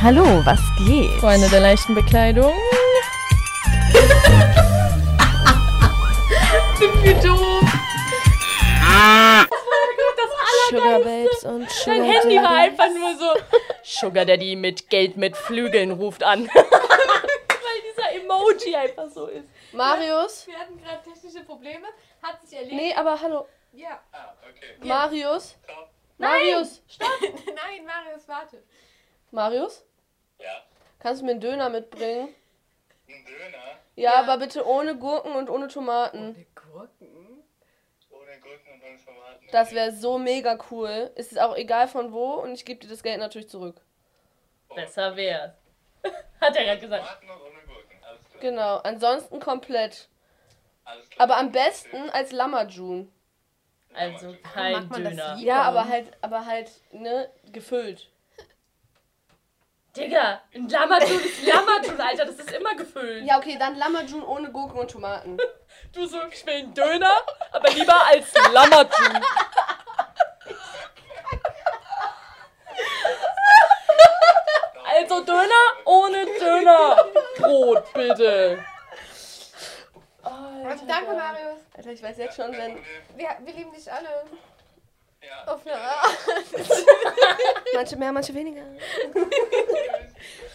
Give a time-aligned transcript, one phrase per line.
[0.00, 1.10] Hallo, was geht?
[1.20, 2.52] Freunde der leichten Bekleidung.
[6.78, 7.64] Sind wir doof?
[10.70, 12.70] Sugar Babes und Sugar Mein Handy war Daddy.
[12.70, 13.34] einfach nur so.
[13.82, 16.46] Sugar Daddy mit Geld mit Flügeln ruft an.
[16.54, 19.48] Weil dieser Emoji einfach so ist.
[19.72, 20.46] Marius?
[20.46, 21.88] Wir hatten gerade technische Probleme.
[22.22, 22.80] Hat sich erledigt.
[22.80, 23.48] Nee, aber hallo.
[23.72, 24.00] Ja.
[24.12, 24.76] Ah, okay.
[24.86, 25.56] Marius?
[26.18, 26.82] Marius?
[27.00, 28.62] Nein, Marius, warte.
[29.30, 29.84] Marius?
[30.38, 30.62] Ja.
[31.00, 32.34] Kannst du mir einen Döner mitbringen?
[33.08, 33.58] Ein Döner
[33.96, 34.14] Ja, Ja.
[34.22, 36.46] aber bitte ohne Gurken und ohne Tomaten.
[36.54, 37.42] Gurken.
[38.10, 39.46] ohne Gurken und ohne Tomaten.
[39.52, 41.10] Das wäre so mega cool.
[41.16, 43.80] Es ist auch egal von wo und ich gebe dir das Geld natürlich zurück.
[44.74, 45.52] Besser wär's.
[46.40, 47.04] Hat er gerade gesagt.
[47.20, 48.04] Tomaten und ohne Gurken.
[48.04, 48.40] Alles klar.
[48.40, 50.08] Genau, ansonsten komplett.
[50.84, 51.24] Alles klar.
[51.24, 53.12] Aber am besten als Lamajun.
[53.94, 55.36] Also kein Döner.
[55.38, 58.10] Ja, aber halt, aber halt, ne, gefüllt.
[59.98, 62.24] Digga, ein Lammertun ist Lammertun, Alter.
[62.26, 63.24] Das ist immer gefüllt.
[63.24, 65.36] Ja, okay, dann Lamajun ohne Gurken und Tomaten.
[65.92, 67.14] Du so, ich will einen Döner,
[67.52, 69.22] aber lieber als Lammertun.
[74.84, 78.64] Also Döner ohne Dönerbrot, bitte.
[80.22, 81.60] Also danke, Marius.
[81.76, 82.76] Alter, ich weiß jetzt schon, wenn.
[83.16, 84.24] Wir, wir lieben dich alle.
[85.28, 85.52] Ja.
[85.52, 86.16] Auf eine Art.
[87.74, 88.62] Manche mehr, manche weniger.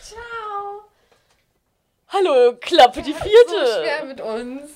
[0.02, 0.84] Ciao.
[2.10, 3.82] Hallo, Klappe die So vierte.
[3.82, 4.72] schwer mit uns.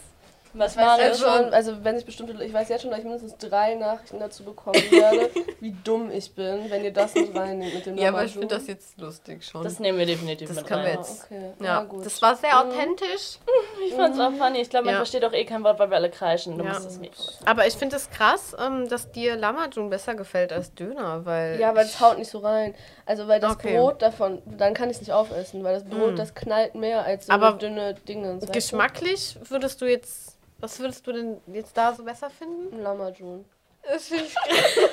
[0.54, 1.36] Was Ich weiß war jetzt das?
[1.38, 4.44] schon, also wenn ich bestimmte, ich weiß jetzt schon, dass ich mindestens drei Nachrichten dazu
[4.44, 8.24] bekommen werde, wie dumm ich bin, wenn ihr das mit reinnehmt mit dem Ja, aber
[8.26, 9.64] ich finde das jetzt lustig schon.
[9.64, 10.98] Das nehmen wir definitiv Das mit können rein.
[10.98, 11.54] jetzt- okay.
[11.60, 12.06] ja, Ja, gut.
[12.06, 13.38] das war sehr authentisch.
[13.88, 14.60] Ich fand's auch funny.
[14.60, 15.00] Ich glaube, man Ja.
[15.00, 16.58] versteht auch eh kein Wort, weil wir alle kreischen.
[16.58, 16.74] Du Ja.
[16.74, 17.40] musst das.
[17.46, 21.60] Aber ich finde es krass, ähm, dass dir Lamajun besser gefällt als Döner, weil.
[21.60, 22.74] Ja, weil es haut nicht so rein.
[23.08, 23.76] Also weil das Okay.
[23.78, 27.28] Brot davon, dann kann ich es nicht aufessen, weil das Brot, das knallt mehr als
[27.28, 28.36] so Aber dünne Dinge.
[28.36, 28.52] weißt du?
[28.52, 30.38] geschmacklich würdest du jetzt.
[30.60, 32.76] Was würdest du denn jetzt da so besser finden?
[32.76, 33.46] Ein Lamajun.
[33.90, 34.36] Das finde ich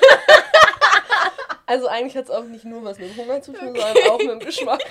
[1.67, 4.19] Also eigentlich hat es auch nicht nur was mit dem Hunger zu tun, sondern auch
[4.19, 4.83] mit dem Geschmack.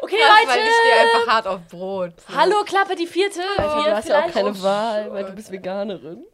[0.00, 0.68] Okay, krass, weil Leute.
[0.68, 2.12] ich stehe einfach hart auf Brot.
[2.34, 3.40] Hallo, Klappe die vierte.
[3.56, 6.24] Also, Wir du hast ja auch keine Wahl, weil du bist Veganerin.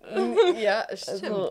[0.61, 1.25] Ja, stimmt.
[1.25, 1.51] Also,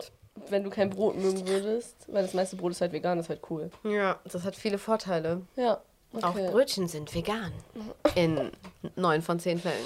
[0.50, 3.40] wenn du kein Brot mögen würdest, weil das meiste Brot ist halt vegan, ist halt
[3.50, 3.70] cool.
[3.84, 5.42] ja, das hat viele Vorteile.
[5.56, 5.80] Ja.
[6.22, 6.50] Auch Okay.
[6.50, 7.52] Brötchen sind vegan.
[8.14, 8.50] In
[8.96, 9.84] neun von zehn Fällen.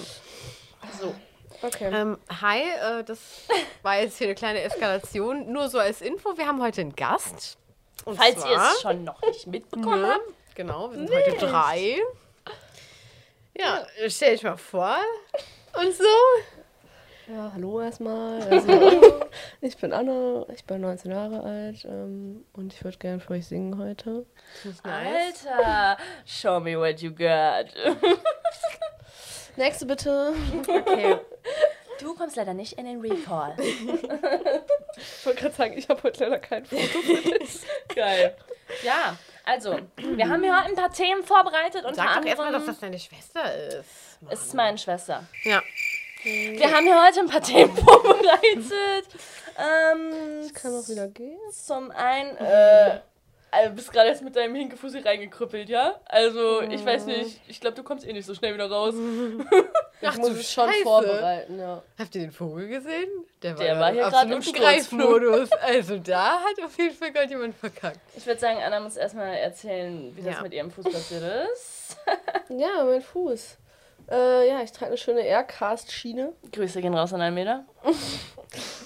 [1.00, 1.12] So.
[1.62, 1.90] Okay.
[1.92, 3.18] Ähm, hi, äh, das
[3.82, 5.52] war jetzt hier eine kleine Eskalation.
[5.52, 7.56] Nur so als Info, wir haben heute einen Gast.
[8.04, 10.08] Und Falls ihr es schon noch nicht mitbekommen Ne?
[10.14, 10.54] habt.
[10.56, 11.96] Genau, wir sind heute drei.
[13.56, 14.96] Ja, stell dich mal vor.
[15.78, 16.04] Und so.
[17.28, 18.42] Ja, hallo erstmal.
[18.50, 19.20] Also,
[19.60, 23.46] ich bin Anna, ich bin 19 Jahre alt ähm, und ich würde gerne für euch
[23.46, 24.26] singen heute.
[24.84, 25.46] Nice.
[25.46, 27.72] Alter, show me what you got.
[29.56, 30.34] Nächste bitte.
[30.66, 31.18] Okay.
[32.00, 33.54] Du kommst leider nicht in den Recall.
[33.60, 36.98] Ich wollte gerade sagen, ich habe heute leider kein Foto.
[37.94, 38.34] Geil.
[38.82, 41.84] Ja, also, wir haben hier heute ein paar Themen vorbereitet.
[41.84, 44.18] Unter Sag doch erstmal, dass das deine Schwester ist.
[44.30, 45.22] ist meine Schwester.
[45.44, 45.62] Ja.
[46.24, 49.08] Wir haben hier heute ein paar Themen vorbereitet.
[49.58, 51.38] Ähm, Kann auch wieder gehen.
[51.52, 53.00] Zum einen, äh,
[53.50, 56.00] also du bist gerade jetzt mit deinem Hinkefuß hier reingekrüppelt, ja?
[56.06, 58.94] Also, ich weiß nicht, ich glaube, du kommst eh nicht so schnell wieder raus.
[60.04, 60.82] Ich muss du schon Scheiße.
[60.82, 61.80] vorbereiten, ja.
[61.96, 63.08] Habt ihr den Vogel gesehen?
[63.40, 64.60] Der war hier grad im absoluten Sturzflug.
[65.20, 65.52] Greifmodus.
[65.62, 68.00] Also da hat auf jeden Fall gerade jemand verkackt.
[68.16, 70.42] Ich würde sagen, Anna muss erstmal erzählen, wie das Ja.
[70.42, 71.22] mit ihrem Fuß passiert
[71.54, 71.96] ist.
[72.48, 73.58] Ja, mein Fuß.
[74.10, 76.32] Äh, ja, ich trage eine schöne Aircast-Schiene.
[76.52, 77.64] Grüße gehen raus an Almeda.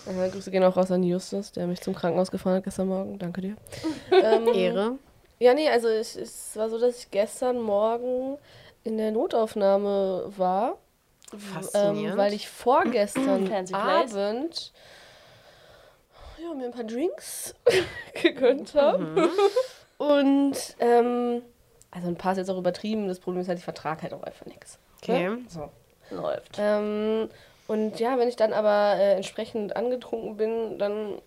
[0.07, 3.19] Äh, Grüße gehen auch raus an Justus, der mich zum Krankenhaus gefahren hat gestern Morgen.
[3.19, 3.57] Danke dir.
[4.13, 4.99] ähm, Ehre.
[5.41, 8.39] Ja, nee, also es, es war so, dass ich gestern Morgen
[8.85, 10.79] in der Notaufnahme war.
[11.37, 12.13] Faszinierend.
[12.13, 13.53] Ähm, weil ich vorgestern.
[13.73, 14.73] Abend
[16.47, 17.55] ja, mir ein paar Drinks
[18.23, 19.03] gegönnt habe.
[19.03, 19.31] Mhm.
[19.99, 21.43] Und ähm,
[21.97, 23.09] also ein paar ist jetzt auch übertrieben.
[23.09, 24.79] Das Problem ist halt, ich vertrage halt auch einfach nichts.
[25.03, 25.39] Okay.
[25.49, 25.71] So.
[26.11, 26.59] Läuft.
[26.59, 27.31] Ähm,
[27.69, 31.21] und ja, wenn ich dann aber äh, entsprechend angetrunken bin, dann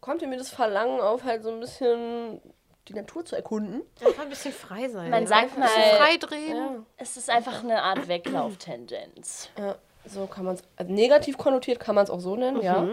[0.00, 2.40] kommt mir das Verlangen auf, halt so ein bisschen
[2.88, 3.82] die Natur zu erkunden.
[4.04, 5.08] Einfach ein bisschen frei sein.
[5.08, 6.56] Man sagt Ein bisschen mal, frei drehen.
[6.56, 6.82] Ja.
[6.96, 9.50] es ist einfach eine Art Weglauftendenz.
[9.56, 12.88] Ja, so kann man es, also negativ konnotiert kann man es auch so nennen, ja.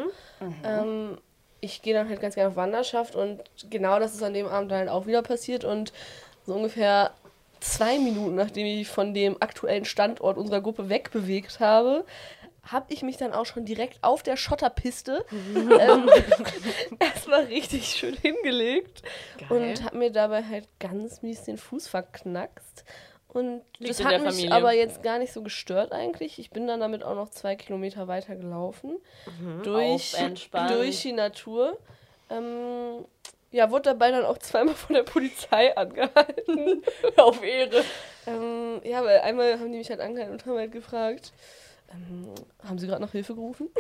[0.63, 1.17] Ähm,
[1.59, 4.71] ich gehe dann halt ganz gerne auf Wanderschaft und genau das ist an dem Abend
[4.71, 5.91] halt auch wieder passiert und
[6.47, 7.11] so ungefähr
[7.59, 12.05] zwei Minuten, nachdem ich von dem aktuellen Standort unserer Gruppe wegbewegt habe,
[12.63, 16.09] habe ich mich dann auch schon direkt auf der Schotterpiste ähm,
[16.99, 19.03] erstmal richtig schön hingelegt
[19.37, 19.47] Geil.
[19.49, 22.83] und habe mir dabei halt ganz mies den Fuß verknackst.
[23.29, 24.51] Und Liegt das hat mich Familie.
[24.51, 26.39] aber jetzt gar nicht so gestört eigentlich.
[26.39, 28.97] Ich bin dann damit auch noch zwei Kilometer weiter gelaufen.
[29.63, 30.71] Durch, Auf entspannt.
[30.71, 31.77] durch die Natur.
[32.29, 33.05] Ähm,
[33.51, 36.83] ja, wurde dabei dann auch zweimal von der Polizei angehalten.
[37.17, 37.83] Auf Ehre.
[38.25, 41.31] ähm, ja, weil einmal haben die mich halt angehalten und haben halt gefragt,
[41.91, 42.33] ähm,
[42.67, 43.69] haben sie gerade nach Hilfe gerufen?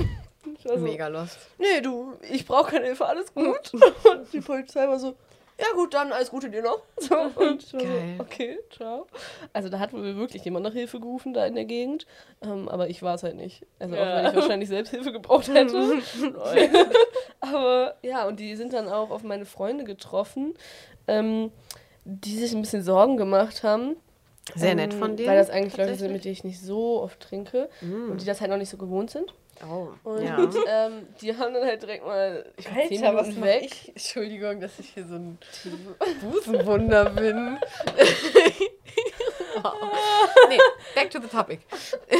[0.57, 1.37] Ich war so, Mega lost.
[1.57, 3.73] nee, du, ich brauche keine Hilfe, alles gut.
[4.09, 5.15] Und die Polizei war so,
[5.59, 6.79] ja gut, dann alles Gute dir noch.
[6.99, 8.15] So, und Geil.
[8.19, 9.07] okay, ciao.
[9.53, 12.05] Also da hat wohl wirklich jemand nach Hilfe gerufen da in der Gegend,
[12.41, 13.65] ähm, aber ich war es halt nicht.
[13.79, 14.17] Also auch Ja.
[14.17, 15.77] wenn ich wahrscheinlich selbst Hilfe gebraucht hätte.
[17.39, 20.53] aber ja, und die sind dann auch auf meine Freunde getroffen,
[21.07, 21.51] ähm,
[22.05, 23.95] die sich ein bisschen Sorgen gemacht haben.
[24.55, 25.27] Sehr ähm, nett von dir.
[25.27, 28.11] Weil das eigentlich Leute sind, mit denen ich nicht so oft trinke Mm.
[28.11, 29.33] und die das halt noch nicht so gewohnt sind.
[29.63, 29.89] Oh.
[30.03, 30.37] Und Ja.
[30.67, 33.63] ähm, die haben dann halt direkt mal ich Alter, was Minuten mach weg.
[33.65, 33.89] ich?
[33.89, 35.37] Entschuldigung, dass ich hier so ein
[36.21, 37.57] Busenwunder bin.
[39.63, 39.73] wow.
[40.49, 40.57] Nee,
[40.95, 41.59] back to the topic.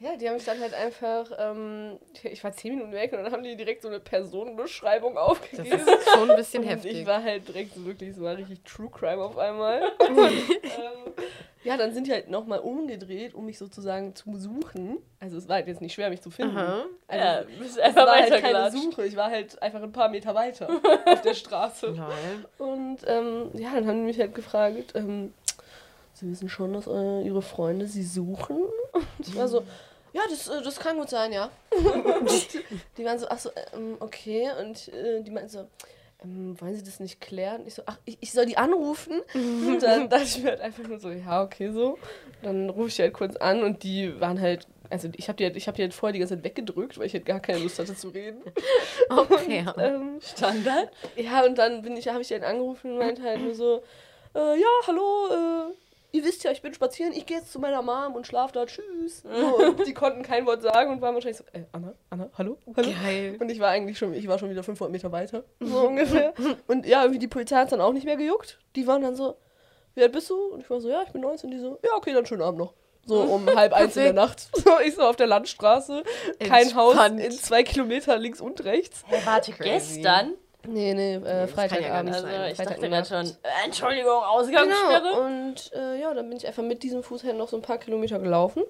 [0.00, 3.32] Ja, die haben mich dann halt einfach, ähm, ich war zehn Minuten weg und dann
[3.32, 5.76] haben die direkt so eine Personenbeschreibung Das aufgegeben.
[5.88, 7.00] ist schon ein bisschen Und heftig.
[7.00, 9.82] ich war halt direkt so wirklich, so war richtig True Crime auf einmal.
[10.08, 11.12] Und, ähm,
[11.64, 14.98] ja, dann sind die halt nochmal umgedreht, um mich sozusagen zu suchen.
[15.20, 16.56] Also es war halt jetzt nicht schwer, mich zu finden.
[16.56, 16.84] Aha.
[17.08, 18.70] Also, Ja, bist es einfach war halt keine.
[18.70, 20.68] Suche, ich war halt einfach ein paar Meter weiter
[21.06, 21.88] auf der Straße.
[21.88, 22.68] Lol.
[22.68, 25.34] Und ähm, ja, dann haben die mich halt gefragt, ähm,
[26.18, 28.56] sie wissen schon, dass äh, ihre Freunde sie suchen.
[28.92, 29.62] Und ich war so,
[30.12, 31.50] ja, das, äh, das kann gut sein, ja.
[31.70, 32.30] Und
[32.98, 34.48] die waren so, ach so, ähm, okay.
[34.60, 35.66] Und äh, die meinten so,
[36.24, 37.66] ähm, wollen Sie das nicht klären?
[37.66, 39.20] Ich so, ach, ich, ich soll die anrufen?
[39.34, 41.98] Und dann dachte ich mir halt einfach nur so, ja, okay, so.
[42.42, 45.44] Dann rufe ich die halt kurz an und die waren halt, also ich habe die,
[45.44, 47.58] halt, ich hab die halt vorher die ganze Zeit weggedrückt, weil ich halt gar keine
[47.58, 48.42] Lust hatte zu reden.
[49.10, 49.64] Okay.
[49.78, 50.90] Ähm, Standard?
[51.16, 53.82] ja, und dann bin ich, habe ich den angerufen und meinte halt nur so,
[54.34, 55.74] äh, ja, hallo, äh,
[56.12, 58.66] ihr wisst ja, ich bin spazieren, ich gehe jetzt zu meiner Mom und schlaf da,
[58.66, 59.22] tschüss.
[59.38, 62.58] So, und die konnten kein Wort sagen und waren wahrscheinlich so, äh, Anna, Anna, hallo,
[62.76, 62.90] hallo.
[63.02, 63.36] Geil.
[63.38, 66.34] Und ich war eigentlich schon, ich war schon wieder 500 Meter weiter, so ungefähr.
[66.66, 68.58] Und ja, irgendwie die Polizei hat dann auch nicht mehr gejuckt.
[68.76, 69.36] Die waren dann so,
[69.94, 70.36] wie alt bist du?
[70.36, 71.50] Und ich war so, ja, ich bin 19.
[71.50, 72.74] Und die so, ja, okay, dann schönen Abend noch.
[73.06, 74.48] So um halb eins in der Nacht.
[74.54, 76.02] So, ich so auf der Landstraße,
[76.40, 77.20] kein Haus Entspannt.
[77.20, 79.02] in zwei Kilometer links und rechts.
[79.06, 80.00] Hey, warte, Crazy.
[80.00, 80.34] gestern?
[80.66, 82.10] Nee, nee, äh, ja gar Freitagabend.
[82.10, 83.08] nicht Also, ich dachte Freitagnacht.
[83.10, 85.02] gerade schon, äh, Entschuldigung, Ausgangssperre.
[85.02, 87.62] Genau, und äh, ja, dann bin ich einfach mit diesem Fuß halt noch so ein
[87.62, 88.64] paar Kilometer gelaufen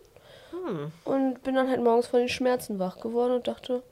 [0.50, 0.92] Hm.
[1.04, 3.82] und bin dann halt morgens von den Schmerzen wach geworden und dachte,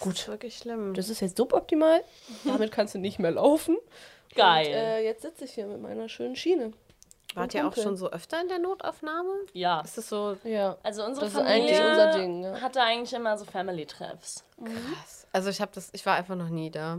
[0.00, 0.94] Das ist wirklich schlimm.
[0.94, 2.02] das ist jetzt suboptimal,
[2.44, 3.76] damit kannst du nicht mehr laufen.
[4.34, 4.66] Geil.
[4.66, 6.72] Und äh, jetzt sitze ich hier mit meiner schönen Schiene.
[7.34, 9.30] Wart ihr auch schon so öfter in der Notaufnahme?
[9.52, 9.80] ja.
[9.82, 12.42] Ist das so Ja, Also unsere das ist Familie eigentlich unser Ding.
[12.42, 12.60] Ja.
[12.60, 14.44] hatte eigentlich immer so Family-Treffs.
[14.64, 15.26] krass?
[15.32, 16.98] Also ich habe das, ich war einfach noch nie da.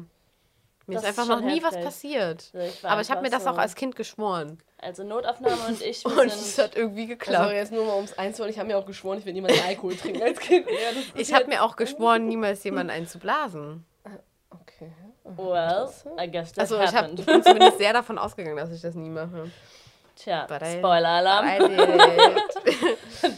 [0.87, 1.85] Mir Das ist ist einfach noch schon nie was heftig.
[1.85, 2.49] passiert.
[2.53, 4.57] Also ich Aber ich habe mir das auch als Kind geschworen.
[4.79, 7.53] Also Notaufnahme und ich, Und es hat irgendwie Also geklappt.
[7.53, 10.21] jetzt nur mal ums Einzuholen, ich habe mir auch geschworen, ich will niemals Alkohol trinken
[10.23, 10.65] als Kind.
[10.69, 13.85] Ja, ist Ich habe mir auch geschworen, niemals jemanden einzublasen.
[14.49, 14.91] Okay.
[15.23, 15.87] Well,
[16.19, 17.19] I guess that Also ich, hab, happened.
[17.19, 19.51] ich bin zumindest sehr davon ausgegangen, dass ich das nie mache.
[20.15, 21.47] Tja, Spoiler-Alarm.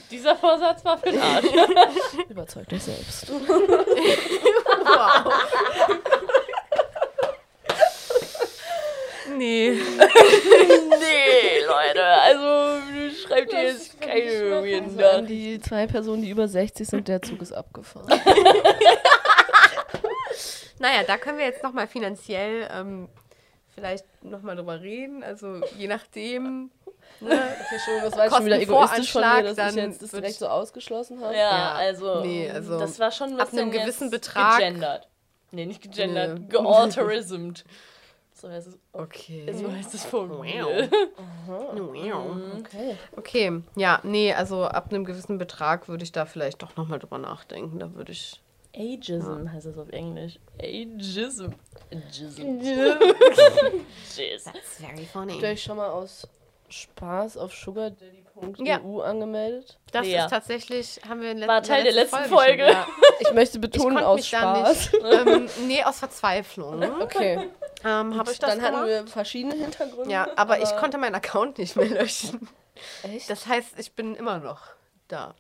[0.10, 1.46] Dieser Vorsatz war für den Arsch.
[2.30, 3.30] Überzeug dich selbst.
[4.84, 5.34] wow.
[9.44, 9.72] Nee.
[10.00, 12.82] nee, Leute, also
[13.28, 15.28] schreibt ihr jetzt keine Also an Weirden.
[15.28, 18.08] die zwei Personen, die über 60 sind, der Zug ist abgefahren.
[20.80, 23.08] Naja, da können wir jetzt nochmal finanziell ähm,
[23.74, 25.24] vielleicht nochmal drüber reden.
[25.24, 26.72] Also je nachdem.
[27.22, 27.30] Ne?
[27.32, 30.36] Okay, schon, das war schon wieder egoistisch von mir, dass ich dann jetzt das direkt
[30.36, 31.34] so ausgeschlossen habe.
[31.36, 35.08] Ja, Ja, also, nee, also das war schon ein ab bisschen einem gewissen Betrag- gegendert.
[35.52, 36.46] Nee, nicht gegendert, Nee.
[36.50, 37.64] gealterismed.
[38.44, 39.46] So heißt es, Okay.
[39.54, 40.42] so heißt es vor Wow.
[40.42, 40.68] mir.
[42.60, 42.98] Okay.
[43.16, 47.18] Okay, ja, nee, also ab einem gewissen Betrag würde ich da vielleicht doch nochmal drüber
[47.20, 47.80] nachdenken.
[47.80, 48.42] Da würde ich.
[48.76, 50.40] Ageism heißt es auf Englisch.
[50.62, 51.52] Ageism.
[51.90, 52.60] Ageism.
[54.52, 55.34] That's very funny.
[55.34, 56.28] Habt ihr euch schon mal aus
[56.68, 58.80] Spaß auf sugardaddy.eu Ja.
[59.04, 59.78] angemeldet?
[59.94, 60.26] Das Ja.
[60.26, 62.68] ist tatsächlich, haben wir in let- War in Teil der letzten schon, Folge.
[62.72, 62.88] ja.
[63.20, 64.92] Ich möchte Ich betonen, konnte aus mich da Spaß.
[64.92, 65.04] nicht.
[65.28, 66.84] ähm, nee, aus Verzweiflung.
[67.02, 67.48] Okay.
[67.86, 68.88] Ähm, Habe ich das Dann hatten gemacht?
[68.88, 70.10] wir verschiedene Hintergründe.
[70.12, 72.48] Ja, aber, ich konnte meinen Account nicht mehr löschen.
[73.04, 73.30] Echt?
[73.30, 74.62] Das heißt, ich bin immer noch
[75.08, 75.36] da.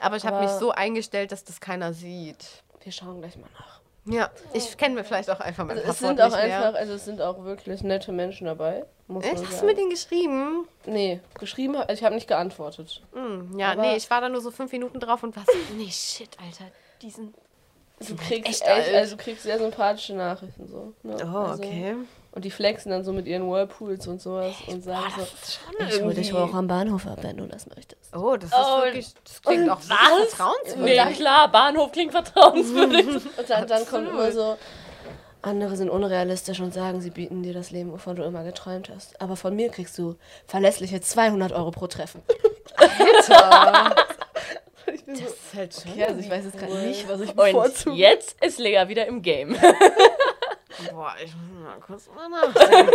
[0.00, 2.44] Aber ich habe Aber- mich so eingestellt, dass das keiner sieht.
[2.82, 3.80] wir schauen gleich mal nach.
[4.04, 6.94] Ja, ich kenne mir vielleicht auch einfach mein Also es Passwort sind auch einfach, also
[6.94, 8.84] es sind auch wirklich nette Menschen dabei.
[9.06, 9.46] Muss Echt?
[9.46, 10.66] Hast du mit denen geschrieben?
[10.86, 13.00] Nee, geschrieben, also ich habe nicht geantwortet.
[13.12, 15.52] Hm, ja, Aber- nee, ich war da nur so fünf Minuten drauf und war so,
[15.76, 16.64] nee, shit, Alter,
[17.00, 17.32] diesen...
[18.00, 20.92] Du kriegst echt echt, also du kriegst sehr sympathische Nachrichten so.
[21.02, 21.16] Ne?
[21.24, 21.94] Oh, also, okay.
[22.32, 25.86] Und die flexen dann so mit ihren Whirlpools und sowas und sagen so, ist schon
[25.86, 28.16] ich hol dich auch am Bahnhof ab, wenn du das möchtest.
[28.16, 30.28] Oh, das ist Oh, wirklich, das klingt auch was?
[30.30, 31.04] vertrauenswürdig.
[31.04, 33.06] Nee, klar, Bahnhof klingt vertrauenswürdig.
[33.36, 34.56] Und dann, dann kommt immer so,
[35.42, 39.20] andere sind unrealistisch und sagen, sie bieten dir das Leben, wovon du immer geträumt hast.
[39.20, 40.14] Aber von mir kriegst du
[40.46, 42.22] verlässliche 200 Euro pro Treffen.
[44.94, 45.92] Ich bin so, Das ist halt schon...
[45.92, 47.96] okay, also ich weiß jetzt gerade nicht, was ich Und bevorzuge.
[47.96, 49.56] jetzt ist Lea wieder im Game.
[50.92, 52.92] Boah, ich muss mal kurz mal nachdenken.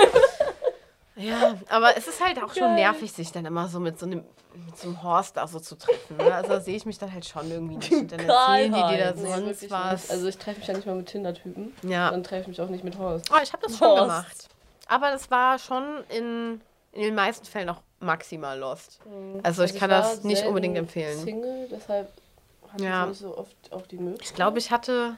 [1.15, 4.23] ja, aber es ist halt auch schon nervig, sich dann immer so mit so einem,
[4.65, 6.17] mit so einem Horst da so zu treffen.
[6.17, 6.33] Ne?
[6.33, 7.91] Also da sehe ich mich dann halt schon irgendwie nicht.
[7.91, 9.21] Und dann erzählen die dir da Karl-Heinz.
[9.21, 10.09] Nee, sonst was.
[10.11, 11.73] Also ich treffe mich ja nicht mal mit Tinder-Typen.
[11.83, 12.09] ja.
[12.11, 13.29] Dann treffe ich mich auch nicht mit Horst.
[13.31, 14.01] Oh, ich habe das schon Horst.
[14.01, 14.47] gemacht.
[14.87, 16.61] Aber das war schon in,
[16.97, 18.99] in den meisten Fällen auch maximal lost.
[19.43, 21.17] Also ich kann war das nicht unbedingt empfehlen.
[21.19, 22.11] Single, deshalb
[22.73, 23.03] hatte Ja.
[23.03, 24.27] ich nicht so oft auch die Möglichkeit.
[24.29, 25.15] Ich glaube, ich hatte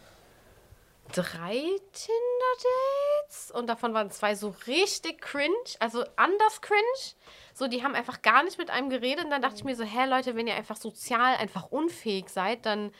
[1.13, 6.81] drei Tinder-Dates und davon waren zwei so richtig cringe, also anders cringe.
[7.53, 9.83] So, die haben einfach gar nicht mit einem geredet und dann dachte ich mir so,
[9.83, 12.91] hä Leute, wenn ihr einfach sozial einfach unfähig seid, dann,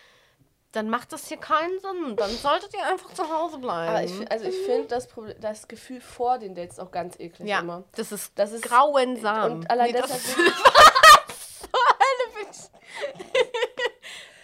[0.71, 2.15] dann macht das hier keinen Sinn.
[2.15, 4.05] Dann solltet ihr einfach zu Hause bleiben.
[4.05, 7.59] Ich, also ich finde das, Problem- das Gefühl vor den Dates auch ganz eklig ja,
[7.59, 7.83] immer.
[7.95, 9.51] das ist, Das ist grauensam.
[9.51, 10.35] Und allein Nee, deshalb das,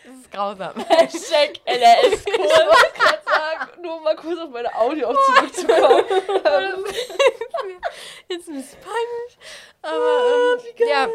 [0.05, 0.74] ich, ist grausam.
[0.89, 2.48] Hashtag LRS cool.
[2.96, 6.05] gerade sagen, nur mal kurz auf meine Audio auch zurückzukommen.
[8.27, 9.38] Jetzt ein bisschen peinlich.
[9.82, 11.08] Aber ähm, ja,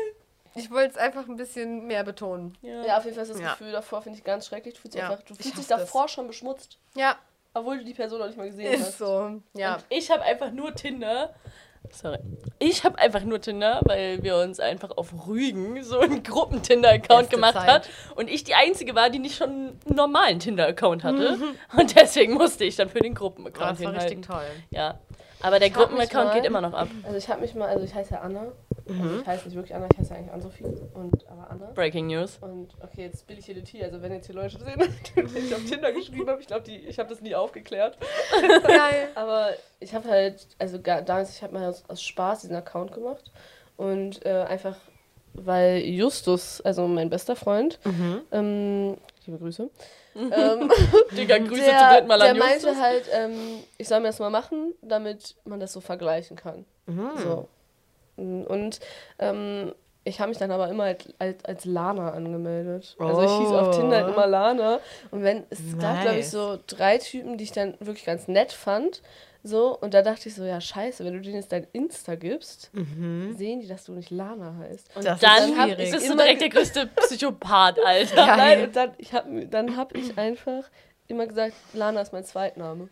[0.54, 2.56] ich wollte es einfach ein bisschen mehr betonen.
[2.62, 3.52] ja, auf jeden Fall ist das Ja.
[3.52, 4.74] Gefühl davor, finde ich ganz schrecklich.
[4.74, 5.80] Du fühlst, Ja, einfach, du ich fühlst dich hasse das.
[5.82, 7.16] davor schon beschmutzt, Ja,
[7.54, 8.98] obwohl du die Person noch nicht mal gesehen ist hast.
[8.98, 9.40] so.
[9.54, 9.74] Ja.
[9.76, 11.34] Und ich habe einfach nur Tinder.
[11.92, 12.18] Sorry.
[12.58, 17.54] Ich habe einfach nur Tinder, weil wir uns einfach auf Rügen so einen Gruppen-Tinder-Account gemacht
[17.54, 17.68] Zeit.
[17.68, 17.88] hat.
[18.16, 21.38] Und ich die Einzige war, die nicht schon einen normalen Tinder-Account hatte.
[21.76, 24.18] Und deswegen musste ich dann für den Oh, Gruppen-Account das war hinhalten.
[24.18, 24.44] richtig toll.
[24.70, 25.00] Ja.
[25.42, 26.88] Aber der Gruppen-Account geht immer noch ab.
[27.04, 28.52] Also ich habe mich mal, also ich heiße ja Anna.
[28.86, 29.00] Mhm.
[29.02, 30.64] Also ich heiße nicht wirklich Anna, ich heiße eigentlich Ann-Sophie.
[30.94, 31.66] Und aber Anna.
[31.74, 32.38] Breaking News.
[32.40, 33.82] Und okay, jetzt bin ich hier die T.
[33.82, 34.82] Also wenn jetzt hier Leute sehen,
[35.16, 37.96] die ich auf Tinder geschrieben habe, ich glaube, ich habe das nie aufgeklärt.
[38.66, 39.08] Geil.
[39.14, 43.30] Aber ich habe halt, also damals, ich habe mal aus, aus Spaß diesen Account gemacht.
[43.76, 44.76] Und äh, einfach,
[45.32, 48.20] weil Justus, also mein bester Freund, Mhm.
[48.32, 49.70] ähm, liebe Grüße,
[50.14, 50.70] ähm,
[51.16, 52.82] Digga, Grüße der, zum dritten Mal der meinte Justus.
[52.82, 56.64] halt, ähm, ich soll mir das mal machen, damit man das so vergleichen kann.
[56.86, 57.10] Mhm.
[57.16, 57.48] So.
[58.16, 58.80] Und
[59.18, 59.72] ähm,
[60.04, 62.96] ich habe mich dann aber immer als, als, als Lana angemeldet.
[62.98, 63.80] Also ich hieß auf Oh.
[63.80, 64.80] Tinder halt immer Lana.
[65.10, 66.30] Und wenn es gab, glaube ich, Nice.
[66.30, 69.02] so drei Typen, die ich dann wirklich ganz nett fand.
[69.42, 72.70] So, und da dachte ich so, ja, scheiße, wenn du denen jetzt dein Insta gibst,
[72.74, 74.90] sehen die, dass du nicht Lana heißt.
[74.96, 75.88] Und Das Dann hab schwierig.
[75.88, 78.16] ist es so immer direkt der größte Psychopath, Alter.
[78.16, 78.36] Ja.
[78.36, 80.64] Nein, und dann, ich hab, dann habe ich einfach
[81.08, 82.88] immer gesagt, Lana ist mein Zweitname.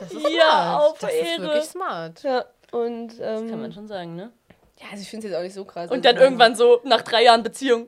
[0.00, 0.82] Das ist Ja, smart.
[0.90, 1.26] auf Das Ehre.
[1.28, 2.22] ist wirklich smart.
[2.24, 4.32] Ja, und Das kann ähm, man schon sagen, ne?
[4.80, 5.90] ja, also ich finde es jetzt auch nicht so krass.
[5.90, 7.86] Und Also, dann irgendwann so, nach drei Jahren Beziehung,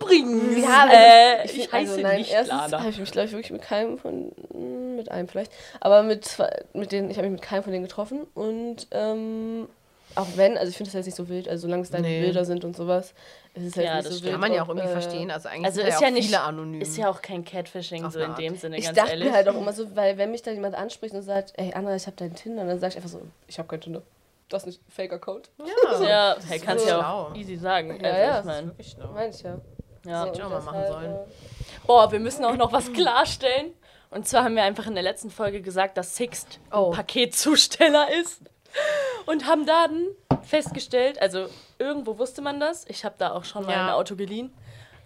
[0.00, 3.26] übrigens, Ja, aber äh, ich, Ich, heiße also nein, nicht erstens habe ich mich, glaube
[3.26, 7.16] ich, wirklich mit keinem von, mm, mit einem vielleicht, aber mit zwei, mit denen, ich
[7.16, 9.68] habe mich mit keinem von denen getroffen und ähm,
[10.16, 12.20] auch wenn, also ich finde das jetzt nicht so wild, also solange es deine Nee.
[12.20, 13.14] Bilder sind und sowas,
[13.54, 14.32] ist es halt Ja, nicht das so wild.
[14.32, 15.30] Kann man ja auch irgendwie äh, verstehen.
[15.32, 16.80] Also eigentlich Also sind ist ja auch nicht, viele anonym.
[16.80, 18.38] ist ja auch kein Catfishing so in Art.
[18.38, 19.28] dem Sinne, Ich ganz dachte ehrlich.
[19.28, 21.96] mir halt auch immer so, weil wenn mich dann jemand anspricht und sagt, ey Anna,
[21.96, 24.02] ich habe deinen Tinder, dann sage ich einfach so, ich habe keinen Tinder.
[24.48, 25.50] Das ist nicht ein Fake-Account.
[25.58, 27.22] ja, ja, hey, kannst so ja schlau.
[27.28, 27.98] auch easy sagen.
[28.02, 28.38] Ja, also, ja.
[28.40, 29.12] ich mein, schlau.
[29.12, 29.58] Meine ich ja.
[30.06, 30.20] ja.
[30.20, 31.14] So, Hätte ich auch mal machen deshalb, sollen.
[31.14, 33.72] äh, Boah, wir müssen auch noch was klarstellen.
[34.10, 36.90] Und zwar haben wir einfach in der letzten Folge gesagt, dass Sixt Oh.
[36.92, 38.42] Paketzusteller ist.
[39.26, 40.06] Und haben dann
[40.42, 41.46] festgestellt, also
[41.78, 42.84] irgendwo wusste man das.
[42.88, 43.86] Ich habe da auch schon mal Ja.
[43.86, 44.52] ein Auto geliehen.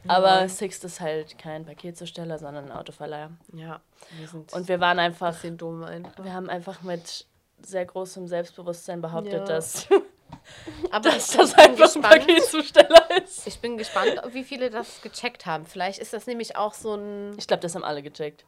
[0.07, 3.30] Aber Sixt ist halt kein Paketzusteller, sondern ein Autoverleiher.
[3.52, 3.80] Ja,
[4.18, 6.09] wir sind Und wir waren einfach, ein bisschen dumm ein.
[6.23, 7.26] wir haben einfach mit
[7.62, 9.45] sehr großem Selbstbewusstsein behauptet, Ja.
[9.45, 9.87] dass,
[10.91, 12.27] Aber dass das einfach ein gespannt.
[12.27, 13.47] Paketzusteller ist.
[13.47, 15.67] Ich bin gespannt, wie viele das gecheckt haben.
[15.67, 17.35] Vielleicht ist das nämlich auch so ein.
[17.38, 18.45] Ich glaube, das haben alle gecheckt.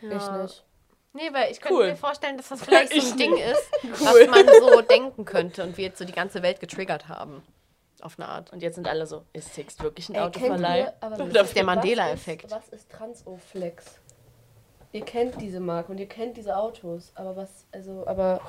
[0.00, 0.64] Ich nicht.
[1.14, 1.88] Nee, weil ich könnte Cool.
[1.90, 4.26] mir vorstellen, dass das vielleicht so Ich ein Ding ist, Cool.
[4.28, 7.42] was man so denken könnte und wir jetzt so die ganze Welt getriggert haben.
[8.00, 8.50] Auf eine Art.
[8.52, 10.80] Und jetzt sind alle so, ist Sixt wirklich ein Ey, Autoverleih?
[11.02, 12.50] ihr- das ist der Mandela-Effekt.
[12.50, 14.00] Was ist Transoflex?
[14.92, 18.40] Ihr kennt diese Marke und ihr kennt diese Autos, aber was, also, aber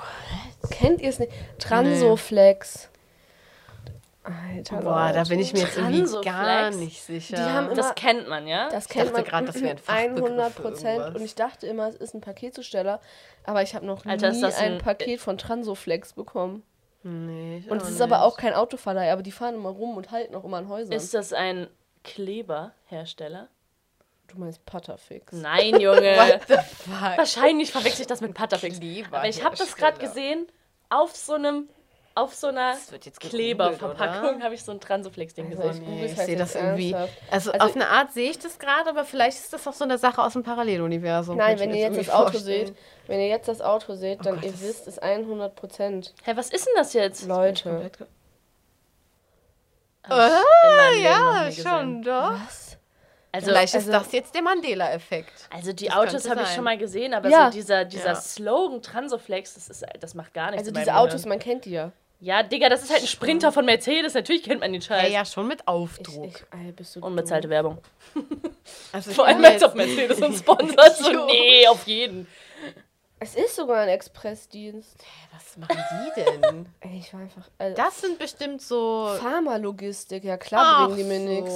[0.69, 1.31] kennt ihr es nicht?
[1.57, 2.89] Transoflex.
[4.23, 7.35] Alter, Boah, da bin ich mir jetzt irgendwie gar nicht sicher.
[7.35, 8.69] Die haben immer- Das kennt man, ja?
[8.69, 9.77] Das Ich kennt dachte man gerade, das wäre ein
[10.13, 11.15] Fachbegriff 100 für Prozent.
[11.15, 13.01] Und ich dachte immer, es ist ein Paketzusteller.
[13.43, 16.63] Aber ich habe noch Alter, nie ein, ein- Paket von Transoflex bekommen.
[17.03, 18.01] Nee, ich Und es ist nicht.
[18.01, 20.93] aber auch kein Autoverleih, aber die fahren immer rum und halten auch immer an Häusern.
[20.93, 21.67] Ist das ein
[22.05, 23.49] Kleberhersteller?
[24.27, 25.31] Du meinst Putterfix.
[25.33, 26.15] Nein, Junge.
[26.17, 27.17] What the fuck?
[27.17, 28.79] Wahrscheinlich verwechsel ich das mit Patterfix.
[28.79, 30.47] Kleber- Aber ich habe das gerade gesehen
[30.89, 31.69] auf so einem
[32.15, 35.81] auf so einer Das wird jetzt gegoogelt, Kleberverpackung habe ich so ein Transoflex-Ding Also gesehen.
[35.83, 36.93] ich Nee, ich sehe das irgendwie.
[37.31, 39.83] Also, Also- auf eine Art sehe ich das gerade, aber vielleicht ist das auch so
[39.83, 41.37] eine Sache aus dem Paralleluniversum.
[41.37, 42.67] Nein, wenn ihr jetzt das Auto vorstellen.
[42.67, 42.75] seht,
[43.07, 46.13] wenn ihr jetzt das Auto seht, dann Gott, ihr wisst es 100 Prozent.
[46.23, 47.25] Hä, was ist denn das jetzt?
[47.25, 47.89] Leute.
[50.07, 50.17] Noch
[50.99, 52.33] Ja, schon, doch.
[52.45, 52.62] Was?
[53.35, 55.33] Also, Vielleicht also- ist das jetzt der Mandela-Effekt.
[55.49, 57.47] also die das Autos habe ich schon mal gesehen, aber Ja.
[57.51, 58.15] so dieser, dieser Ja.
[58.15, 60.67] Slogan Transoflex, das, ist, das macht gar nichts.
[60.67, 61.29] Also diese Autos, Gehirn.
[61.29, 61.91] man kennt die ja.
[62.19, 64.13] Ja, Digga, das ist halt ein Sprinter von Mercedes.
[64.13, 65.11] Natürlich kennt man den Ja, Scheiß.
[65.11, 66.25] ja, schon mit Ich, Aufdruck.
[66.27, 67.51] ich, Alter, bist du Unbezahlte dumm.
[67.51, 67.77] Werbung.
[68.93, 70.95] also ich Vor allem bin als auf Mercedes und sponsert.
[70.99, 72.27] So, nee, auf jeden.
[73.19, 74.97] Es ist sogar ein Expressdienst.
[75.33, 75.77] Was machen
[76.15, 76.65] die denn?
[76.81, 77.49] Ey, ich war einfach.
[77.57, 79.09] Also, Das sind bestimmt so.
[79.19, 81.53] Pharmalogistik, ja klar bringen die mir nichts.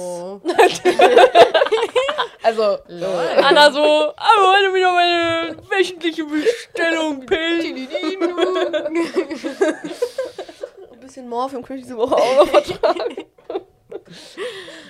[2.18, 2.42] So.
[2.42, 3.28] Also, Lol.
[3.42, 7.88] Anna so, aber heute wieder meine wöchentliche Bestellung, Pillen.
[10.92, 13.24] ein bisschen Morphium könnte ich diese Woche auch noch vertragen.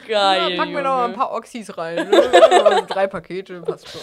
[0.06, 0.56] Geil.
[0.56, 2.08] Packen wir noch mal ein paar Oxys rein.
[2.08, 2.84] ne?
[2.88, 4.00] Drei Pakete, passt schon.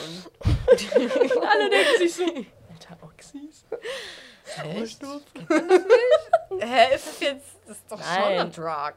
[0.68, 3.66] Alle denken sich so, Alter, Oxys.
[4.74, 5.02] Nicht?
[6.60, 7.48] Hä, ist das jetzt.
[7.68, 8.40] Das ist doch schon Nein.
[8.40, 8.94] ein Drug.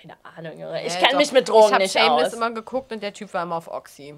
[0.00, 0.86] Keine Ahnung, Junge.
[0.86, 2.32] Ich Äh, kenne mich mit Drogen ich nicht Shameless aus.
[2.34, 4.14] immer geguckt und der Typ war immer auf Oxy.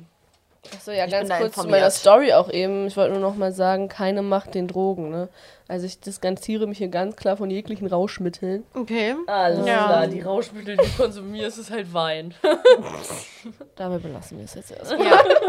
[0.75, 2.87] Achso, ja, Ich ganz kurz zu meiner Story auch eben.
[2.87, 5.30] Ich wollte nur noch mal sagen, keine Macht den Drogen, ne?
[5.68, 8.66] Also ich distanziere mich hier ganz klar von jeglichen Rauschmitteln.
[8.75, 9.14] Okay.
[9.26, 9.87] Alles Ja.
[9.87, 12.34] klar, die Rauschmittel, die du konsumierst, ist halt Wein.
[13.76, 14.90] Dabei belassen wir es jetzt erst.
[14.92, 14.99] Ja,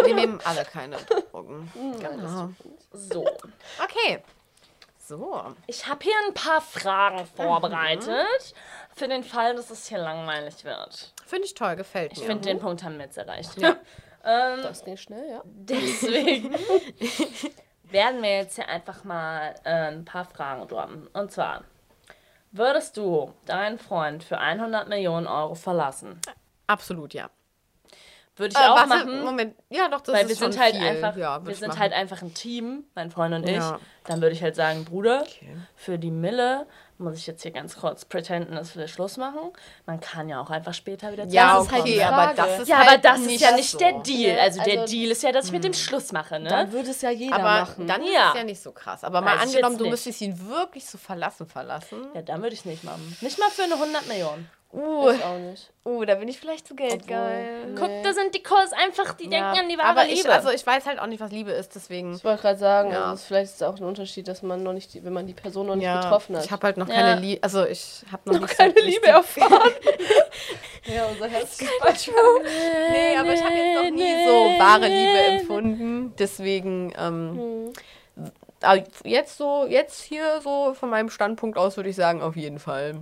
[0.06, 0.96] wir nehmen alle keine
[1.32, 1.70] Drogen.
[2.00, 2.50] Genau.
[2.94, 3.26] So.
[3.84, 4.20] Okay.
[5.06, 5.42] So.
[5.68, 8.54] Ich habe hier ein paar Fragen vorbereitet.
[9.02, 11.12] Für den Fall, dass es hier langweilig wird.
[11.26, 12.26] Finde ich toll, gefällt Ich mir.
[12.28, 13.58] finde, den Punkt haben wir jetzt erreicht.
[14.24, 15.42] ähm, Das ging schnell, ja.
[15.44, 16.54] deswegen
[17.86, 21.08] werden wir jetzt hier einfach mal äh, ein paar Fragen droppen.
[21.14, 21.64] Und zwar,
[22.52, 26.22] würdest du deinen Freund für 100 Millionen Euro verlassen?
[26.68, 27.32] Absolut, ja.
[28.38, 29.24] Würde ich Äh, auch warte, machen.
[29.24, 29.56] Moment.
[29.70, 30.88] Ja, doch, das Weil ist wir schon sind halt viel.
[30.88, 31.80] einfach, Ja, wir sind machen.
[31.80, 33.58] halt einfach ein Team, mein Freund und ich.
[33.58, 33.78] Ja.
[34.06, 35.58] Dann würde ich halt sagen, Bruder, Okay.
[35.76, 36.66] für die Mille
[36.98, 39.52] muss ich jetzt hier ganz kurz pretenden, dass wir Schluss machen.
[39.86, 42.68] Man kann ja auch einfach später wieder Ja, Das ist halt okay, aber das ist
[42.70, 43.78] Ja, halt aber das ist nicht ja nicht so.
[43.80, 44.36] der Deal.
[44.38, 46.48] Ja, Also, der also- Deal ist ja, dass ich mit dem Schluss mache, ne?
[46.50, 47.86] Dann würde es ja jeder Aber machen.
[47.88, 48.30] dann ist Ja.
[48.30, 49.04] es ja nicht so krass.
[49.04, 52.08] Aber mal Weiß angenommen, du müsstest ihn wirklich so verlassen, verlassen.
[52.14, 53.18] ja, dann würde ich nicht machen.
[53.22, 54.50] Nicht mal für eine 100 Millionen.
[54.74, 55.70] Uh, ich auch nicht.
[55.86, 57.66] uh, da bin ich vielleicht zu geldgeil.
[57.68, 57.76] Nee.
[57.78, 60.14] Guck, da sind die Calls einfach, die denken an die wahre aber Liebe.
[60.20, 62.16] ich, also ich weiß halt auch nicht, was Liebe ist, deswegen.
[62.16, 63.02] Ich wollte gerade sagen, Ja.
[63.04, 65.28] also es- vielleicht ist es auch ein Unterschied, dass man noch nicht, die, wenn man
[65.28, 66.46] die Person noch nicht Ja, getroffen hat.
[66.46, 66.94] ich habe halt noch Ja.
[66.96, 69.72] keine Liebe, also ich habe noch, nicht keine so Liebe erfahren.
[70.86, 76.14] ja, unser Herz Nee, aber ich habe jetzt noch nie so wahre Liebe empfunden.
[76.18, 77.74] Deswegen, ähm,
[78.62, 82.60] aber jetzt so, jetzt hier so von meinem Standpunkt aus würde ich sagen, auf jeden
[82.60, 83.02] Fall.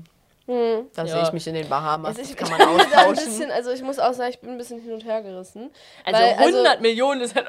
[0.50, 0.88] Hm.
[0.96, 1.08] Da Ja.
[1.14, 2.18] sehe ich mich in den Bahamas.
[2.18, 3.14] Also ich, das kann ich man austauschen.
[3.16, 5.70] bisschen, also ich muss auch sagen, ich bin ein bisschen hin und her gerissen.
[6.04, 7.46] also weil, 100 Millionen ist halt.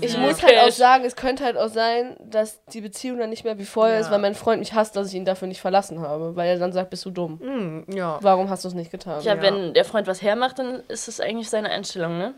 [0.00, 3.30] Ich viel muss halt auch sagen, es könnte halt auch sein, dass die Beziehung dann
[3.30, 4.00] nicht mehr wie vorher Ja.
[4.02, 6.36] ist, weil mein Freund mich hasst, dass ich ihn dafür nicht verlassen habe.
[6.36, 7.40] Weil er dann sagt, bist du dumm.
[7.40, 8.18] Hm, ja.
[8.20, 9.20] Warum hast du es nicht getan?
[9.22, 12.34] Ja, wenn der Freund was hermacht, dann ist das eigentlich seine Einstellung, ne?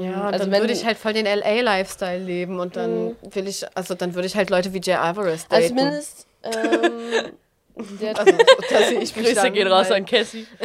[0.00, 3.64] Ja, Also dann wenn- würde ich halt voll den LA-Lifestyle leben und dann will ich,
[3.76, 5.54] also dann würde ich halt Leute wie Jay Alvarez daten.
[5.62, 7.32] Also zumindest, ähm,
[7.76, 8.32] der, Also,
[8.70, 10.46] da sehe ich mich Grüße gehen raus halt- an Cassie.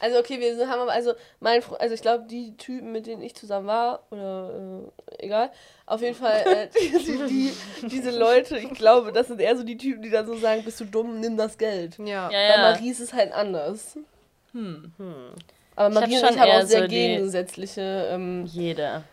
[0.00, 3.22] also okay, wir haben aber, also mein Fre also ich glaube, die Typen, mit denen
[3.22, 4.50] ich zusammen war, oder
[5.18, 5.50] äh, egal,
[5.86, 9.76] auf jeden Fall, äh, die, die, diese Leute, ich glaube, das sind eher so die
[9.78, 11.96] Typen, die dann so sagen, bist du dumm, nimm das Geld.
[11.98, 12.04] Ja.
[12.04, 12.58] Ja, Bei ja.
[12.72, 13.96] Marie ist es halt anders.
[14.52, 14.92] Hm.
[15.76, 19.04] Aber Ich hab Marie und ich haben auch sehr so gegensätzliche, ähm, Jeder.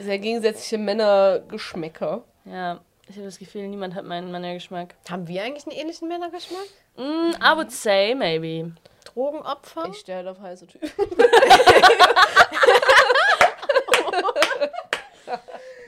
[0.00, 2.24] sehr gegensätzliche Männergeschmäcker.
[2.46, 4.94] Ja, ich habe das Gefühl, niemand hat meinen Männergeschmack.
[5.08, 6.66] Haben wir eigentlich einen ähnlichen Männergeschmack?
[6.96, 8.72] Mm, I would say maybe.
[9.04, 9.88] Drogenopfer?
[9.90, 10.90] Ich stehe halt auf heiße Typen.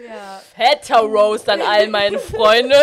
[0.07, 0.40] ja.
[0.57, 2.76] Fetter Roast an all meine Freunde.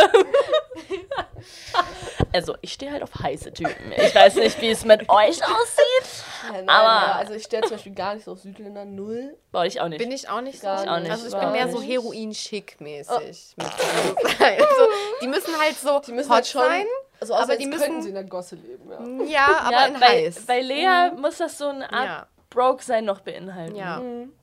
[2.33, 3.93] also, ich stehe halt auf heiße Typen.
[3.95, 6.25] Ich weiß nicht, wie es mit euch aussieht.
[6.47, 9.37] Ja, nein, Aber- ja, also ich stehe zum Beispiel gar nicht so auf Südländer, null.
[9.51, 9.99] Boah, ich auch nicht.
[9.99, 10.67] Bin ich auch nicht so.
[10.67, 11.11] Gar auch nicht.
[11.11, 11.81] Also ich bin mehr so.
[11.81, 13.55] Heroin-schick-mäßig.
[13.57, 13.65] so-
[14.45, 14.87] also,
[15.21, 16.85] die müssen halt so Die müssen hot halt schon sein.
[17.19, 19.25] Also außer aber die könnten müssen- sie in der Gosse leben, ja.
[19.47, 20.45] Ja, aber ja, in bei, heiß.
[20.45, 22.27] bei Lea muss das so eine Art Ja.
[22.49, 23.75] Broke-Sein noch beinhalten.
[23.75, 24.33] ja, Mhm.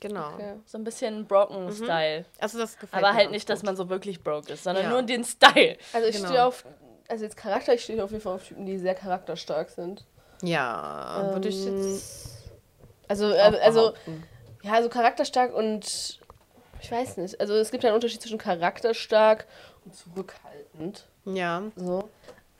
[0.00, 0.34] genau.
[0.34, 0.54] Okay.
[0.66, 2.24] So ein bisschen Broken-Style.
[2.38, 4.90] Also das gefällt Aber mir halt nicht, dass man so wirklich broke ist, sondern Ja.
[4.90, 5.76] nur den Style.
[5.92, 6.28] Also ich Genau.
[6.28, 6.64] stehe auf,
[7.08, 10.04] also jetzt Charakter, ich stehe auf jeden Fall auf Typen, die sehr charakterstark sind.
[10.42, 12.38] Ja, würde ich Ähm, jetzt
[13.08, 13.92] Also, auch äh, also,
[14.62, 16.18] ja, also charakterstark und
[16.82, 17.40] ich weiß nicht.
[17.40, 19.46] Also es gibt ja einen Unterschied zwischen charakterstark
[19.84, 21.06] und zurückhaltend.
[21.24, 22.08] Ja, So.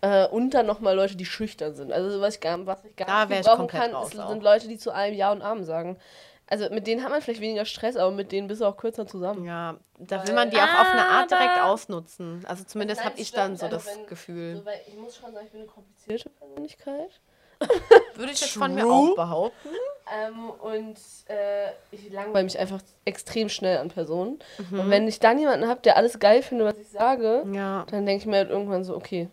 [0.03, 1.93] Äh, und dann nochmal Leute, die schüchtern sind.
[1.93, 4.79] Also was ich gar, was ich gar nicht ich brauchen kann, ist, sind Leute, die
[4.79, 5.99] zu allem Ja und Amen sagen.
[6.47, 9.07] Also mit denen hat man vielleicht weniger Stress, aber mit denen bist du auch kürzer
[9.07, 9.45] zusammen.
[9.45, 12.45] ja, da will man die auch auf eine Art direkt ausnutzen.
[12.49, 14.57] Also zumindest habe ich dann so Also das wenn- Gefühl.
[14.57, 17.21] So, ich muss schon sagen, ich bin eine komplizierte Persönlichkeit.
[18.15, 18.93] Würde ich jetzt von mir True.
[18.93, 19.69] auch behaupten.
[20.13, 20.97] Ähm, und
[21.29, 24.41] äh, ich langweile mich einfach extrem schnell an Personen.
[24.71, 24.81] Mhm.
[24.81, 27.87] Und wenn ich dann jemanden habe, der alles geil findet, was ich sage, Ja.
[27.91, 29.29] dann denke ich mir halt irgendwann so, okay,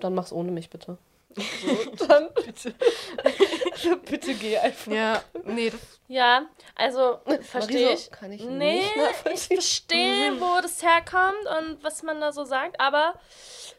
[0.00, 0.98] dann mach's ohne mich bitte.
[1.36, 2.74] So, dann bitte.
[4.10, 4.92] bitte geh einfach.
[4.92, 8.10] Ja, nee, das, Ja, also verstehe ich.
[8.10, 8.92] kann ich nee, nicht
[9.32, 13.14] ich verstehe, wo das herkommt und was man da so sagt, aber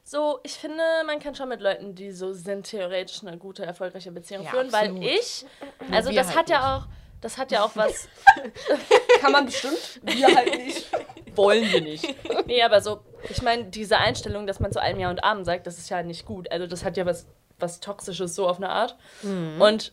[0.04, 4.12] so, ich finde, man kann schon mit Leuten, die so sind, theoretisch eine gute, erfolgreiche
[4.12, 5.02] Beziehung Ja, führen, absolut.
[5.02, 5.46] weil ich,
[5.92, 6.88] also wir das halt hat ja auch,
[7.22, 8.08] das hat ja auch was,
[9.22, 10.00] Kann man bestimmt.
[10.04, 10.88] Wir halt nicht.
[11.36, 12.16] wollen wir nicht.
[12.48, 15.68] Nee, aber so, ich meine, diese Einstellung, dass man zu allem Ja und Abend sagt,
[15.68, 16.50] das ist ja nicht gut.
[16.52, 17.28] Also das hat ja was,
[17.60, 18.95] was Toxisches so auf eine Art.
[19.24, 19.62] Mhm.
[19.62, 19.91] Und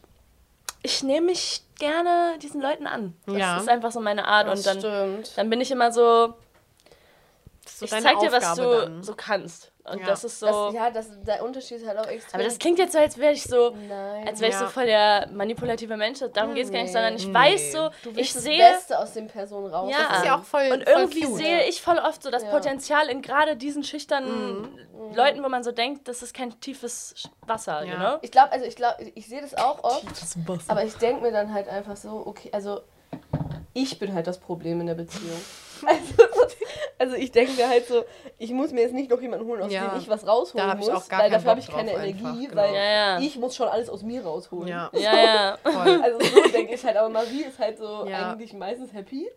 [0.83, 3.15] ich nehme mich gerne diesen Leuten an.
[3.27, 3.57] Das Ja.
[3.59, 4.47] ist einfach so meine Art.
[4.49, 5.39] Das und dann, stimmt.
[5.39, 6.35] dann bin ich immer so,
[7.67, 9.03] so ich zeig dir, was du dann.
[9.03, 9.73] so kannst.
[9.91, 10.07] Und Ja.
[10.07, 10.47] das ist so.
[10.47, 12.41] Das, ja, das, der Unterschied ist halt auch extrem.
[12.41, 14.27] aber das klingt jetzt so, als wäre ich so, Nein.
[14.27, 14.71] als wäre ich so Ja.
[14.71, 16.19] voll der manipulative Mensch.
[16.33, 17.35] Darum geht es gar nicht, sondern ich Nee.
[17.35, 18.59] weiß so, du ich willst das sehe.
[18.59, 19.91] Beste aus den Personen raus.
[19.93, 20.09] Ja.
[20.09, 21.37] Das ist ja auch voll Und voll irgendwie cute.
[21.37, 22.51] sehe ich voll oft so das Ja.
[22.51, 24.69] Potenzial in gerade diesen schüchternen
[25.15, 27.93] Leuten, wo man so denkt, das ist kein tiefes Wasser, Ja.
[27.93, 28.19] you know?
[28.23, 30.05] Ich glaube, also ich glaube, ich sehe das auch oft,
[30.69, 32.81] aber ich denke mir dann halt einfach so, okay, also
[33.73, 35.41] ich bin halt das Problem in der Beziehung.
[35.85, 36.23] Also,
[36.99, 38.05] also ich denke mir halt so,
[38.39, 39.89] ich muss mir jetzt nicht noch jemanden holen, aus Ja.
[39.89, 41.93] dem ich was rausholen Da hab ich muss, auch gar weil dafür habe ich keine
[41.93, 42.57] Energie, einfach, genau.
[42.63, 43.19] weil Ja, ja.
[43.21, 44.69] ich muss schon alles aus mir rausholen.
[44.69, 45.59] Ja, Ja, ja.
[45.63, 46.01] voll.
[46.03, 48.33] Also so denke ich halt, aber Marie ist halt so Ja.
[48.33, 49.29] eigentlich meistens happy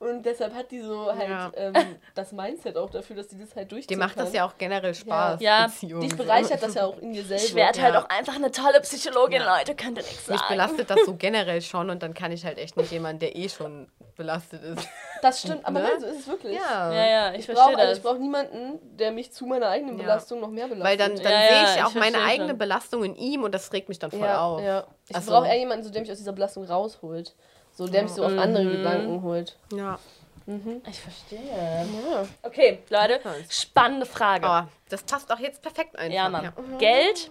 [0.00, 1.50] und deshalb hat die so halt Ja.
[1.56, 1.74] ähm,
[2.14, 4.24] das Mindset auch dafür, dass die das halt durchziehen Dir macht kann.
[4.24, 5.40] das ja auch generell Spaß.
[5.40, 5.66] Ja.
[5.66, 7.42] Beziehungen Dich bereichert das ja auch in dir selber.
[7.42, 8.02] Ich werde halt Ja.
[8.04, 9.58] auch einfach eine tolle Psychologin, Ja.
[9.58, 10.38] Leute, könnt ihr nichts sagen.
[10.40, 13.34] Mich belastet das so generell schon und dann kann ich halt echt nicht jemanden, der
[13.36, 14.88] eh schon belastet ist.
[15.22, 15.88] Das stimmt, aber Ne?
[15.92, 16.56] nein, so ist es wirklich.
[16.56, 16.92] Ja.
[16.92, 17.98] Ja, ja, ich, Ich verstehe brauche also das.
[17.98, 20.02] ich brauch niemanden, der mich zu meiner eigenen Ja.
[20.04, 20.84] Belastung noch mehr belastet.
[20.88, 22.58] Weil dann, dann Ja, sehe ja, ich ich auch meine eigene schon.
[22.58, 24.60] Belastung in ihm und das regt mich dann voll ja, auf.
[24.60, 24.86] ja.
[25.08, 27.34] Ich Also- brauche eher jemanden, so, der mich aus dieser Belastung rausholt.
[27.78, 28.72] So, der mich so auf andere Mhm.
[28.72, 29.56] Gedanken holt.
[29.72, 30.00] Ja.
[30.90, 31.38] Ich verstehe.
[31.48, 32.26] Ja.
[32.42, 34.48] Okay, Leute, spannende Frage.
[34.50, 36.12] Oh, das passt auch jetzt perfekt einfach.
[36.12, 36.52] ja, Mann.
[36.80, 37.30] Geld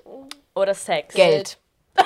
[0.55, 1.13] oder Sex?
[1.13, 1.57] Geld.
[1.97, 2.05] Ihr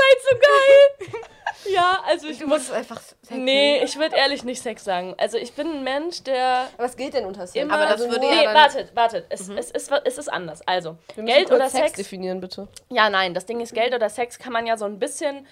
[0.00, 0.88] seid so geil.
[1.70, 2.58] ja, also ich Du muss.
[2.60, 3.34] musst einfach sexy.
[3.34, 5.14] Nee, ich würde ehrlich nicht Sex sagen.
[5.18, 7.62] Also ich bin ein Mensch, der Aber was gilt denn unter Sex?
[7.64, 7.74] immer.
[7.74, 9.26] Aber das würde nee, ja dann- wartet, wartet.
[9.28, 10.60] Es, es, ist, es ist anders.
[10.66, 11.92] Also, Geld kurz oder Sex Sex?
[11.94, 12.68] definieren, bitte.
[12.90, 15.46] Ja, nein, das Ding ist, Geld oder Sex kann man ja so ein bisschen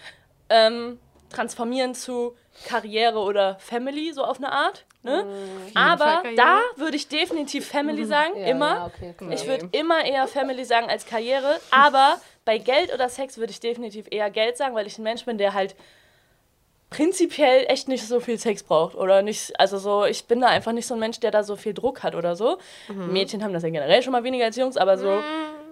[0.49, 0.99] ähm,
[1.31, 4.85] transformieren zu Karriere oder Family, so auf eine Art.
[5.03, 5.25] Ne?
[5.75, 6.37] Aber Fall Karriere.
[6.37, 8.75] da würde ich definitiv Family sagen, Ja, immer.
[8.75, 9.15] Ja, okay.
[9.31, 13.61] Ich würde immer eher Family sagen als Karriere, aber bei Geld oder Sex würde ich
[13.61, 15.75] definitiv eher Geld sagen, weil ich ein Mensch bin, der halt
[16.91, 20.73] prinzipiell echt nicht so viel Sex braucht oder nicht, also so, ich bin da einfach
[20.73, 22.59] nicht so ein Mensch, der da so viel Druck hat oder so.
[22.89, 25.23] Mädchen haben das ja generell schon mal weniger als Jungs, aber so,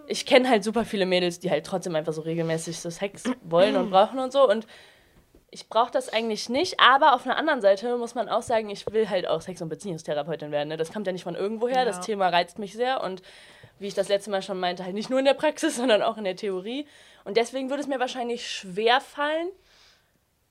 [0.07, 3.77] ich kenne halt super viele Mädels, die halt trotzdem einfach so regelmäßig so Sex wollen
[3.77, 4.67] und brauchen und so und
[5.51, 8.85] ich brauche das eigentlich nicht, aber auf einer anderen Seite muss man auch sagen, ich
[8.93, 10.69] will halt auch Sex- und Beziehungstherapeutin werden.
[10.69, 10.77] Ne?
[10.77, 11.87] Das kommt ja nicht von irgendwoher.
[11.87, 12.03] Das Ja.
[12.03, 13.23] Thema reizt mich sehr und
[13.79, 16.19] wie ich das letzte Mal schon meinte, halt nicht nur in der Praxis, sondern auch
[16.19, 16.87] in der Theorie.
[17.25, 19.49] Und deswegen würde es mir wahrscheinlich schwer fallen,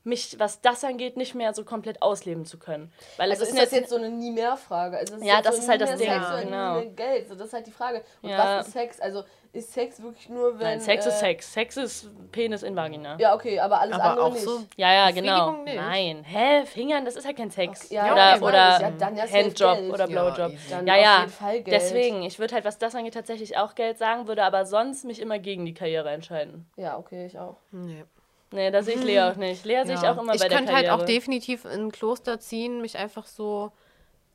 [0.04, 2.92] mich, was das angeht, nicht mehr so komplett ausleben zu können.
[3.16, 4.96] Weil Also es ist ist das jetzt so eine nie mehr Frage?
[4.96, 6.74] Also es Ja, das so ist halt das Ding, Sex oder genau.
[6.78, 7.28] nie mehr Geld.
[7.28, 8.02] So, das ist halt die Frage.
[8.22, 8.58] Und Ja.
[8.58, 9.00] was ist Sex?
[9.00, 10.66] Also ist Sex wirklich nur, wenn.
[10.66, 11.52] Nein, Sex ist äh, Sex.
[11.52, 13.12] Sex ist Penis in Vagina.
[13.14, 14.44] Ja, Ja, okay, aber alles Aber andere auch nicht.
[14.44, 14.60] so.
[14.76, 15.52] ja, genau.
[15.52, 15.76] Befriedigung nicht.
[15.76, 16.24] Nein.
[16.24, 16.66] Hä?
[16.66, 17.86] Fingern, das ist ja kein Sex.
[17.86, 18.80] Okay, ja, oder okay, oder.
[18.98, 19.92] Ja, ja Handjob Geld.
[19.92, 20.52] oder Ja, Blowjob.
[20.70, 21.20] Ja, auf ja.
[21.20, 21.66] jeden Fall Geld.
[21.68, 25.20] Deswegen, ich würde halt, was das angeht, tatsächlich auch Geld sagen, würde aber sonst mich
[25.20, 26.66] immer gegen die Karriere entscheiden.
[26.76, 27.56] Ja, okay, ich auch.
[27.72, 28.04] Nee.
[28.50, 29.64] Nee, da sehe ich Lea auch nicht.
[29.64, 30.12] Lea sehe ich Ja.
[30.14, 30.92] auch immer ich bei der könnte Karriere.
[30.92, 33.72] halt auch definitiv in ein Kloster ziehen, mich einfach so,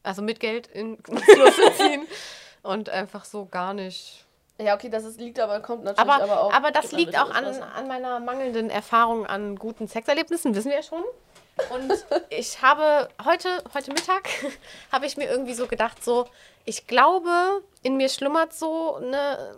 [0.03, 2.05] also mit Geld in ins Kloster ziehen
[2.61, 4.25] und einfach so gar nicht.
[4.59, 6.71] Ja, okay, das ist, liegt aber, kommt natürlich Aber, aber, aber, auch.
[6.71, 10.83] das Gibt liegt auch an, an meiner mangelnden Erfahrung an guten Sexerlebnissen, wissen wir ja
[10.83, 11.03] schon.
[11.73, 11.91] Und
[12.29, 14.29] ich habe heute, heute Mittag,
[14.91, 16.27] habe ich mir irgendwie so gedacht, so,
[16.65, 19.55] ich glaube, in mir schlummert so eine,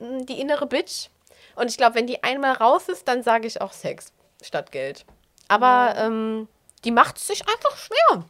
[0.00, 1.10] die innere Bitch.
[1.58, 5.04] Und ich glaube, wenn die einmal raus ist, dann sage ich auch Sex statt Geld.
[5.48, 6.48] Aber ähm,
[6.84, 8.24] die macht es sich einfach schwer.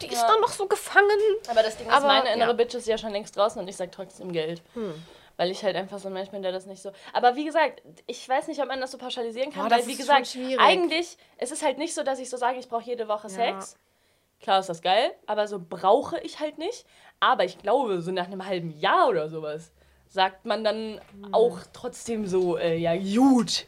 [0.00, 0.28] Die ist Ja.
[0.28, 1.08] dann noch so gefangen.
[1.48, 2.54] Aber das Ding ist, Aber, meine innere ja.
[2.54, 4.62] Bitch ist ja schon längst draußen und ich sag trotzdem Geld.
[5.36, 6.92] Weil ich halt einfach so ein Mensch bin, der das nicht so.
[7.12, 9.92] Aber wie gesagt, ich weiß nicht, ob man das so pauschalisieren kann, Boah, weil wie
[9.92, 10.60] ist gesagt, schwierig.
[10.60, 13.34] eigentlich, es ist halt nicht so, dass ich so sage, ich brauche jede Woche Ja.
[13.34, 13.76] Sex.
[14.40, 16.84] Klar ist das geil, aber so brauche ich halt nicht.
[17.20, 19.70] Aber ich glaube, so nach einem halben Jahr oder sowas
[20.12, 21.32] sagt man dann Hm.
[21.34, 23.66] auch trotzdem so, äh, ja gut.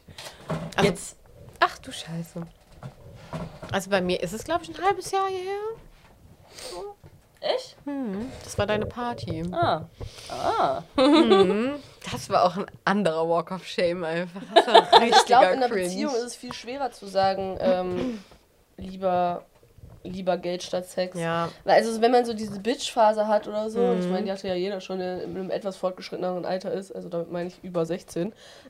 [0.75, 1.17] Also- Jetzt,
[1.59, 2.45] Ach du Scheiße.
[3.71, 5.57] Also bei mir ist es, glaube ich, ein halbes Jahr her.
[7.41, 7.75] echt?
[8.43, 9.43] Das war deine Party.
[9.51, 9.85] Ah.
[10.29, 10.83] Ah.
[12.11, 14.41] Das war auch ein anderer Walk of Shame einfach.
[14.53, 15.85] Das war richtiger Ich glaube, in einer Cringe.
[15.85, 18.23] Beziehung ist es viel schwerer zu sagen, ähm,
[18.77, 19.43] lieber,
[20.05, 21.19] lieber Geld statt Sex.
[21.19, 21.49] Ja.
[21.63, 24.11] Weil also wenn man so diese Bitch-Phase hat oder so, und ich Mhm.
[24.11, 27.31] meine, die hatte ja jeder schon in, in einem etwas fortgeschritteneren Alter ist, also damit
[27.31, 28.33] meine ich über 16,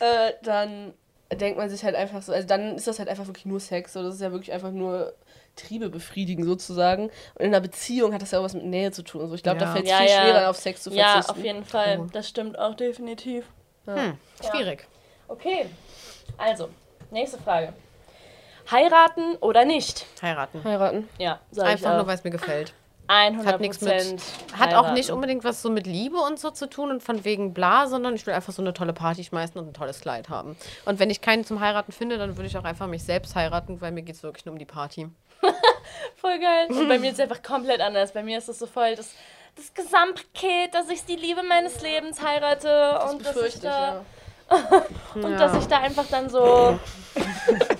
[0.00, 0.94] äh, dann
[1.32, 3.92] denkt man sich halt einfach so, also dann ist das halt einfach wirklich nur Sex,
[3.92, 5.12] so das ist ja wirklich einfach nur
[5.56, 7.04] Triebe befriedigen sozusagen.
[7.34, 9.28] Und in einer Beziehung hat das ja auch was mit Nähe zu tun.
[9.28, 9.66] So, ich glaube, Ja.
[9.66, 10.20] da fällt es Ja, viel ja.
[10.22, 11.30] schwerer, auf Sex zu Ja, verzichten.
[11.38, 11.98] auf jeden Fall.
[12.00, 12.06] Oh.
[12.12, 13.44] Das stimmt auch definitiv.
[13.86, 14.14] Hm,
[14.48, 14.86] schwierig.
[15.26, 15.66] Okay,
[16.38, 16.68] also,
[17.10, 17.72] nächste Frage.
[18.70, 20.06] Heiraten oder nicht?
[20.22, 20.62] Heiraten.
[20.64, 21.08] Heiraten.
[21.18, 22.74] Ja, sag Einfach ich nur, weil es mir gefällt.
[23.10, 24.20] 100 Hat nichts mit.
[24.58, 27.54] Hat auch nicht unbedingt was so mit Liebe und so zu tun und von wegen
[27.54, 30.56] bla, sondern ich will einfach so eine tolle Party schmeißen und ein tolles Kleid haben.
[30.84, 33.80] Und wenn ich keinen zum Heiraten finde, dann würde ich auch einfach mich selbst heiraten,
[33.80, 35.08] weil mir geht es wirklich nur um die Party.
[36.16, 36.66] Voll geil.
[36.68, 38.12] Und bei mir ist es einfach komplett anders.
[38.12, 39.14] Bei mir ist es so voll das,
[39.56, 44.02] das Gesamtpaket, dass ich die Liebe meines Lebens heirate und, dass ich, da,
[44.50, 44.82] ja.
[45.14, 45.38] und Ja.
[45.38, 46.78] dass ich da einfach dann so.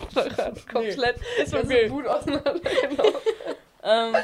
[0.72, 1.16] Komplett.
[1.42, 1.88] Ist Also okay.
[1.88, 2.60] gut auseinander.
[2.88, 3.04] Genau.
[3.80, 4.16] Ähm,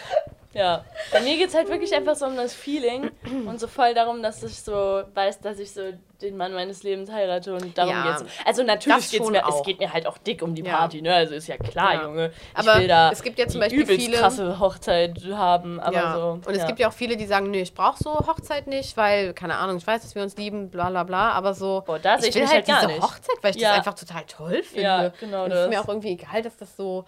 [0.55, 3.11] ja, bei mir geht es halt wirklich einfach so um das Feeling
[3.47, 5.83] und so voll darum, dass ich so weiß, dass ich so
[6.23, 8.31] den Mann meines Lebens heirate und darum Ja, geht's.
[8.47, 10.77] Also natürlich das geht's mir, es geht mir halt auch dick um die Ja.
[10.79, 11.13] Party, ne?
[11.15, 12.03] Also ist ja klar, Ja.
[12.05, 12.33] Junge.
[12.55, 15.95] Aber ich will da es gibt ja zum Beispiel übelst viele- krasse Hochzeit haben, aber
[15.97, 16.15] ja.
[16.15, 16.27] so.
[16.47, 16.67] und es ja.
[16.67, 19.77] gibt ja auch viele, die sagen, nö, ich brauche so Hochzeit nicht, weil, keine Ahnung,
[19.77, 22.37] ich weiß, dass wir uns lieben, bla bla bla, aber so, Boah, da sehe ich
[22.37, 23.03] ich will mich halt halt diese nicht.
[23.03, 23.71] Hochzeit, weil ich Ja.
[23.71, 24.83] das einfach total toll finde.
[24.83, 25.71] Ja, genau und es ist das.
[25.71, 27.05] mir auch irgendwie egal, dass das so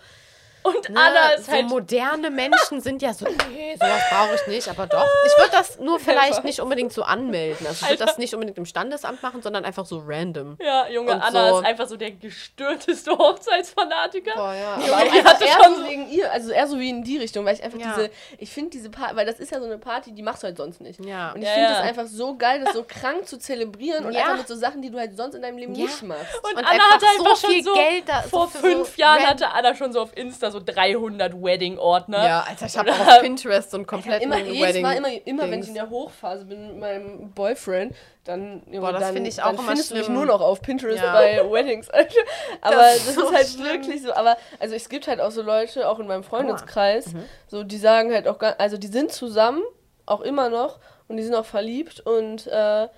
[0.66, 1.66] Und Ne, Anna ist so halt.
[1.68, 5.07] moderne Menschen sind ja so, nee, sowas brauche ich nicht, aber doch.
[5.26, 7.66] Ich würde das nur vielleicht nicht unbedingt so anmelden.
[7.66, 10.57] Also ich würde das nicht unbedingt im Standesamt machen, sondern einfach so random.
[10.61, 14.35] Ja, Junge, Und Anna so- ist einfach so der gestörteste Hochzeitsfanatiker.
[14.37, 14.74] ja.
[14.74, 17.18] Aber auch hatte eher schon so so- wegen ihr, also eher so wie in die
[17.18, 17.94] Richtung, weil ich einfach Ja.
[17.96, 20.46] diese, ich finde diese Party, weil das ist ja so eine Party, die machst du
[20.46, 21.05] halt sonst nicht.
[21.05, 21.33] Ja.
[21.33, 21.79] Und ich Ja, finde ja.
[21.83, 24.22] es einfach so geil, das so krank zu zelebrieren und Ja.
[24.22, 25.85] einfach mit so Sachen, die du halt sonst in deinem Leben Ja.
[25.85, 26.22] nicht machst.
[26.42, 28.59] Und, Und Anna einfach hatte so einfach schon viel so, Geld da- so vor für
[28.59, 32.24] fünf so Jahren hatte Anna schon so auf Insta so 300 Wedding-Ordner.
[32.24, 34.82] Ja, Alter, ich habe auch auf Pinterest so einen kompletten Immer, Wedding.
[34.82, 39.10] Mal, immer, immer wenn ich in der Hochphase bin mit meinem Boyfriend, dann, Boah, das
[39.10, 41.12] finde ich auch dann findest du mich nur noch auf Pinterest Ja.
[41.12, 41.88] bei Weddings.
[41.90, 42.14] Alter.
[42.60, 43.64] Aber Das das, ist so ist halt schlimm.
[43.66, 44.12] wirklich so.
[44.14, 47.24] Aber also es gibt halt auch so Leute, auch in meinem Freundeskreis, Mhm.
[47.46, 49.62] so die sagen halt auch, gar, also die sind zusammen,
[50.06, 52.88] auch immer noch, und die sind auch verliebt und äh,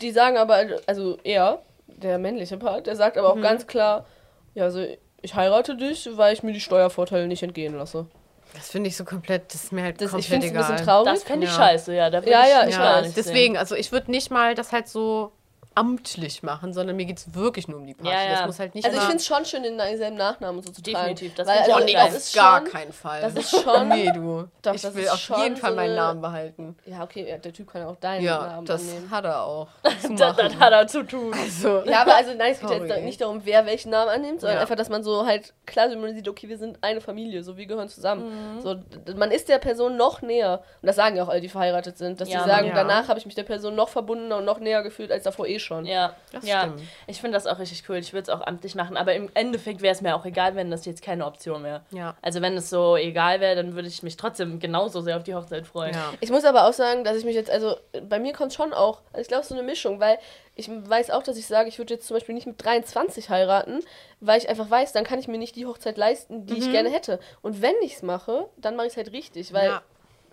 [0.00, 3.42] die sagen aber, also er, der männliche Part, der sagt aber auch Mhm.
[3.42, 4.06] ganz klar,
[4.54, 4.84] ja, also
[5.22, 8.06] ich heirate dich, weil ich mir die Steuervorteile nicht entgehen lasse.
[8.54, 10.56] Das finde ich so komplett, das ist mir halt Das, ich komplett finde es ein
[10.56, 10.72] egal.
[10.72, 11.12] bisschen traurig.
[11.12, 11.56] Das fände ich Ja.
[11.56, 12.10] scheiße, ja.
[12.10, 13.06] Da Ja, ich ja, ich gar weiß.
[13.06, 15.30] nicht Deswegen, also ich würde nicht mal das halt so
[15.74, 18.10] amtlich machen, sondern mir geht es wirklich nur um die Party.
[18.10, 18.30] Ja, ja.
[18.38, 20.82] Das muss halt nicht Also ich finde es schon schön, den selben Nachnamen so zu
[20.82, 20.96] tragen.
[21.14, 23.20] Definitiv, das weil, ich also, auch nee, das auf ist gar schon, keinen Fall.
[23.20, 23.88] Das ist schon.
[23.88, 24.48] Nee, du.
[24.62, 26.76] Doch, ich das will auf jeden Fall so meinen eine- Namen behalten.
[26.86, 29.10] Ja, okay, ja, der Typ kann auch deinen Ja, Namen das annehmen.
[29.10, 29.68] hat er auch.
[30.02, 30.60] Zu Das, das machen.
[30.60, 31.32] hat er zu tun.
[31.32, 34.56] Also, Ja, aber also nein, es geht jetzt nicht darum, wer welchen Namen annimmt, sondern
[34.56, 34.62] Ja.
[34.62, 37.88] einfach, dass man so halt klar sieht, okay, wir sind eine Familie, so wir gehören
[37.88, 38.56] zusammen.
[38.56, 38.60] Mhm.
[38.60, 38.76] So,
[39.16, 40.62] man ist der Person noch näher.
[40.82, 42.74] Und das sagen ja auch alle, die verheiratet sind, dass Ja, sie sagen, ja.
[42.74, 45.58] danach habe ich mich der Person noch verbundener und noch näher gefühlt als davor eh
[45.62, 45.86] schon.
[45.86, 46.60] Ja, Das ja.
[46.62, 46.82] stimmt.
[47.06, 47.96] Ich finde das auch richtig cool.
[47.96, 48.96] Ich würde es auch amtlich machen.
[48.96, 51.82] Aber im Endeffekt wäre es mir auch egal, wenn das jetzt keine Option wäre.
[51.90, 52.16] Ja.
[52.22, 55.34] Also wenn es so egal wäre, dann würde ich mich trotzdem genauso sehr auf die
[55.34, 55.94] Hochzeit freuen.
[55.94, 56.12] ja.
[56.20, 57.76] Ich muss aber auch sagen, dass ich mich jetzt, also
[58.08, 60.18] bei mir kommt schon auch, also ich glaube, so eine Mischung, weil
[60.56, 63.80] ich weiß auch, dass ich sage, ich würde jetzt zum Beispiel nicht mit 23 heiraten,
[64.20, 66.90] weil ich einfach weiß, dann kann ich mir nicht die Hochzeit leisten, die ich gerne
[66.90, 67.18] hätte.
[67.40, 69.68] Und wenn ich es mache, dann mache ich es halt richtig, weil.
[69.68, 69.82] ja.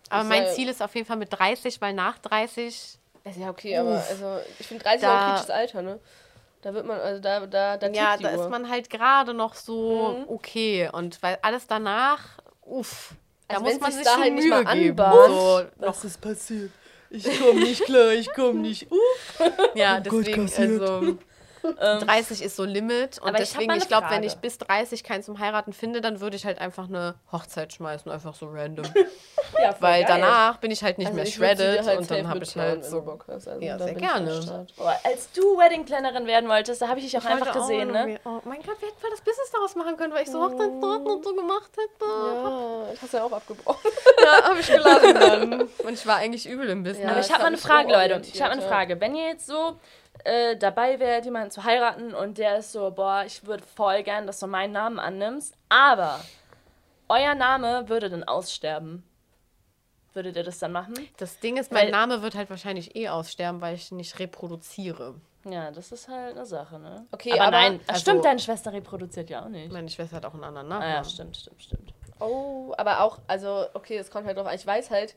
[0.10, 3.78] Aber mein Ziel ist auf jeden Fall mit 30, weil nach 30 Also, ja, okay,
[3.78, 6.00] aber also, ich finde 30 Da- auch ein kritisches Alter, ne?
[6.62, 8.44] Da wird man, also da, da, da Ja, da Uhr.
[8.46, 10.30] ist man halt gerade noch so Mhm.
[10.30, 10.90] okay.
[10.92, 12.20] Und weil alles danach,
[12.64, 13.14] uff,
[13.48, 14.98] da Also muss wenn man sich da schon halt nicht Mühe mal geben.
[15.28, 16.72] So, Was ist passiert?
[17.10, 18.92] Ich komme nicht klar, ich komme nicht.
[18.92, 18.96] Uh.
[19.76, 20.82] ja, Oh Gott, deswegen, kassiert.
[20.82, 21.18] also,
[21.80, 25.04] Ähm, 30 ist so Limit und ich deswegen, ich, eine glaube, wenn ich bis 30
[25.04, 28.86] keinen zum Heiraten finde, dann würde ich halt einfach eine Hochzeit schmeißen, einfach so random.
[29.62, 30.20] ja, Weil geil.
[30.20, 32.86] danach bin ich halt nicht Also mehr ich shredded halt und dann habe ich halt
[32.86, 33.02] so.
[33.02, 33.48] Bock hast.
[33.48, 34.68] Also Ja, sehr ich gerne.
[34.76, 37.68] Boah, als du Wedding-Plannerin werden wolltest, da habe ich dich auch Ich einfach wollte auch
[37.68, 38.20] gesehen, ne?
[38.26, 41.08] Oh mein Gott, wir hätten mal das Business daraus machen können, weil ich so Hochzeitstorten
[41.08, 42.06] und so gemacht hätte.
[42.06, 43.92] Ja, das hast du ja auch abgebrochen.
[44.24, 45.62] Ja, habe ich gelassen dann.
[45.62, 47.04] Und ich war eigentlich übel im Business.
[47.06, 48.22] Ja, Aber ich habe mal eine ich Frage, Leute.
[48.34, 48.62] Ich habe eine.
[48.62, 49.00] Frage.
[49.00, 49.80] Wenn ihr jetzt so
[50.28, 54.28] äh, dabei wärt, jemanden zu heiraten und der ist so, boah, ich würde voll gern,
[54.28, 56.20] dass du meinen Namen annimmst, aber
[57.10, 59.04] euer Name würde dann aussterben.
[60.14, 60.94] Würdet ihr das dann machen?
[61.18, 65.16] Das Ding ist, mein Weil- Name wird halt wahrscheinlich eh aussterben, weil ich nicht reproduziere.
[65.46, 67.06] Ja, das ist halt eine Sache, ne?
[67.12, 69.72] Okay, aber, aber- nein, also- stimmt, deine Schwester reproduziert ja auch nicht.
[69.72, 70.92] Meine Schwester hat auch einen anderen Ah Namen.
[70.92, 71.94] ja, stimmt, stimmt, stimmt.
[72.20, 74.56] Oh, aber auch, also, okay, es kommt halt drauf an.
[74.56, 75.16] Ich weiß halt,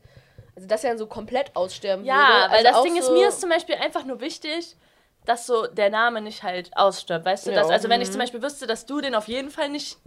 [0.54, 2.28] also dass er dann so komplett aussterben Ja, würde.
[2.28, 4.76] weil also das auch Ding ist, so- mir ist zum Beispiel einfach nur wichtig,
[5.24, 7.50] dass so der Name nicht halt ausstirbt, weißt du?
[7.50, 7.56] Ja.
[7.56, 9.98] Das, also wenn ich zum Beispiel wüsste, dass du den auf jeden Fall nicht,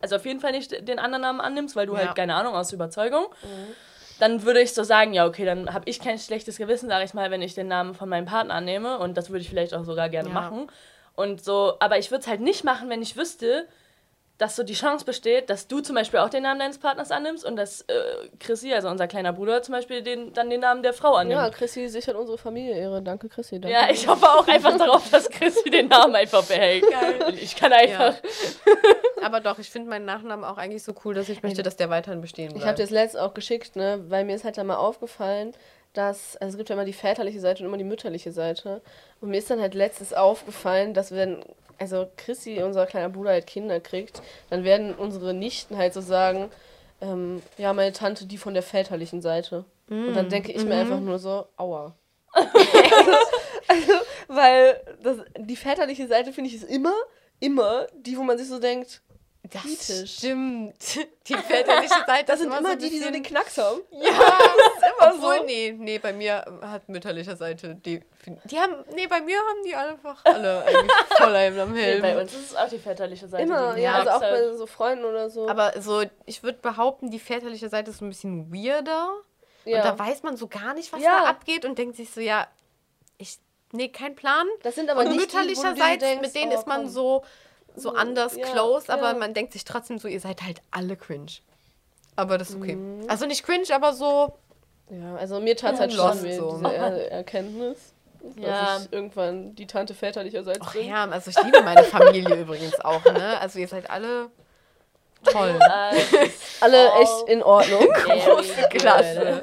[0.00, 1.98] also auf jeden Fall nicht den anderen Namen annimmst, weil du Ja.
[2.00, 3.26] halt, keine Ahnung, aus Überzeugung,
[4.18, 7.12] dann würde ich so sagen, ja, okay, dann habe ich kein schlechtes Gewissen, sage ich
[7.14, 9.84] mal, wenn ich den Namen von meinem Partner annehme und das würde ich vielleicht auch
[9.84, 10.34] sogar gerne Ja.
[10.34, 10.70] machen.
[11.14, 13.66] Und so, aber ich würde es halt nicht machen, wenn ich wüsste,
[14.38, 17.44] dass so die Chance besteht, dass du zum Beispiel auch den Namen deines Partners annimmst
[17.44, 17.94] und dass äh,
[18.38, 21.40] Chrissy, also unser kleiner Bruder, zum Beispiel den, dann den Namen der Frau annimmt.
[21.40, 23.00] Ja, Chrissy sichert unsere Familie Ehre.
[23.00, 23.60] Danke, Chrissy.
[23.60, 23.74] Danke.
[23.74, 26.84] Ja, ich hoffe auch einfach darauf, dass Chrissy den Namen einfach behält.
[27.26, 28.14] Und Ich kann einfach.
[29.22, 31.88] Aber doch, ich finde meinen Nachnamen auch eigentlich so cool, dass ich möchte, dass der
[31.88, 32.60] weiterhin bestehen bleibt.
[32.60, 35.52] Ich habe dir das letzte auch geschickt, ne, weil mir ist halt dann mal aufgefallen,
[35.94, 38.82] dass, also es gibt ja immer die väterliche Seite und immer die mütterliche Seite.
[39.20, 41.42] Und mir ist dann halt letztes aufgefallen, dass wenn,
[41.78, 46.50] also Chrissy, unser kleiner Bruder, halt Kinder kriegt, dann werden unsere Nichten halt so sagen,
[47.00, 49.64] ähm, ja, meine Tante, die von der väterlichen Seite.
[49.88, 51.94] Und dann denke ich mir einfach nur so, aua.
[52.32, 53.92] also,
[54.26, 56.94] weil das, die väterliche Seite, finde ich, ist immer,
[57.38, 59.02] immer die, wo man sich so denkt,
[59.44, 60.16] das kritisch.
[60.16, 60.74] stimmt.
[61.28, 63.80] Die väterliche Seite Das sind immer so die, die so den Knacks haben.
[63.92, 64.54] Ja,
[65.00, 65.44] immer so.
[65.44, 68.02] Nee, nee, bei mir hat mütterlicher Seite die.
[68.44, 68.74] Die haben.
[68.94, 72.02] Nee, bei mir haben die einfach alle eigentlich voll einen am Nee, Helm.
[72.02, 73.42] bei uns ist es auch die väterliche Seite.
[73.44, 75.48] Immer, die ja, also auch bei so Freunden oder so.
[75.48, 79.10] Aber so, ich würde behaupten, die väterliche Seite ist so ein bisschen weirder.
[79.64, 79.78] ja.
[79.78, 81.20] Und da weiß man so gar nicht, was Ja.
[81.22, 82.46] da abgeht und denkt sich so, ja,
[83.18, 83.38] ich.
[83.72, 84.46] Nee, kein Plan.
[84.62, 86.90] das sind aber und nicht die, mütterlicherseits, denkst, mit denen oh, ist man komm.
[86.90, 87.24] so,
[87.74, 89.14] so anders ja, close, aber ja.
[89.18, 91.32] man denkt sich trotzdem so, ihr seid halt alle cringe.
[92.14, 92.76] Aber das ist okay.
[92.76, 93.04] Mhm.
[93.08, 94.38] Also nicht cringe, aber so.
[94.90, 96.52] Ja, also mir tat es Ja, halt schon weh, so.
[96.62, 97.92] diese er Erkenntnis.
[98.36, 98.74] Ja.
[98.74, 100.88] Dass ich irgendwann die Tante väterlicherseits Ach bin.
[100.88, 103.38] ja, also ich liebe meine Familie übrigens auch, ne?
[103.40, 104.30] Also ihr seid alle
[105.24, 105.56] toll.
[105.60, 106.28] Äh,
[106.60, 107.02] Alle Oh.
[107.02, 107.86] echt in Ordnung.
[107.92, 109.40] Große Klasse.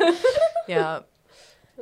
[0.68, 1.04] Ja,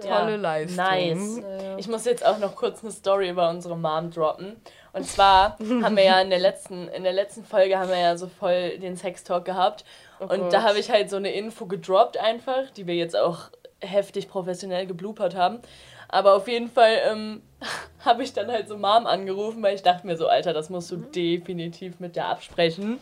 [0.04, 0.76] Ja, tolle Leistung.
[0.78, 1.38] Nice.
[1.40, 1.78] Ja.
[1.78, 4.62] Ich muss jetzt auch noch kurz eine Story über unsere Mom droppen.
[4.94, 8.18] Und zwar haben wir ja in der letzten, in der letzten Folge haben wir ja
[8.18, 9.86] so voll den Sextalk gehabt.
[10.30, 10.54] Und Gott.
[10.54, 14.86] da habe ich halt so eine Info gedroppt einfach, die wir jetzt auch heftig professionell
[14.86, 15.60] gebloopert haben.
[16.08, 17.42] Aber auf jeden Fall ähm,
[18.06, 20.92] habe ich dann halt so Mom angerufen, weil ich dachte mir so, Alter, das musst
[20.92, 23.00] du definitiv mit der absprechen.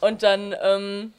[0.00, 1.14] Und dann ähm,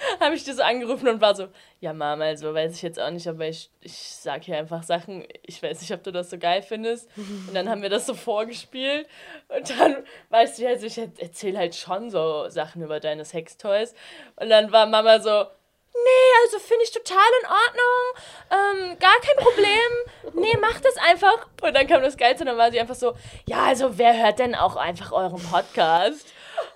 [0.20, 1.48] habe ich die so angerufen und war so,
[1.80, 5.26] ja Mom, also weiß ich jetzt auch nicht, aber ich, ich sag hier einfach Sachen,
[5.42, 7.08] ich weiß nicht, ob du das so geil findest.
[7.16, 9.06] Und dann haben wir das so vorgespielt
[9.48, 9.96] und dann,
[10.28, 13.94] weißt du, also ich erzähle halt schon so Sachen über deine Sextoys.
[14.36, 19.36] Und dann war Mama so, nee, also finde ich total in Ordnung, ähm, gar kein
[19.36, 21.46] Problem, nee, mach das einfach.
[21.62, 23.14] Und dann kam das Geilste und dann war sie einfach so,
[23.46, 26.32] ja, also wer hört denn auch einfach euren Podcast?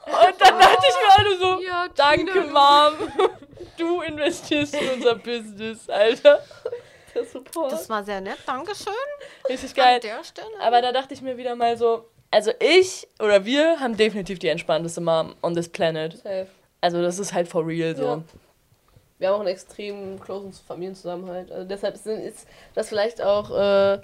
[0.06, 3.30] Und dann dachte ich mir alle so, Ja, danke Mom,
[3.78, 6.40] du investierst in unser Business, Alter.
[7.14, 7.72] Der Support.
[7.72, 8.92] Das war sehr nett, Dankeschön.
[9.48, 9.96] Richtig geil.
[9.96, 10.60] An der Stelle.
[10.60, 14.48] Aber da dachte ich mir wieder mal so, also ich oder wir haben definitiv die
[14.48, 16.16] entspannteste Mom on this planet.
[16.18, 16.48] Safe.
[16.80, 18.04] Also das ist halt for real so.
[18.04, 18.22] Ja.
[19.18, 21.52] Wir haben auch einen extrem closen Familienzusammenhalt.
[21.52, 24.00] Also deshalb sind, ist das vielleicht auch, äh,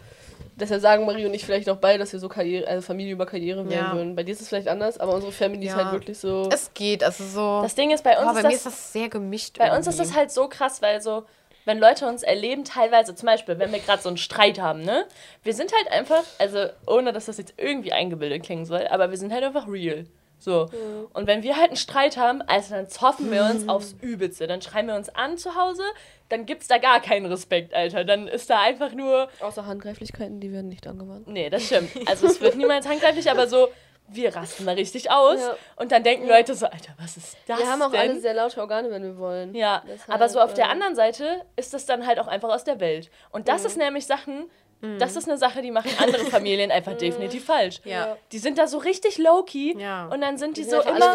[0.57, 3.26] deshalb sagen Marie und ich vielleicht auch beide, dass wir so Karriere, also Familie über
[3.26, 3.92] Karriere wählen Ja.
[3.94, 4.14] würden.
[4.16, 5.76] Bei dir ist es vielleicht anders, aber unsere Family ist Ja.
[5.85, 6.48] halt wirklich so.
[6.53, 7.62] es geht, also so.
[7.62, 9.59] Das Ding ist, bei uns, Boah, bei ist, mir das, ist das sehr gemischt.
[9.59, 10.09] bei uns ist irgendwie.
[10.11, 11.24] das halt so krass, weil so,
[11.66, 15.05] wenn Leute uns erleben, teilweise, zum Beispiel, wenn wir gerade so einen Streit haben, ne?
[15.42, 19.18] Wir sind halt einfach, also ohne dass das jetzt irgendwie eingebildet klingen soll, aber wir
[19.18, 20.07] sind halt einfach real.
[20.38, 20.70] So.
[21.12, 24.46] Und wenn wir halt einen Streit haben, also dann zoffen wir uns aufs Übelste.
[24.46, 25.83] Dann schreien wir uns an zu Hause,
[26.31, 28.05] dann gibt's da gar keinen Respekt, Alter.
[28.05, 29.29] Dann ist da einfach nur.
[29.40, 31.28] Außer Handgreiflichkeiten, die werden nicht angewandt.
[31.28, 31.91] Nee, das stimmt.
[32.07, 33.68] Also es wird niemals handgreiflich, aber so,
[34.09, 35.39] wir rasten da richtig aus.
[35.41, 35.57] Ja.
[35.76, 37.59] Und dann denken Leute so, Alter, was ist das?
[37.59, 38.01] Wir haben auch denn?
[38.01, 39.55] alle sehr laute Organe, wenn wir wollen.
[39.55, 42.49] Ja, Deshalb, aber so auf der äh, anderen Seite ist das dann halt auch einfach
[42.49, 43.11] aus der Welt.
[43.31, 43.66] Und das Mhm.
[43.66, 44.51] ist nämlich Sachen,
[44.99, 47.81] Das ist eine Sache, die machen andere Familien einfach definitiv falsch.
[47.85, 48.16] Ja.
[48.33, 50.07] Die sind da so richtig low-key Ja.
[50.07, 51.14] und dann sind die, Die so sind einfach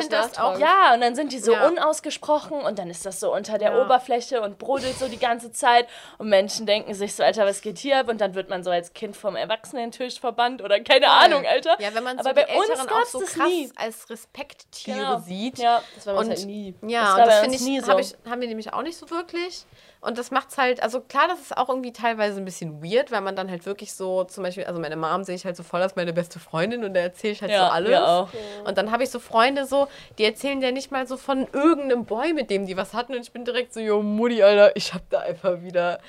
[0.52, 0.60] immer.
[0.60, 1.68] Ja, und dann sind die so Ja.
[1.68, 3.82] unausgesprochen und dann ist das so unter der Ja.
[3.84, 5.88] Oberfläche und brodelt so die ganze Zeit
[6.20, 8.10] und Menschen denken sich so, Alter, was geht hier ab?
[8.10, 11.76] Und dann wird man so als Kind vom Erwachsenentisch verbannt oder keine Ahnung, Alter.
[11.80, 13.72] Ja, wenn man Aber so bei die uns Älteren auch so das krass nie.
[13.76, 15.20] als Respekttiere Genau.
[15.20, 15.58] sieht.
[15.58, 15.82] Ja.
[15.96, 16.76] Das war bei uns halt nie.
[16.86, 17.98] Ja, Das das finde ich, nie hab so.
[18.00, 19.66] ich, haben wir nämlich auch nicht so wirklich.
[20.06, 23.22] Und das macht's halt, also klar, das ist auch irgendwie teilweise ein bisschen weird, weil
[23.22, 25.82] man dann halt wirklich so, zum Beispiel, also meine Mom sehe ich halt so voll
[25.82, 28.00] als meine beste Freundin und da erzähle ich halt Ja, so alles.
[28.00, 28.30] auch.
[28.66, 29.88] Und dann habe ich so Freunde so,
[30.18, 33.14] die erzählen ja nicht mal so von irgendeinem Boy, mit dem die was hatten.
[33.16, 36.00] Und ich bin direkt so, yo, Mutti, Alter, ich hab da einfach wieder.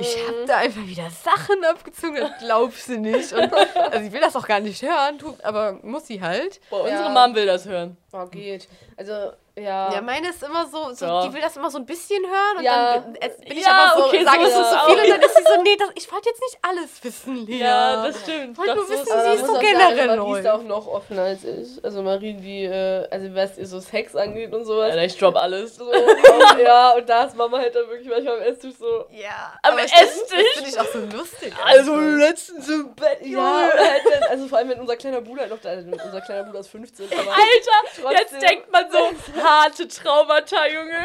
[0.00, 3.32] Ich hab da einfach wieder Sachen abgezogen, das glaubst du nicht.
[3.32, 6.60] Und, also ich will das auch gar nicht hören, aber muss sie halt.
[6.68, 6.96] Boah, Ja.
[6.98, 7.96] unsere Mom will das hören.
[8.12, 8.66] Oh, geht.
[8.96, 9.92] Also, ja.
[9.92, 11.26] Ja, meine ist immer so, so Ja.
[11.26, 12.94] die will das immer so ein bisschen hören und Ja.
[12.94, 15.10] dann bin, bin ich Ja, aber so, okay, sage so ich so ist viel und
[15.10, 17.58] dann ist sie so, nee, das, ich wollte jetzt nicht alles wissen, Lea.
[17.58, 18.58] Ja, das stimmt.
[18.58, 20.62] Wollte Doch, nur wissen, ist sie ist so auch generell sagen, Marie ist da auch
[20.62, 21.84] noch offener als ich.
[21.84, 24.90] Also Marie, die, äh, also was ihr so Sex angeht und sowas.
[24.90, 25.76] Alter, ich drop alles.
[25.76, 29.04] So, auch, ja, und da ist Mama halt dann wirklich manchmal am Esstisch so.
[29.10, 30.30] Ja, Am ich- Esstisch?
[30.30, 31.54] Das finde ich auch so lustig.
[31.64, 32.18] Also einfach.
[32.18, 35.60] letztens im Bett, Ja, und halt also vor allem wenn unser kleiner Bruder halt noch
[35.60, 38.40] da also unser kleiner Bruder ist 15, aber Alter, jetzt Trotzdem.
[38.40, 38.98] denkt man so,
[39.44, 41.04] harte Traumata, Junge.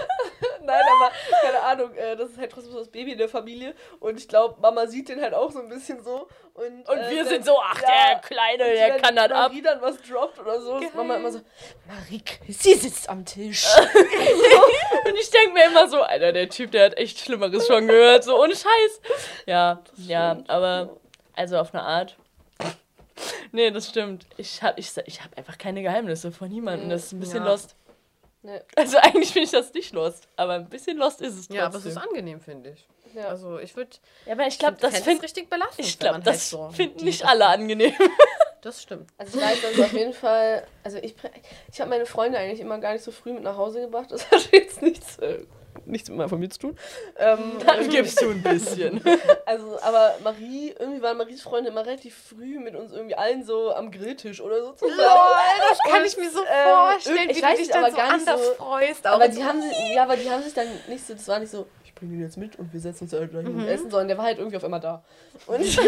[0.62, 1.10] nein, aber
[1.42, 4.28] keine Ahnung, äh, das ist halt trotzdem so das Baby in der Familie und ich
[4.28, 7.28] glaube, Mama sieht den halt auch so ein bisschen so und Und äh, wir dann-
[7.28, 9.50] sind so, ach, ja, der Kleine, der kann das ab.
[9.50, 11.40] Marie dann was droppt oder so, ist Mama immer so,
[11.86, 13.66] Marie, sie sitzt am Tisch.
[15.04, 18.22] Und ich denke mir immer so, Alter, der Typ, der hat echt Schlimmeres schon gehört,
[18.24, 19.00] so ohne Scheiß.
[19.46, 20.96] Ja, ja, aber,
[21.34, 22.16] also auf eine Art.
[23.52, 24.26] Nee, das stimmt.
[24.36, 26.88] Ich habe ich, ich hab einfach keine Geheimnisse von niemandem.
[26.90, 27.50] Das ist ein bisschen Ja.
[27.50, 27.76] lost.
[28.42, 28.60] Nee.
[28.74, 31.56] Also eigentlich finde ich das nicht lost, aber ein bisschen lost ist es trotzdem.
[31.56, 32.88] Ja, aber es ist angenehm, finde ich.
[33.14, 33.28] Ja.
[33.28, 33.90] Also ich würde,
[34.26, 35.86] ja, aber ich glaube, das fänd es find, richtig belastend.
[35.86, 37.92] ich glaube, man halt das so finden nicht alle angenehm.
[38.62, 39.10] Das stimmt.
[39.18, 41.16] Also ich weiß, es auf jeden Fall, also ich,
[41.72, 44.12] ich habe meine Freunde eigentlich immer gar nicht so früh mit nach Hause gebracht.
[44.12, 45.44] Das hat jetzt nichts, äh,
[45.86, 46.78] nichts mit meiner Familie zu tun.
[47.18, 49.00] Ähm, Dann gibst du ein bisschen.
[49.46, 53.72] Also, aber Marie, irgendwie waren Maries Freunde immer relativ früh mit uns irgendwie allen so
[53.74, 54.98] am Grilltisch oder so zusammen.
[55.68, 57.84] das kann Und, ich mir so ähm, vorstellen, ich wie weiß du dich nicht, dann
[57.84, 59.06] aber so gar nicht anders so- freust.
[59.06, 61.38] Aber so- die haben sich, ja, aber die haben sich dann nicht so, das war
[61.38, 61.66] nicht so,
[62.02, 63.66] bringe den jetzt mit und wir setzen uns da gleich Mhm.
[63.68, 65.02] essen, sondern der war halt irgendwie auf einmal da.
[65.46, 65.80] Und, so,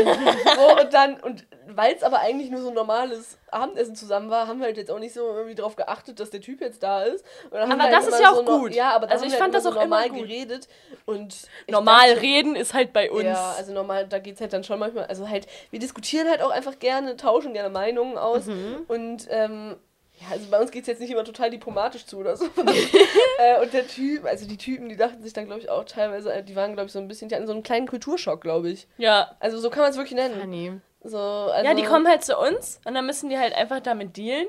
[0.80, 4.58] und dann, und weil es aber eigentlich nur so ein normales Abendessen zusammen war, haben
[4.60, 7.24] wir halt jetzt auch nicht so irgendwie darauf geachtet, dass der Typ jetzt da ist.
[7.50, 8.74] Aber wir das halt ist ja auch so no- gut.
[8.74, 10.28] Ja, aber Also ich wir fand halt das auch so normal immer gut.
[10.28, 10.68] geredet.
[11.04, 13.24] Und Normal dachte- reden ist halt bei uns.
[13.24, 16.42] ja, also normal, da geht es halt dann schon manchmal, also halt, wir diskutieren halt
[16.42, 18.84] auch einfach gerne, tauschen gerne Meinungen aus Mhm.
[18.88, 19.76] und ähm,
[20.20, 22.44] ja, also bei uns geht es jetzt nicht immer total diplomatisch zu oder so.
[23.38, 26.32] äh, und der Typ, also die Typen, die dachten sich dann, glaube ich, auch teilweise,
[26.32, 28.70] äh, die waren, glaube ich, so ein bisschen, die hatten so einen kleinen Kulturschock, glaube
[28.70, 28.86] ich.
[28.96, 29.34] ja.
[29.40, 30.40] Also so kann man es wirklich nennen.
[30.40, 30.80] Funny.
[31.02, 34.16] So, also, Ja, die kommen halt zu uns und dann müssen die halt einfach damit
[34.16, 34.46] dealen,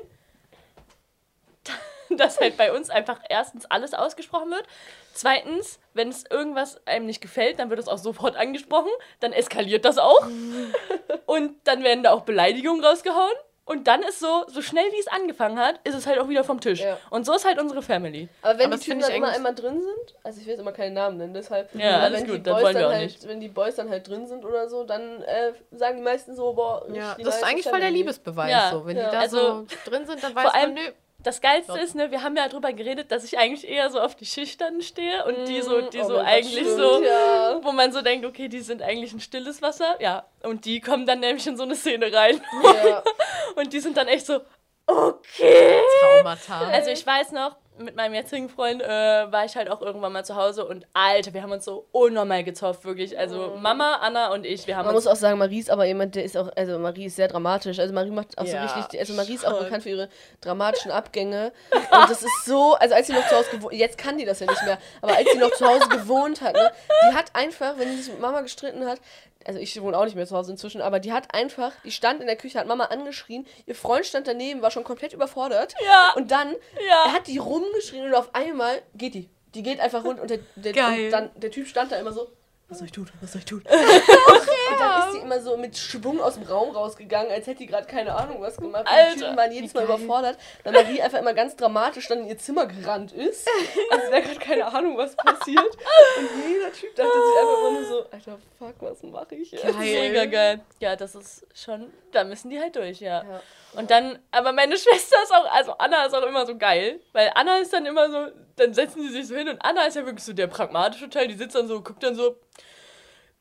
[2.16, 4.64] dass halt bei uns einfach erstens alles ausgesprochen wird.
[5.12, 8.90] Zweitens, wenn es irgendwas einem nicht gefällt, dann wird es auch sofort angesprochen.
[9.20, 10.26] Dann eskaliert das auch.
[11.26, 13.32] Und dann werden da auch Beleidigungen rausgehauen.
[13.68, 16.44] Und dann ist so, so schnell wie es angefangen hat, ist es halt auch wieder
[16.44, 16.80] vom Tisch.
[16.80, 16.98] Ja.
[17.10, 18.28] Und so ist halt unsere Family.
[18.40, 20.70] Aber wenn Aber die Typen dann immer einmal drin sind, also ich will jetzt immer
[20.70, 21.74] keinen Namen nennen, deshalb.
[21.74, 23.26] Ja, alles wenn die gut, das Boys wollen wir dann auch halt, nicht.
[23.28, 26.52] Wenn die Boys dann halt drin sind oder so, dann äh, sagen die meisten so,
[26.52, 27.98] boah, Ja, die das ist eigentlich voll der Family.
[28.02, 28.50] Liebesbeweis.
[28.52, 28.86] Ja, so.
[28.86, 29.06] Wenn ja.
[29.06, 30.90] die da Also, so drin sind, dann weiß allem- man, nö.
[31.26, 31.82] Das Geilste Ja.
[31.82, 34.80] ist, ne, wir haben ja drüber geredet, dass ich eigentlich eher so auf die Schüchternen
[34.80, 37.58] stehe und die so, die Oh so Gott, eigentlich stimmt, so, Ja.
[37.62, 39.96] wo man so denkt, okay, die sind eigentlich ein stilles Wasser.
[40.00, 42.40] Ja, und die kommen dann nämlich in so eine Szene rein.
[42.62, 43.02] ja.
[43.56, 44.40] Und die sind dann echt so,
[44.86, 45.80] okay.
[46.00, 46.68] Traumata.
[46.68, 50.24] Also ich weiß noch, mit meinem jetzigen Freund äh, war ich halt auch irgendwann mal
[50.24, 53.18] zu Hause und Alter, wir haben uns so unnormal gezofft, wirklich.
[53.18, 56.14] Also Mama, Anna und ich, wir haben Man muss auch sagen, Marie ist aber jemand,
[56.14, 57.78] der ist auch, also Marie ist sehr dramatisch.
[57.78, 60.08] Also Marie macht auch Ja, so richtig, also Marie ist auch bekannt für ihre
[60.40, 61.52] dramatischen Abgänge.
[61.72, 64.40] Und das ist so, also als sie noch zu Hause gewohnt, jetzt kann die das
[64.40, 66.72] ja nicht mehr, aber als sie noch zu Hause gewohnt hat, ne,
[67.10, 69.00] die hat einfach, wenn sie sich mit Mama gestritten hat,
[69.46, 72.20] also ich wohne auch nicht mehr zu Hause inzwischen, aber die hat einfach, die stand
[72.20, 75.74] in der Küche, hat Mama angeschrien, ihr Freund stand daneben, war schon komplett überfordert.
[75.84, 76.12] Ja.
[76.16, 76.52] Und dann
[76.88, 77.04] Ja.
[77.06, 79.28] er hat die rumgeschrien und auf einmal geht die.
[79.54, 80.88] Die geht einfach rund und der, der.
[80.88, 82.28] Und dann, der Typ stand da immer so,
[82.68, 83.62] was soll ich tun, was soll ich tun?
[84.76, 87.66] Und dann ist sie immer so mit Schwung aus dem Raum rausgegangen, als hätte die
[87.66, 88.82] gerade keine Ahnung was gemacht.
[88.82, 92.20] Und Alter, die Typen waren jedes Mal überfordert, weil Marie einfach immer ganz dramatisch dann
[92.20, 93.48] in ihr Zimmer gerannt ist.
[93.90, 95.64] als wäre gerade keine Ahnung, was passiert.
[95.64, 99.64] Und jeder Typ dachte sich einfach immer nur so, Alter, fuck, was mache ich jetzt?
[99.64, 99.74] Geil.
[99.78, 100.60] Mega geil.
[100.80, 103.22] Ja, das ist schon, da müssen die halt durch, ja.
[103.22, 103.40] Ja.
[103.76, 107.30] Und dann, aber meine Schwester ist auch, also Anna ist auch immer so geil, weil
[107.34, 110.04] Anna ist dann immer so, dann setzen sie sich so hin und Anna ist ja
[110.04, 112.36] wirklich so der pragmatische Teil, die sitzt dann so, guckt dann so,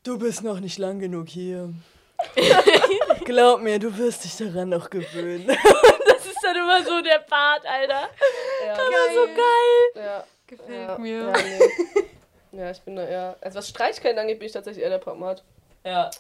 [0.06, 1.74] Du bist noch nicht lang genug hier.
[3.26, 5.48] Glaub mir, du wirst dich daran noch gewöhnen.
[6.08, 8.10] das ist dann immer so der Part, Alter.
[8.66, 10.06] Ja, Das war so geil.
[10.06, 10.24] ja.
[10.48, 11.18] Gefällt Ja, mir.
[11.22, 12.60] Ja, nee.
[12.60, 13.36] ja, ich bin da eher.
[13.42, 15.44] Also was Streitigkeiten angeht, bin ich tatsächlich eher der Pragmat.
[15.84, 16.12] Ja.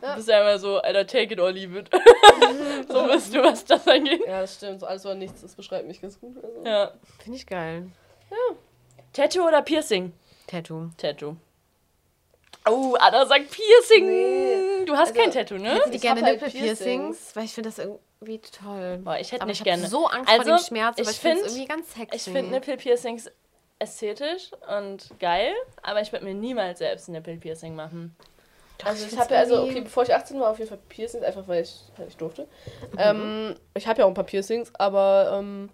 [0.00, 0.10] Ja.
[0.12, 1.90] Du bist ja immer so, Alter, take it or leave it.
[2.88, 4.22] so bist du, was das angeht.
[4.26, 4.80] Ja, das stimmt.
[4.80, 6.42] So alles oder nichts, das beschreibt mich ganz gut.
[6.42, 6.64] Also.
[6.64, 6.92] Ja.
[7.22, 7.90] Finde ich geil.
[9.12, 10.14] Tattoo oder Piercing?
[10.46, 10.88] Tattoo.
[10.96, 11.36] Tattoo.
[12.68, 14.06] Oh, Anna sagt Piercing.
[14.06, 14.84] Nee.
[14.84, 15.80] Du hast Also, kein Tattoo, ne?
[15.88, 18.98] Ich Ich gerne halt Nippelpiercings, weil ich finde das irgendwie toll.
[19.02, 19.88] Boah, ich hätte Aber nicht ich habe gerne.
[19.88, 22.16] so Angst Also, vor dem Schmerz, aber ich ich finde es irgendwie ganz sexy.
[22.16, 23.30] Ich finde Nippelpiercings
[23.78, 28.14] ästhetisch und geil, aber ich würde mir niemals selbst ein Nippelpiercing machen.
[28.84, 31.24] Also ich find's habe ja, also okay, bevor ich 18 war, auf jeden Fall Piercings,
[31.24, 32.46] einfach weil ich halt nicht durfte.
[32.96, 35.70] Ähm, ich habe ja auch ein paar Piercings, aber ähm,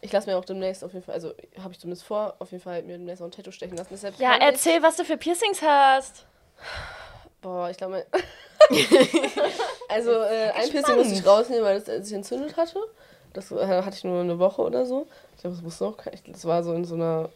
[0.00, 1.32] ich lasse mir auch demnächst auf jeden Fall, also
[1.62, 3.90] habe ich zumindest vor, auf jeden Fall mir demnächst auch ein Tattoo stechen lassen.
[3.92, 6.24] Deshalb Ja, kann ich- erzähl, was du für Piercings hast.
[7.40, 8.04] Boah, ich glaube,
[9.88, 12.78] also äh, ein Piercing musste ich rausnehmen, weil es äh, sich entzündet hatte.
[13.32, 15.06] Das äh, hatte ich nur eine Woche oder so.
[15.36, 17.28] Ich glaube, das wusste noch kein- Das war so in so einer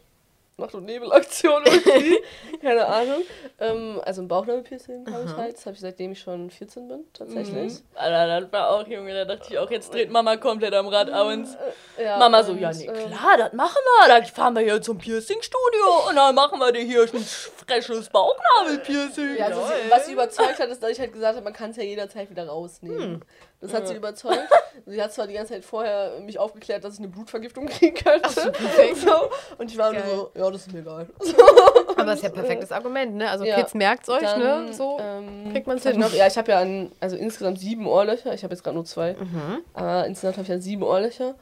[0.58, 2.18] Nacht- und Nebelaktion irgendwie.
[2.60, 3.22] Keine Ahnung.
[3.58, 5.56] Ähm, also ein Bauchnabelpiercing habe ich halt.
[5.56, 7.74] Das habe ich seitdem ich schon 14 bin, tatsächlich.
[7.94, 11.10] Alter, das war auch, Junge, da dachte ich auch, jetzt dreht Mama komplett am Rad
[11.10, 11.56] aus.
[12.02, 14.08] Ja, Mama so, und, ja, nee, ähm, klar, das machen wir.
[14.08, 17.24] Dann fahren wir hier zum Piercing-Studio und dann machen wir dir hier ein
[17.66, 19.36] freshes Bauchnabelpiercing.
[19.38, 21.76] Ja, also was sie überzeugt hat, ist, dass ich halt gesagt habe, man kann es
[21.76, 23.24] ja jederzeit wieder rausnehmen.
[23.62, 24.48] Das hat sie überzeugt.
[24.86, 28.28] Sie hat zwar die ganze Zeit vorher mich aufgeklärt, dass ich eine Blutvergiftung kriegen könnte.
[28.28, 30.02] So, und ich war Geil.
[30.04, 31.06] nur so, ja, das ist mir egal.
[31.96, 33.30] aber das ist ja ein perfektes Argument, ne?
[33.30, 33.56] Also Ja.
[33.56, 34.72] Kids, merkt's euch, Dann, ne?
[34.72, 34.98] So.
[35.00, 36.00] ähm, kriegt man's hab ich hin.
[36.04, 38.34] Noch, ja, ich habe ja an, also insgesamt sieben Ohrlöcher.
[38.34, 39.14] Ich habe jetzt gerade nur zwei.
[39.14, 39.58] Mhm.
[39.74, 41.36] Aber insgesamt habe ich ja sieben Ohrlöcher.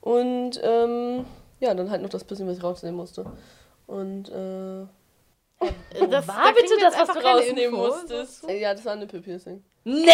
[0.00, 1.24] Und ähm,
[1.58, 3.24] ja, dann halt noch das bisschen, was ich rausnehmen musste.
[3.88, 4.86] Und äh,
[6.08, 7.86] das war bitte kriegen wir das, was du rausnehmen Info.
[7.88, 8.48] musstest?
[8.48, 9.64] äh, ja, das war ein Nippelpiercing.
[9.84, 10.10] Nee!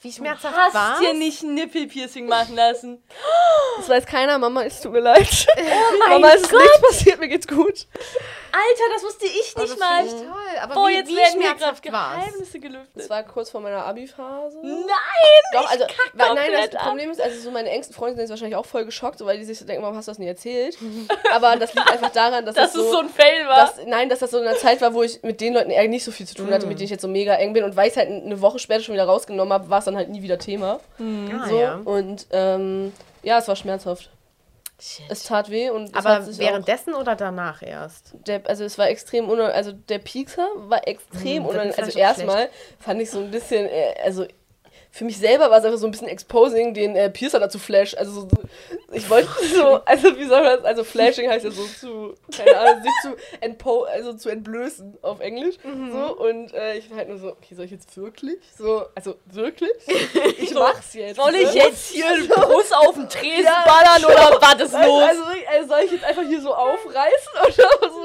[0.00, 1.00] Wie schmerzhaft Hast war's?
[1.00, 3.02] dir nicht ein Nippelpiercing machen lassen.
[3.78, 5.46] Das weiß keiner, Mama, es tut mir leid.
[5.98, 7.86] mein Mama, es ist nichts passiert, mir geht's gut.
[8.50, 10.06] Alter, das wusste ich Oh, nicht das mal.
[10.06, 10.58] toll.
[10.62, 11.80] Aber Boah, wie, jetzt wie werden hier gerade?
[11.80, 12.90] Geheimnisse gelüftet.
[12.94, 14.58] Das war kurz vor meiner Abi-Phase.
[14.62, 14.86] Nein!
[15.52, 15.84] Doch, also,
[16.14, 16.88] weil, nein, das ab.
[16.88, 19.38] Problem ist, also so meine engsten Freunde sind jetzt wahrscheinlich auch voll geschockt, so, weil
[19.38, 20.76] die sich so denken, warum hast du das nie erzählt?
[21.32, 23.66] Aber das liegt einfach daran, dass Dass das es so, so ein Fail war.
[23.66, 25.86] dass, nein, dass das so in einer Zeit war, wo ich mit den Leuten eher
[25.88, 27.76] nicht so viel zu tun hatte, mit denen ich jetzt so mega eng bin und
[27.76, 30.22] weil ich halt eine Woche später schon wieder rausgenommen habe, war es dann halt nie
[30.22, 30.80] wieder Thema.
[30.98, 31.58] Ah, So.
[31.60, 31.74] ja.
[31.84, 34.10] Und ähm, ja, es war schmerzhaft.
[35.08, 38.14] Es tat weh und es Aber hat sich auch, währenddessen oder danach erst?
[38.28, 41.74] der, also es war extrem unangenehm, also der Piekser war extrem Hm, unangenehm.
[41.78, 44.24] Also erstmal fand ich so ein bisschen, äh, also
[44.90, 47.94] für mich selber war es einfach so ein bisschen exposing, den äh, Piercer dazu flash.
[47.96, 48.38] Also so, so,
[48.92, 52.58] ich wollte so, also wie soll man das, also flashing heißt ja so zu, keine
[52.58, 55.56] Ahnung, sich zu entpo, also zu entblößen auf Englisch.
[55.62, 55.92] Mhm.
[55.92, 58.38] So und äh, ich halt nur so, okay, soll ich jetzt wirklich?
[58.56, 59.70] So, also wirklich?
[60.40, 61.16] Ich mach's jetzt.
[61.16, 61.64] Soll ich ne?
[61.64, 63.64] jetzt hier einen Bus auf den Tresen Ja.
[63.66, 65.02] ballern oder was ist Also, los?
[65.02, 65.22] also,
[65.52, 68.02] also soll ich jetzt einfach hier so aufreißen oder so?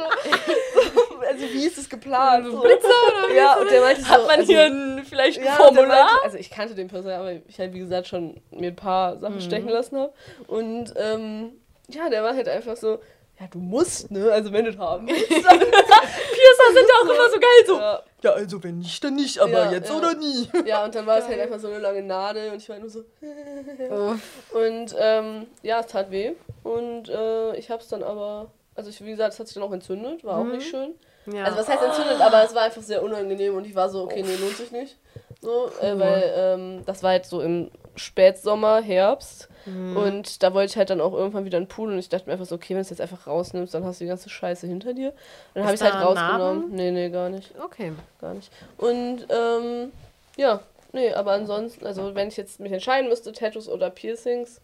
[1.27, 2.45] Also wie ist es geplant?
[2.51, 2.59] So.
[2.59, 2.87] Blitzer
[3.25, 5.87] oder Ja, und der meinte so, Hat man also, hier ein, vielleicht ein ja, Formular?
[5.87, 9.15] Meinte, also ich kannte den Person, aber ich halt wie gesagt schon mir ein paar
[9.15, 9.19] Mhm.
[9.21, 10.13] Sachen stechen lassen habe.
[10.47, 11.51] Und ähm,
[11.89, 12.99] ja, der war halt einfach so,
[13.39, 14.31] ja du musst, ne?
[14.31, 15.27] Also wenn du das haben willst.
[15.29, 17.77] Piercer sind ja auch immer so geil so.
[17.77, 19.95] ja, Ja, also wenn nicht, dann nicht, aber Ja, jetzt ja.
[19.97, 20.47] oder nie.
[20.65, 22.89] ja, und dann war es halt einfach so eine lange Nadel und ich war nur
[22.89, 23.03] so.
[24.53, 26.33] Und ähm, ja, es tat weh.
[26.63, 29.71] Und äh, ich hab's dann aber, also ich, wie gesagt, es hat sich dann auch
[29.73, 30.95] entzündet, war auch nicht schön.
[31.25, 31.45] Ja.
[31.45, 34.23] Also was heißt entzündet, aber es war einfach sehr unangenehm und ich war so, okay,
[34.23, 34.97] nee, lohnt sich nicht.
[35.41, 39.49] So, äh, weil ähm, das war jetzt so im Spätsommer, Herbst.
[39.65, 42.25] Und da wollte ich halt dann auch irgendwann wieder in den Pool und ich dachte
[42.25, 44.29] mir einfach so, okay, wenn du es jetzt einfach rausnimmst, dann hast du die ganze
[44.29, 45.09] Scheiße hinter dir.
[45.09, 45.15] Und
[45.53, 46.59] dann habe ich es halt rausgenommen.
[46.59, 46.75] Narben?
[46.75, 47.53] Nee, nee, gar nicht.
[47.63, 47.93] okay.
[48.19, 48.51] Gar nicht.
[48.77, 49.93] Und ähm,
[50.35, 50.59] ja,
[50.91, 54.59] nee, aber ansonsten, also wenn ich jetzt mich entscheiden müsste, Tattoos oder Piercings,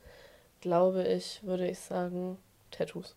[0.60, 2.38] glaube ich, würde ich sagen,
[2.72, 3.16] Tattoos.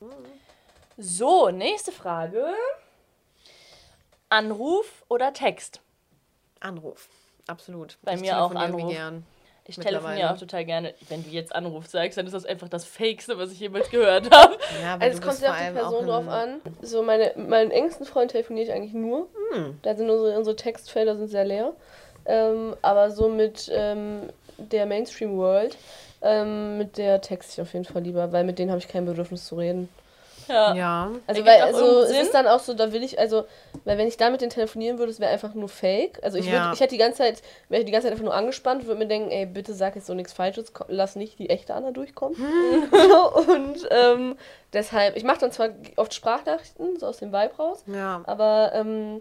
[0.99, 2.45] So, nächste Frage.
[4.33, 5.81] Anruf oder Text?
[6.61, 7.09] Anruf.
[7.47, 7.99] Absolut.
[8.03, 8.91] Bei Ich mir auch Anruf.
[8.91, 9.27] Gern.
[9.67, 10.95] Ich telefoniere auch total gerne.
[11.09, 14.35] Wenn du jetzt Anruf sagst, dann ist das einfach das Fakeste, was ich jemals gehört
[14.35, 14.57] habe.
[14.83, 16.61] Ja, Also es kommt vor auf die Person drauf an.
[16.81, 19.29] So meine, meinen engsten Freund telefoniere ich eigentlich nur.
[19.53, 19.79] Hm.
[19.83, 21.75] Da sind unsere, unsere Textfelder sind sehr leer.
[22.25, 25.77] Ähm, aber so mit ähm, der Mainstream World,
[26.23, 29.05] ähm, mit der texte ich auf jeden Fall lieber, weil mit denen habe ich kein
[29.05, 29.89] Bedürfnis zu reden.
[30.49, 30.75] Ja.
[30.75, 31.11] Ja.
[31.27, 33.45] Also, weil, also es ist dann auch so, da will ich, also,
[33.85, 36.19] weil wenn ich da mit denen telefonieren würde, es wäre einfach nur fake.
[36.23, 36.53] Also ich Ja.
[36.53, 39.07] würde, ich hätte die ganze Zeit, wäre die ganze Zeit einfach nur angespannt, würde mir
[39.07, 42.37] denken, ey, bitte sag jetzt so nichts Falsches, lass nicht die echte Anna durchkommen.
[43.49, 44.37] und ähm,
[44.73, 48.23] deshalb, ich mache dann zwar oft Sprachnachrichten, so aus dem Vibe raus, Ja.
[48.25, 49.21] aber ähm,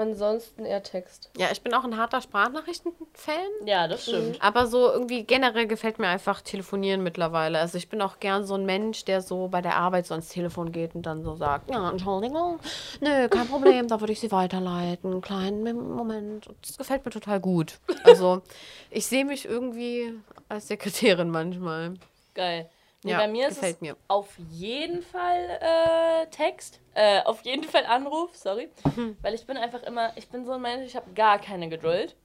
[0.00, 1.30] ansonsten eher Text.
[1.36, 3.66] Ja, ich bin auch ein harter Sprachnachrichten-Fan.
[3.66, 4.42] Ja, das stimmt.
[4.42, 7.58] Aber so irgendwie generell gefällt mir einfach Telefonieren mittlerweile.
[7.58, 10.28] Also ich bin auch gern so ein Mensch, der so bei der Arbeit so ans
[10.28, 12.58] Telefon geht und dann so sagt, ja, Entschuldigung,
[13.00, 15.20] nö, kein Problem, da würde ich sie weiterleiten.
[15.20, 16.48] Kleinen Mom- Moment.
[16.66, 17.78] Das gefällt mir total gut.
[18.04, 18.42] Also
[18.90, 20.14] ich sehe mich irgendwie
[20.48, 21.94] als Sekretärin manchmal.
[22.34, 22.68] Geil.
[23.02, 23.96] Nee, Ja, bei mir ist es mir.
[24.08, 26.80] auf jeden Fall äh, Text.
[26.94, 28.68] Äh, auf jeden Fall Anruf, sorry.
[28.96, 29.16] Mhm.
[29.22, 32.16] Weil ich bin einfach immer, ich bin so ein Mensch, ich habe gar keine Geduld.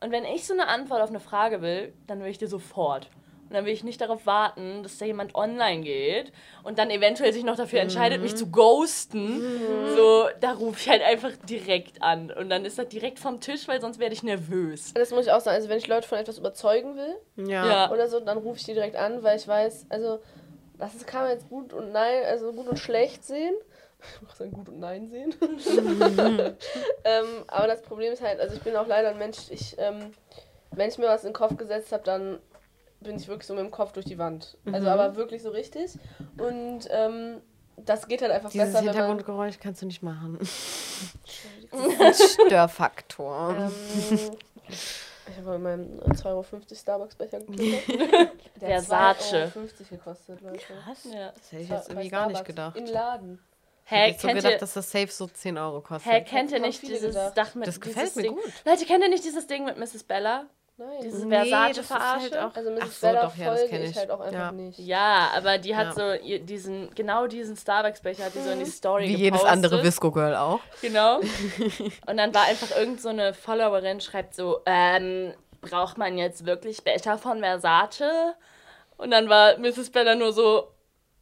[0.00, 3.08] Und wenn ich so eine Antwort auf eine Frage will, dann will ich die sofort.
[3.50, 6.32] Und dann will ich nicht darauf warten, dass da jemand online geht
[6.62, 8.22] und dann eventuell sich noch dafür entscheidet, Mhm.
[8.22, 9.44] mich zu ghosten.
[9.96, 12.30] So, da rufe ich halt einfach direkt an.
[12.30, 14.94] Und dann ist das direkt vom Tisch, weil sonst werde ich nervös.
[14.94, 17.16] Das muss ich auch sagen, also wenn ich Leute von etwas überzeugen will,
[17.48, 17.66] Ja.
[17.66, 17.90] Ja.
[17.90, 20.20] oder so, dann rufe ich die direkt an, weil ich weiß, also
[20.78, 23.54] das ist, kann man jetzt gut und nein, also gut und schlecht sehen.
[24.16, 25.34] Ich muss sagen, gut und nein sehen.
[27.04, 30.12] ähm, aber das Problem ist halt, also ich bin auch leider ein Mensch, ich, ähm,
[30.70, 32.38] wenn ich mir was in den Kopf gesetzt habe, dann
[33.00, 34.56] bin ich wirklich so mit dem Kopf durch die Wand.
[34.70, 35.92] Also aber wirklich so richtig.
[36.38, 37.40] Und ähm,
[37.76, 38.94] das geht halt einfach Dieses besser, wenn man.
[38.94, 40.38] Hintergrundgeräusch kannst du nicht machen.
[42.46, 43.54] Störfaktor.
[43.58, 44.30] Ähm,
[44.68, 46.44] ich habe in meinem 2,50 Euro
[46.74, 47.88] Starbucks-Becher gekriegt.
[48.60, 49.32] Der hat Versace.
[49.34, 50.62] 2,50 Euro gekostet, Leute.
[51.12, 51.32] Ja.
[51.32, 52.76] Das hätte ich jetzt irgendwie gar nicht gedacht.
[52.76, 53.38] Im Laden.
[53.86, 56.12] Ich hätte Hä, so gedacht, ihr, dass das safe so 10 Euro kostet.
[56.12, 57.36] hä, kennt ihr nicht dieses gedacht.
[57.36, 58.32] Dach mit Das dieses gefällt mir Ding?
[58.34, 58.52] gut.
[58.64, 60.04] Leute, kennt ihr nicht dieses Ding mit Mrs.
[60.04, 60.46] Bella?
[60.80, 61.00] Nein.
[61.02, 62.20] Dieses Nee, das ist Versace-Verarsche?
[62.22, 62.80] halt auch- also Mrs.
[62.82, 63.96] Ach so, Bella doch, ja, das folge ich ich.
[63.98, 64.52] halt auch einfach Ja.
[64.52, 64.78] nicht.
[64.78, 66.16] Ja, aber die hat Ja.
[66.18, 69.24] so diesen, genau diesen Starbucks-Becher hat die so in die Story Wie gepostet.
[69.24, 70.60] jedes andere Visco Girl auch.
[70.80, 71.18] Genau.
[72.06, 76.82] Und dann war einfach irgend so eine Followerin, schreibt so, ähm, braucht man jetzt wirklich
[76.82, 78.34] Becher von Versace?
[78.96, 79.90] Und dann war Mrs.
[79.90, 80.68] Bella nur so,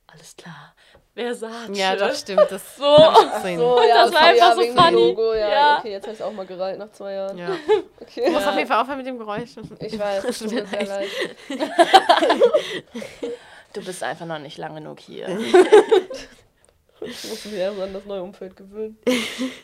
[0.06, 0.72] alles klar,
[1.18, 1.70] Versace.
[1.76, 2.46] Ja, doch, stimmt.
[2.50, 2.84] Das So.
[2.84, 5.02] So, Und ja, das war einfach ja, so wegen dem funny.
[5.08, 5.78] Logo, ja, Ja.
[5.78, 7.36] Okay, jetzt habe ich auch mal gereiht nach zwei Jahren.
[7.36, 7.48] Ja.
[8.00, 8.24] Okay.
[8.26, 9.50] Du musst auf jeden Fall aufhören mit dem Geräusch.
[9.80, 11.08] Ich weiß, es tut mir sehr leid.
[13.74, 15.28] Du bist einfach noch nicht lang genug hier.
[17.00, 18.98] Ich muss mich erst an das neue Umfeld gewöhnen.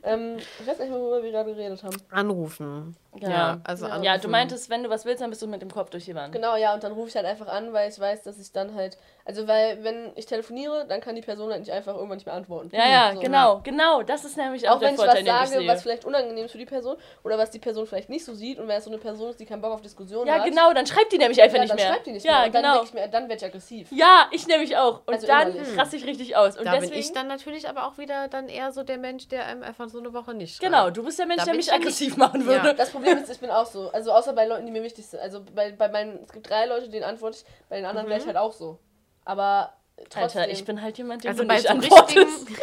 [0.03, 1.97] ähm, ich weiß nicht mehr, worüber wir gerade geredet haben.
[2.11, 2.97] Anrufen.
[3.21, 3.31] Genau.
[3.31, 4.03] Ja, also Ja.
[4.03, 6.15] Ja, du meintest, wenn du was willst, dann bist du mit dem Kopf durch die
[6.15, 6.33] Wand.
[6.33, 8.75] Genau, ja, und dann rufe ich halt einfach an, weil ich weiß, dass ich dann
[8.75, 8.99] halt.
[9.27, 12.35] Also, weil, wenn ich telefoniere, dann kann die Person halt nicht einfach irgendwann nicht mehr
[12.35, 12.69] antworten.
[12.73, 13.21] Ja, ja, So.
[13.21, 14.03] genau, genau.
[14.03, 15.67] Das ist nämlich auch, Auch der wenn ich was ich sage, sehe.
[15.69, 18.59] was vielleicht unangenehm ist für die Person oder was die Person vielleicht nicht so sieht
[18.59, 20.45] und wenn es so eine Person ist, die keinen Bock auf Diskussionen ja, hat.
[20.45, 21.87] genau, dann schreibt die nämlich einfach ja, nicht dann mehr.
[21.89, 22.47] schreibt die nicht ja, mehr.
[22.47, 22.83] Und dann, genau.
[22.83, 23.89] ich mir, dann werde ich aggressiv.
[23.93, 25.01] Ja, ich nämlich auch.
[25.07, 25.79] Und Also dann innerlich.
[25.79, 26.59] raste ich richtig aus.
[26.59, 29.29] Und Da deswegen, bin ich dann natürlich aber auch wieder dann eher so der Mensch,
[29.29, 30.71] der einem einfach so eine Woche nicht schreibt.
[30.71, 32.47] Genau, du bist der Mensch, Da der mich ich ja nicht- aggressiv machen Ja.
[32.47, 32.75] würde.
[32.75, 33.91] Das Problem ist, ich bin auch so.
[33.91, 35.21] Also außer bei Leuten, die mir wichtig sind.
[35.21, 38.21] Also bei, bei meinen, es gibt drei Leute, denen antworte ich, bei den anderen wäre
[38.21, 38.79] ich halt auch so.
[39.25, 39.73] Aber
[40.11, 40.43] trotzdem.
[40.43, 42.49] Alter, ich bin halt jemand, dem Also du bei nicht so antwortest.
[42.49, 42.61] richtigen,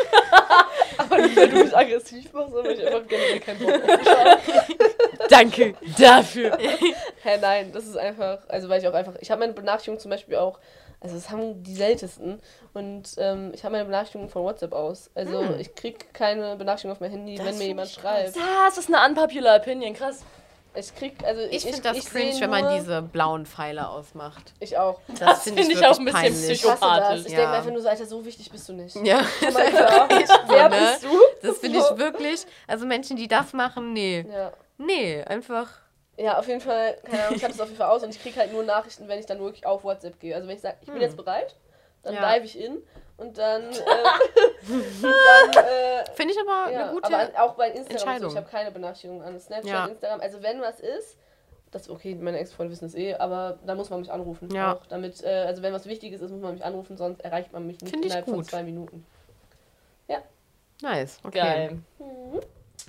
[0.98, 4.68] aber nicht, weil du mich aggressiv machst, sondern ich einfach generell keinen Bock auf.
[5.30, 6.58] Danke dafür.
[7.24, 10.12] Hä, nein, das ist einfach, also weil ich auch einfach, ich habe meine Benachrichtigungen zum
[10.12, 10.60] Beispiel auch,
[11.02, 12.40] also das haben die seltensten
[12.74, 15.10] und ähm, ich habe meine Benachrichtigungen von WhatsApp aus.
[15.16, 18.36] Also ich krieg keine Benachrichtigung auf mein Handy, wenn mir jemand schreibt.
[18.68, 20.24] Das ist eine unpopular Opinion, krass.
[20.74, 24.54] Ich krieg, also ich ich, finde das ich cringe, wenn man diese blauen Pfeile ausmacht.
[24.62, 25.02] Ich auch.
[25.10, 26.50] Das, Das finde find ich, ich auch ein bisschen peinlich.
[26.50, 26.80] Ich das.
[26.80, 27.26] Sympathisch.
[27.26, 27.38] Ich Ja.
[27.40, 28.96] denke einfach nur so, Alter, so wichtig bist du nicht.
[29.04, 30.10] Ja, Oh mein Gott.
[30.48, 30.76] Wer ne?
[30.78, 31.20] bist du?
[31.46, 34.26] das finde ich wirklich, also Menschen, die das machen, nee.
[34.32, 34.54] Ja.
[34.78, 35.68] Nee, einfach.
[36.22, 38.22] Ja, auf jeden Fall, keine Ahnung, ich habe das auf jeden Fall aus und ich
[38.22, 40.36] krieg halt nur Nachrichten, wenn ich dann wirklich auf WhatsApp gehe.
[40.36, 41.56] Also wenn ich sage, ich bin jetzt bereit,
[42.04, 42.34] dann Ja.
[42.36, 42.78] dive ich in
[43.18, 43.76] und dann, äh,
[44.64, 47.06] dann äh, Finde ich aber ja, eine gute.
[47.16, 48.32] aber auch bei Instagram, so, Entscheidung.
[48.32, 49.86] ich habe keine Benachrichtigungen an Snapchat, Ja.
[49.88, 50.22] Instagram.
[50.22, 51.18] Also wenn was ist,
[51.72, 54.50] das okay, meine Ex-Freunde wissen es eh, aber dann muss man mich anrufen.
[54.54, 54.74] Ja.
[54.76, 57.66] Auch damit, äh, also wenn was Wichtiges ist, muss man mich anrufen, sonst erreicht man
[57.66, 59.06] mich nicht Finde ich innerhalb von zwei Minuten.
[60.84, 61.20] Nice.
[61.24, 61.38] Okay.
[61.38, 61.78] Geil.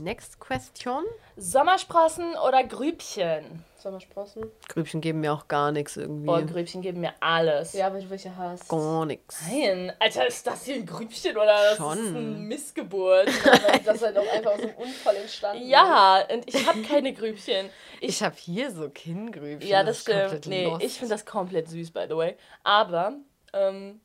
[0.01, 1.05] Next question.
[1.37, 3.65] Sommersprossen oder Grübchen?
[3.77, 4.45] Sommersprossen.
[4.69, 6.27] Grübchen geben mir auch gar nichts irgendwie.
[6.27, 7.73] Boah, Grübchen geben mir alles.
[7.73, 8.69] Ja, weil du welche hast.
[8.69, 9.43] Gar nichts.
[9.51, 11.99] Nein, Alter, ist das hier ein Grübchen oder das Schon.
[11.99, 13.29] ist ein Missgeburt?
[13.85, 15.69] Das halt auch einfach aus einem Unfall entstanden ist.
[15.69, 17.69] ja, und ich habe keine Grübchen.
[18.01, 19.69] Ich, Ich habe hier so Kinngrübchen.
[19.69, 20.47] ja, das ist stimmt.
[20.47, 20.83] Nee, lost.
[20.85, 22.37] ich finde das komplett süß, by the way.
[22.65, 23.15] Aber
[23.53, 24.01] ähm,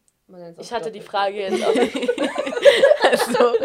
[0.60, 1.02] ich hatte die.
[1.02, 1.74] Frage jetzt auch.
[3.10, 3.56] Also,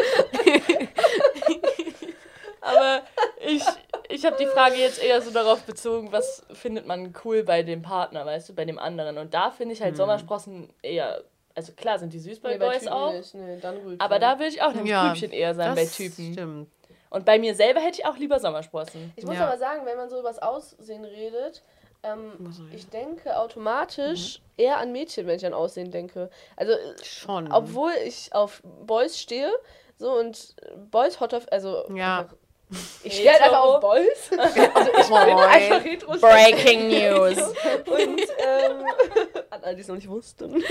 [2.73, 3.01] Aber
[3.45, 3.63] ich,
[4.09, 7.81] ich habe die Frage jetzt eher so darauf bezogen, was findet man cool bei dem
[7.81, 9.17] Partner, weißt du, bei dem anderen.
[9.17, 11.23] Und da finde ich halt Sommersprossen eher
[11.55, 13.13] Also klar sind die süß bei Nee, bei Boys Typen auch.
[13.13, 13.33] nicht.
[13.35, 13.59] Nee.
[13.99, 16.33] Aber da will ich auch nämlich Ja, Grübchen eher sein bei das Typen.
[16.33, 16.67] Stimmt.
[17.11, 19.13] Und bei mir selber hätte ich auch lieber Sommersprossen.
[19.15, 19.45] Ich muss Ja.
[19.47, 21.61] aber sagen, wenn man so übers Aussehen redet,
[22.01, 26.29] ähm, ich- denke automatisch eher an Mädchen, wenn ich an Aussehen denke.
[26.57, 27.51] Also, Schon.
[27.51, 29.51] obwohl ich auf Boys stehe,
[29.97, 30.55] so und
[30.91, 32.27] Boys hot auf, also Ja.
[33.03, 34.29] Ich stehe halt einfach auf Boys.
[34.75, 36.11] Also ich bin einfach hetero.
[36.17, 37.37] Breaking News.
[37.37, 38.85] Und ähm,
[39.49, 40.63] an all die es noch nicht wussten.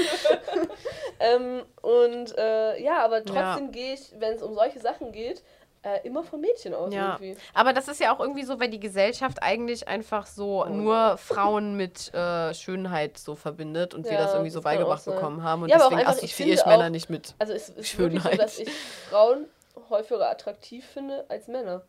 [1.20, 5.42] ähm, und äh, ja, aber trotzdem gehe ich, wenn es um solche Sachen geht,
[5.84, 7.36] äh, immer von Mädchen aus Ja, irgendwie.
[7.54, 11.76] aber das ist ja auch irgendwie so, weil die Gesellschaft eigentlich einfach so nur Frauen
[11.76, 15.64] mit äh, Schönheit so verbindet und wir Ja, das irgendwie so das beigebracht bekommen haben
[15.64, 17.34] und Ja, deswegen assoziiere ich, Männer auch- nicht mit.
[17.40, 18.40] Also es ist wirklich so, Schönheit.
[18.40, 18.68] dass ich
[19.10, 19.46] Frauen
[19.92, 21.82] häufiger attraktiv finde als Männer.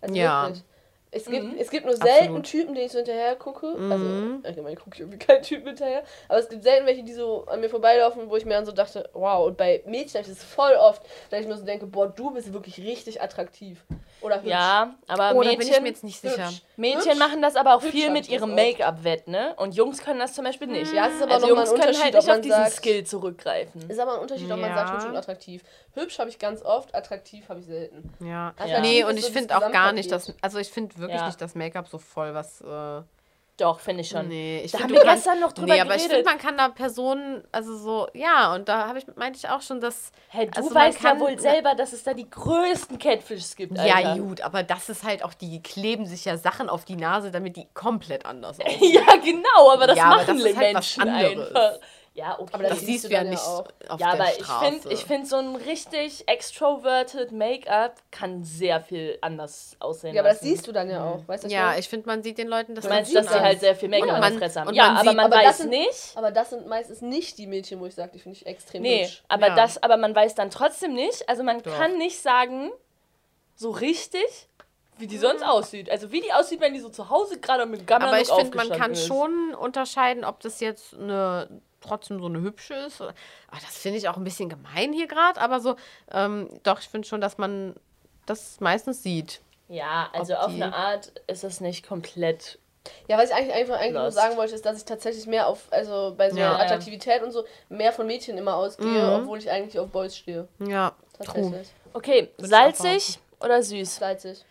[0.00, 0.48] Also Ja.
[0.48, 0.64] wirklich.
[1.12, 1.58] Es gibt, Mhm.
[1.58, 2.44] es gibt nur selten Absolut.
[2.44, 3.66] Typen, denen ich so hinterher gucke.
[3.66, 3.90] Mhm.
[3.90, 6.04] Also, allgemein gucke ich irgendwie keinen Typen hinterher.
[6.28, 8.70] Aber es gibt selten welche, die so an mir vorbeilaufen, wo ich mir dann so
[8.70, 9.44] dachte, wow.
[9.46, 12.30] Und bei Mädchen habe ich das voll oft, dass ich mir so denke, boah, du
[12.30, 13.84] bist wirklich richtig attraktiv.
[14.22, 14.48] Oder hübsch.
[14.50, 16.46] Ja, aber Oh, da bin ich Mädchen, mir jetzt nicht sicher.
[16.48, 16.62] Hübsch.
[16.76, 17.18] Mädchen Hübsch.
[17.18, 18.54] machen das aber auch Hübsch viel mit ihrem.
[18.54, 19.54] Make-up wett, ne?
[19.56, 20.92] Und Jungs können das zum Beispiel nicht.
[20.92, 22.72] Ja, es ist aber also Jungs können Unterschied, halt ob nicht auf man diesen sagt-
[22.76, 23.88] Skill zurückgreifen.
[23.90, 24.76] Ist aber ein Unterschied, ob man Ja.
[24.76, 25.62] sagt, hübsch und attraktiv.
[25.94, 28.12] Hübsch habe ich ganz oft, attraktiv habe ich selten.
[28.24, 28.48] Ja.
[28.56, 30.32] Attraktiv Nee, ist und so ich das finde auch gar nicht, dass.
[30.40, 31.26] Also, ich finde wirklich Ja.
[31.26, 32.60] nicht das Make-up so voll, was.
[32.60, 33.02] Äh,
[33.60, 34.28] Doch, finde ich schon.
[34.28, 36.16] nee, ich Da haben wir gestern noch drüber Nee, aber ich geredet.
[36.26, 39.60] finde, man kann da Personen, also so, ja, und da habe ich, meinte ich auch
[39.62, 40.12] schon, dass.
[40.28, 43.76] Hey, du also weißt ja kann- wohl selber, dass es da die größten Catfish gibt,
[43.78, 44.16] Ja, Alter.
[44.20, 47.56] gut, aber das ist halt auch, die kleben sich ja Sachen auf die Nase, damit
[47.56, 48.92] die komplett anders aussehen.
[48.94, 51.48] Ja, genau, aber das Ja, aber machen das ist halt Menschen anderes.
[51.54, 51.78] einfach.
[52.20, 52.50] Ja, okay.
[52.52, 53.64] Aber Das, Das siehst du ja dann ja nicht auch.
[53.88, 54.64] auf ja, der aber ich Straße.
[54.66, 60.14] finde, ich find, so ein richtig extroverted Make-up kann sehr viel anders aussehen.
[60.14, 60.48] Ja, aber das lassen.
[60.54, 61.26] siehst du dann ja auch.
[61.26, 63.40] Weißt du, ich ja, ich finde, man sieht den Leuten das Du meinst, dass sie
[63.40, 64.74] halt sehr viel Make-up an man- der Fresse haben.
[64.74, 66.12] Ja, man aber sieht- man aber das weiß sind- nicht.
[66.16, 69.04] Aber das sind meistens nicht die Mädchen, wo ich sage, die finde ich extrem Nee,
[69.04, 69.22] hübsch.
[69.28, 69.54] aber Ja.
[69.56, 71.28] das, aber man weiß dann trotzdem nicht.
[71.28, 71.74] Also man Doch.
[71.76, 72.70] kann nicht sagen,
[73.56, 74.48] so richtig,
[74.98, 75.90] wie die sonst aussieht.
[75.90, 78.54] Also wie die aussieht, wenn die so zu Hause gerade mit Gamma Aber ich finde,
[78.56, 81.48] man kann schon unterscheiden, ob das jetzt eine
[81.80, 83.00] trotzdem so eine hübsche ist.
[83.00, 83.12] Ah,
[83.50, 85.76] das finde ich auch ein bisschen gemein hier gerade, aber so,
[86.12, 87.74] ähm, doch, ich finde schon, dass man
[88.26, 89.40] das meistens sieht.
[89.68, 92.58] Ja, also auf eine Art ist es nicht komplett.
[93.08, 95.68] Ja, was ich eigentlich einfach eigentlich nur sagen wollte, ist, dass ich tatsächlich mehr auf,
[95.70, 96.58] also bei so Ja.
[96.58, 99.22] Attraktivität und so, mehr von Mädchen immer ausgehe, Mhm.
[99.22, 100.48] obwohl ich eigentlich auf Boys stehe.
[100.58, 101.26] Ja, true.
[101.26, 101.68] Tatsächlich.
[101.92, 103.96] Okay, ich salzig oder süß?
[103.96, 104.44] Salzig.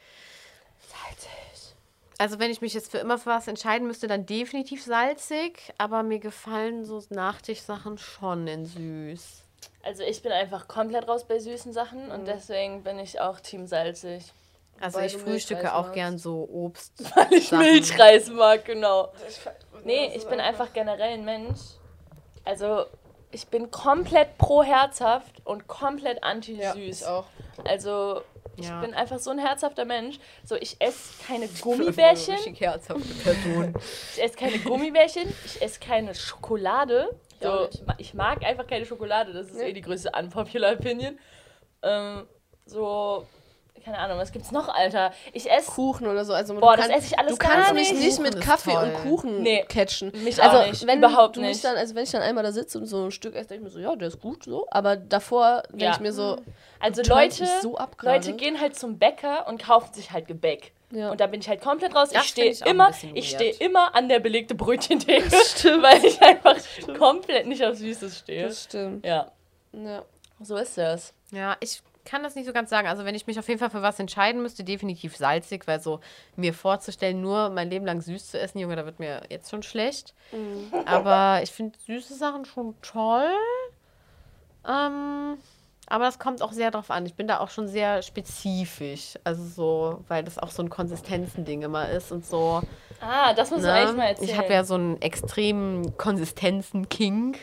[2.19, 6.03] Also wenn ich mich jetzt für immer für was entscheiden müsste, dann definitiv salzig, aber
[6.03, 9.43] mir gefallen so Nachtischsachen schon in süß.
[9.83, 12.11] Also ich bin einfach komplett raus bei süßen Sachen Mhm.
[12.11, 14.33] und deswegen bin ich auch Team salzig.
[14.81, 15.93] Also ich frühstücke auch magst.
[15.93, 16.93] gern so Obst.
[17.15, 17.51] Weil ich.
[17.51, 19.11] Milchreis mag, genau.
[19.85, 21.59] Nee, ich bin einfach generell ein Mensch.
[22.45, 22.85] Also
[23.31, 27.01] ich bin komplett pro herzhaft und komplett Ja, anti-süß.
[27.01, 27.25] ich auch.
[27.65, 28.21] Also
[28.57, 28.81] ich Ja.
[28.81, 30.17] bin einfach so ein herzhafter Mensch.
[30.43, 32.35] So, ich esse keine Gummibärchen.
[32.35, 33.73] Richtig herzhafte Person.
[34.15, 35.33] Ich esse keine Gummibärchen.
[35.45, 37.09] Ich esse keine Schokolade.
[37.31, 39.31] Ich So, ich mag einfach keine Schokolade.
[39.33, 39.69] Das ist Nee.
[39.69, 41.17] eh die größte unpopular Opinion.
[41.83, 42.27] Ähm,
[42.65, 43.25] so,
[43.83, 45.11] keine Ahnung, was gibt's noch, Alter?
[45.33, 45.71] Ich esse.
[45.71, 46.33] Kuchen oder so.
[46.33, 48.19] Also, Boah, du das esse ich alles Du kannst mich nicht.
[48.19, 48.83] mit Kaffee toll.
[48.83, 50.11] und Kuchen Nee, catchen.
[50.23, 50.85] mich also, auch nicht.
[50.87, 51.63] wenn Überhaupt du mich nicht.
[51.65, 53.73] dann, also wenn ich dann einmal da sitze und so ein Stück esse, denke ich
[53.73, 54.67] mir so, ja, der ist gut so.
[54.71, 55.91] Aber davor denke Ja.
[55.93, 56.37] ich mir so,
[56.79, 57.77] Also du turnt Leute, so.
[58.01, 60.71] Leute gehen halt zum Bäcker und kaufen sich halt Gebäck.
[60.91, 61.11] Ja.
[61.11, 62.09] Und da bin ich halt komplett raus.
[62.11, 65.29] Das ich stehe immer, ich stehe immer an der belegte Brötchentheke,
[65.81, 66.55] weil ich einfach
[66.97, 68.47] komplett nicht auf Süßes stehe.
[68.47, 69.05] das stimmt.
[69.05, 69.31] Ja,
[69.71, 70.03] Ja.
[70.41, 71.13] so ist das.
[71.31, 72.87] Ja, ich kann das nicht so ganz sagen.
[72.87, 75.99] Also wenn ich mich auf jeden Fall für was entscheiden müsste, definitiv salzig, weil so
[76.35, 79.63] mir vorzustellen, nur mein Leben lang süß zu essen, Junge, da wird mir jetzt schon
[79.63, 80.13] schlecht.
[80.85, 83.29] Aber ich finde süße Sachen schon toll.
[84.67, 85.37] Ähm,
[85.87, 87.05] aber das kommt auch sehr drauf an.
[87.05, 89.13] Ich bin da auch schon sehr spezifisch.
[89.23, 92.61] Also so, weil das auch so ein Konsistenzending immer ist und so.
[93.01, 94.09] Ah, das musst du eigentlich mal Ne?
[94.09, 94.29] erzählen.
[94.29, 97.37] Ich habe ja so einen extremen Konsistenzen-King.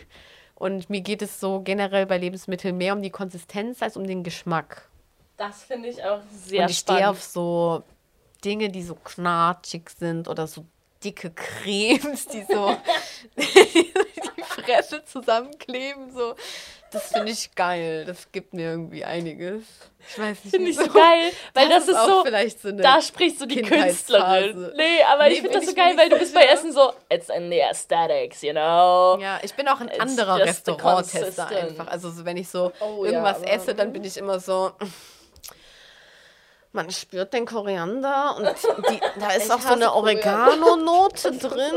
[0.56, 4.24] Und mir geht es so generell bei Lebensmitteln mehr um die Konsistenz als um den
[4.24, 4.88] Geschmack.
[5.36, 7.82] das finde ich auch sehr und ich stehe auf so
[8.44, 10.64] Dinge, die so knatschig sind oder so
[11.04, 12.74] dicke Cremes, die so
[14.66, 16.12] die Fresse zusammenkleben.
[16.14, 16.34] So.
[16.92, 18.04] Das finde ich geil.
[18.06, 19.64] Das gibt mir irgendwie einiges.
[20.08, 22.80] Ich weiß nicht, Finde ich so geil, weil das, ist auch so, vielleicht so eine
[22.80, 23.60] da spricht so die.
[23.60, 24.72] Künstlerin.
[24.76, 26.44] Nee, aber Nee, ich finde das so geil, weil du bist bei.
[26.44, 29.18] Essen so, it's in the aesthetics, you know?
[29.20, 31.88] Ja, ich bin auch ein It's anderer Restauranttester einfach.
[31.88, 34.70] Also so, wenn ich so Oh, ja, irgendwas aber- esse, dann bin ich immer so.
[36.72, 38.48] Man spürt den Koriander und
[38.90, 39.92] die, da ist Ich auch so eine.
[39.94, 41.72] Oregano-Note drin.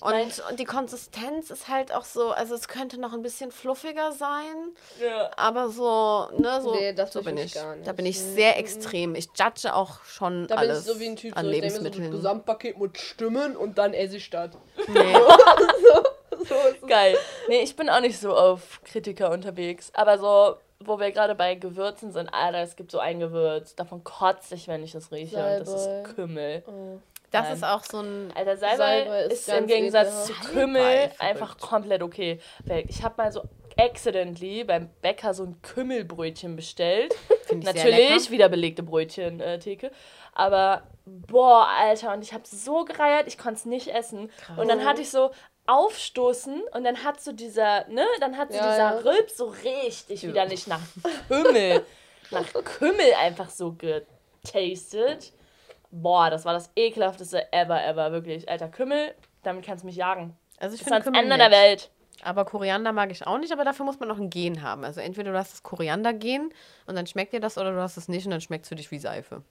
[0.00, 4.12] Und, und die Konsistenz ist halt auch so, also es könnte noch ein bisschen fluffiger
[4.12, 5.30] sein, Ja.
[5.36, 7.54] aber so, ne, so, Nee, das so bin ich ich.
[7.54, 7.86] gar nicht.
[7.86, 9.14] Da bin ich sehr extrem.
[9.14, 11.60] Ich judge auch schon Da bin ich alles so wie ein Typ, an so, ich
[11.60, 12.10] denke mir so Lebensmitteln.
[12.12, 14.50] das Gesamtpaket mit Stimmen und dann esse ich das.
[14.88, 15.14] nee.
[16.42, 16.86] So es.
[16.88, 17.18] Geil.
[17.48, 19.90] Nee, ich bin auch nicht so auf Kritiker unterwegs.
[19.92, 24.02] Aber so, wo wir gerade bei Gewürzen sind, Alter, es gibt so ein Gewürz, davon
[24.04, 25.36] kotze ich, wenn ich das rieche.
[25.36, 26.62] Und das ist Kümmel.
[27.30, 27.54] Das Nein.
[27.54, 28.32] ist auch so ein.
[28.34, 30.32] Alter, Salbei, Salbei ist ist, im Gegensatz zu.
[30.32, 32.40] Kümmel Salbei, einfach komplett okay.
[32.64, 33.42] Weil ich habe mal so
[33.78, 37.14] accidentally beim Bäcker so ein Kümmelbrötchen bestellt.
[37.44, 39.90] Find ich sehr Natürlich, wieder belegte Brötchen, äh, Theke.
[40.32, 44.30] Aber, boah, Alter, und ich habe so gereiert, ich konnte es nicht essen.
[44.56, 45.30] Und dann hatte ich so
[45.66, 48.98] Aufstoßen und dann hat so dieser, ne, dann hat so Ja, dieser ja.
[48.98, 50.80] Rülp so richtig wieder nicht nach
[51.28, 51.84] Kümmel,
[52.30, 55.32] nach Kümmel einfach so getastet.
[55.90, 58.48] Boah, das war das ekelhafteste ever, ever, wirklich.
[58.48, 60.36] Alter, Kümmel, damit kannst du mich jagen.
[60.58, 61.58] Also ich Das ist finde Kümmel Ende der nett.
[61.58, 61.90] Welt.
[62.22, 64.84] Aber Koriander mag ich auch nicht, aber dafür muss man noch ein Gen haben.
[64.84, 66.52] Also entweder du hast das Koriander-Gen
[66.86, 68.74] und dann schmeckt dir das oder du hast es nicht und dann schmeckt es für
[68.74, 69.42] dich wie Seife.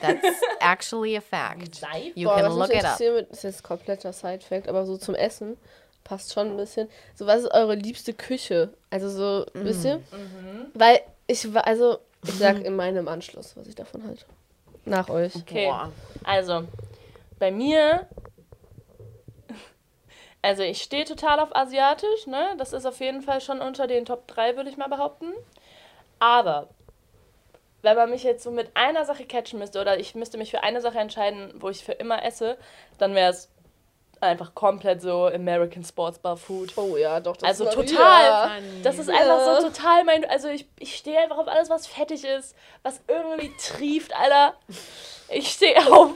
[0.00, 1.74] That's actually a fact.
[1.76, 2.12] Seife?
[2.14, 2.98] You Boah, can was mich look it up.
[3.00, 5.56] wird, ist jetzt kompletter Side-Fact, aber so zum Essen
[6.04, 6.88] passt schon ein bisschen.
[7.14, 8.70] So, was ist eure liebste Küche?
[8.90, 10.00] Also so, wisst ihr?
[10.74, 14.24] Weil ich war, also, ich sag in meinem Anschluss, was ich davon halte.
[14.86, 15.34] Nach euch.
[15.34, 15.66] Okay.
[15.66, 15.92] Boah.
[16.24, 16.64] Also,
[17.38, 18.06] bei mir.
[20.42, 22.54] Also, ich stehe total auf Asiatisch, ne?
[22.56, 25.32] Das ist auf jeden Fall schon unter den Top 3, würde ich mal behaupten.
[26.20, 26.68] Aber,
[27.82, 30.62] wenn man mich jetzt so mit einer Sache catchen müsste, oder ich müsste mich für
[30.62, 32.56] eine Sache entscheiden, wo ich für immer esse,
[32.98, 33.50] dann wäre es
[34.20, 36.72] einfach komplett so American Sports Bar Food.
[36.76, 38.60] Oh ja, doch, das Also ist total.
[38.82, 40.24] Das ist einfach so total mein.
[40.24, 44.54] Also ich, ich stehe einfach auf alles, was fettig ist, was irgendwie trieft, Alter.
[45.28, 46.12] Ich stehe auf,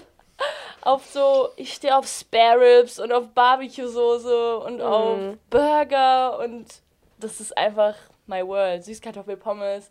[0.82, 1.50] auf so.
[1.56, 5.18] Ich stehe auf Spare Ribs und auf Barbecue-Soße und auf
[5.50, 6.66] Burger und
[7.18, 7.94] das ist einfach
[8.26, 8.84] my world.
[8.84, 9.90] Süßkartoffelpommes.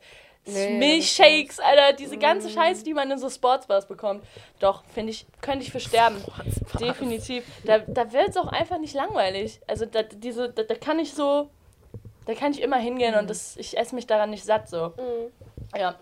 [0.54, 4.24] Nee, Milchshakes, Alter, diese ganze Scheiße, die man in so Sportsbars bekommt.
[4.60, 6.24] Doch, finde ich, könnte ich für sterben.
[6.80, 7.44] Definitiv.
[7.64, 9.62] Da, da wird es auch einfach nicht langweilig.
[9.68, 11.50] Also da, diese, da, da kann ich so,
[12.26, 14.94] da kann ich immer hingehen und das, ich esse mich daran nicht satt so.
[15.78, 15.96] Ja.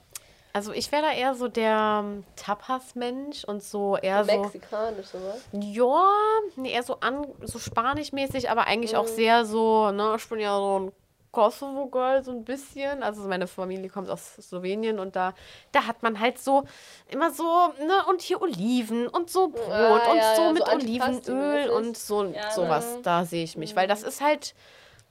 [0.57, 4.41] Also ich wäre da eher so der ähm, Tapas-Mensch und so eher so.
[4.41, 5.45] Mexikanisch sowas.
[5.51, 6.09] Ja,
[6.55, 10.57] nee, eher so an, so spanisch-mäßig, aber eigentlich auch sehr so, ne, ich bin ja
[10.57, 10.91] so ein
[11.31, 13.03] Kosovo-Girl, so ein bisschen.
[13.03, 15.33] Also meine Familie kommt aus Slowenien und da,
[15.71, 16.63] da hat man halt so
[17.09, 17.43] immer so,
[17.79, 21.69] ne, und hier Oliven und so Brot Ah, und ja, so ja, mit so Olivenöl
[21.69, 22.95] und so Ja, sowas.
[22.95, 23.01] ne?
[23.03, 24.55] Da sehe ich mich, weil das ist halt.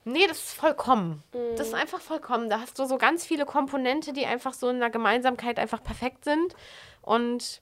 [0.05, 1.21] Nee, das ist vollkommen.
[1.57, 1.79] Das ist Mhm.
[1.79, 2.49] einfach vollkommen.
[2.49, 6.23] Da hast du so ganz viele Komponente, die einfach so in der Gemeinsamkeit einfach perfekt
[6.23, 6.55] sind.
[7.01, 7.61] Und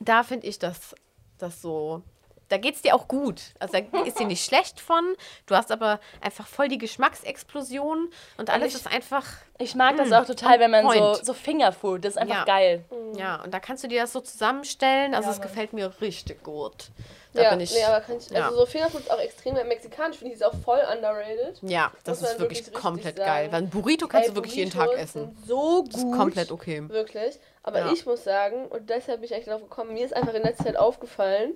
[0.00, 0.96] da finde ich das,
[1.38, 2.02] das so.
[2.50, 3.40] Da geht es dir auch gut.
[3.58, 5.14] Also da ist dir nicht schlecht von.
[5.46, 9.24] Du hast aber einfach voll die Geschmacksexplosion und alles ich- ist einfach.
[9.58, 11.24] Ich mag das auch total, wenn man so, point.
[11.26, 12.44] so Fingerfood, das ist einfach Ja.
[12.44, 12.84] geil.
[13.16, 15.14] Ja, und da kannst du dir das so zusammenstellen.
[15.14, 15.48] Also Ja, es Mann.
[15.48, 16.90] gefällt mir richtig gut.
[17.34, 17.72] Da ja, bin ich.
[17.72, 18.46] nee, aber kann ich, ja.
[18.46, 21.58] also so Fingerfood ist auch extrem mexikanisch, finde ich, ist auch voll underrated.
[21.62, 23.52] ja, das ist wirklich wirklich komplett geil.
[23.52, 25.38] Weil ein Burrito kannst Ey, du wirklich jeden Tag Burritos essen.
[25.46, 26.16] So Das ist gut.
[26.18, 26.82] komplett okay.
[26.88, 27.38] Wirklich.
[27.62, 27.92] Aber Ja.
[27.92, 30.64] ich muss sagen, und deshalb bin ich eigentlich darauf gekommen, mir ist einfach in letzter
[30.64, 31.52] Zeit aufgefallen,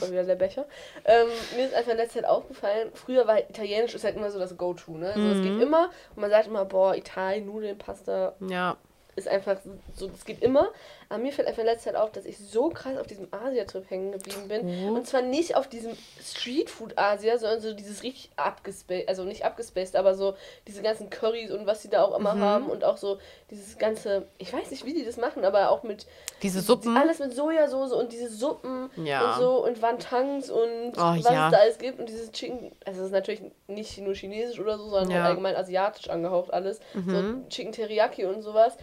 [0.00, 0.66] das war wieder der Becher,
[1.04, 1.26] ähm,
[1.56, 4.56] mir ist einfach in letzter Zeit aufgefallen, früher war Italienisch ist halt immer so das
[4.56, 5.10] Go-To, ne?
[5.12, 5.42] Also es Mhm.
[5.42, 8.76] geht immer und man sagt immer, boah, Italien, Nudeln, Pasta Ja.
[9.18, 9.58] Ist einfach
[9.94, 10.68] so, das geht immer.
[11.10, 13.88] Aber mir fällt einfach in letzter Zeit auf, dass ich so krass auf diesem Asia-Trip
[13.90, 14.90] hängen geblieben bin.
[14.94, 15.92] Und zwar nicht auf diesem
[16.22, 20.34] Streetfood-Asia, sondern so dieses richtig abgespaced, also nicht abgespaced, aber so
[20.66, 22.40] diese ganzen Currys und was sie da auch immer Mhm.
[22.42, 23.18] haben und auch so
[23.50, 26.06] dieses ganze, ich weiß nicht, wie die das machen, aber auch mit
[26.42, 26.96] Diese Suppen.
[26.96, 29.34] alles mit Sojasauce und diese Suppen Ja.
[29.34, 31.46] und so und Wantons und Oh, was ja.
[31.46, 34.78] es da alles gibt und dieses Chicken, also es ist natürlich nicht nur chinesisch oder
[34.78, 35.20] so, sondern Ja.
[35.20, 35.26] Mhm.
[35.26, 36.80] allgemein asiatisch angehaucht alles.
[36.94, 38.76] So Chicken Teriyaki und sowas.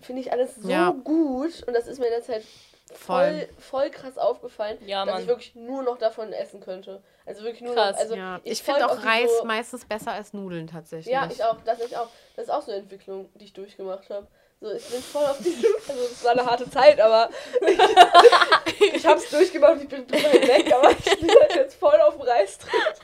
[0.00, 0.90] Finde ich alles so Ja.
[1.04, 2.42] gut und das ist mir in der Zeit
[2.92, 5.22] voll, voll krass aufgefallen, Ja, dass Mann.
[5.22, 7.02] ich wirklich nur noch davon essen könnte.
[7.24, 7.92] Also wirklich nur Krass.
[7.96, 8.00] noch.
[8.00, 8.40] Also ja.
[8.44, 11.12] Ich, folg finde auch Reis so, meistens besser als Nudeln tatsächlich.
[11.12, 11.56] Ja, ich auch.
[11.64, 12.08] Das ich auch.
[12.36, 14.26] Das ist auch so eine Entwicklung, die ich durchgemacht habe.
[14.60, 15.64] So, ich bin voll auf diesem.
[15.88, 17.28] Also, es war eine harte Zeit, aber
[17.60, 17.78] ich,
[18.94, 22.22] ich hab's durchgemacht, ich bin drüber hinweg, aber ich bin halt jetzt voll auf dem
[22.22, 23.00] Reißtritt.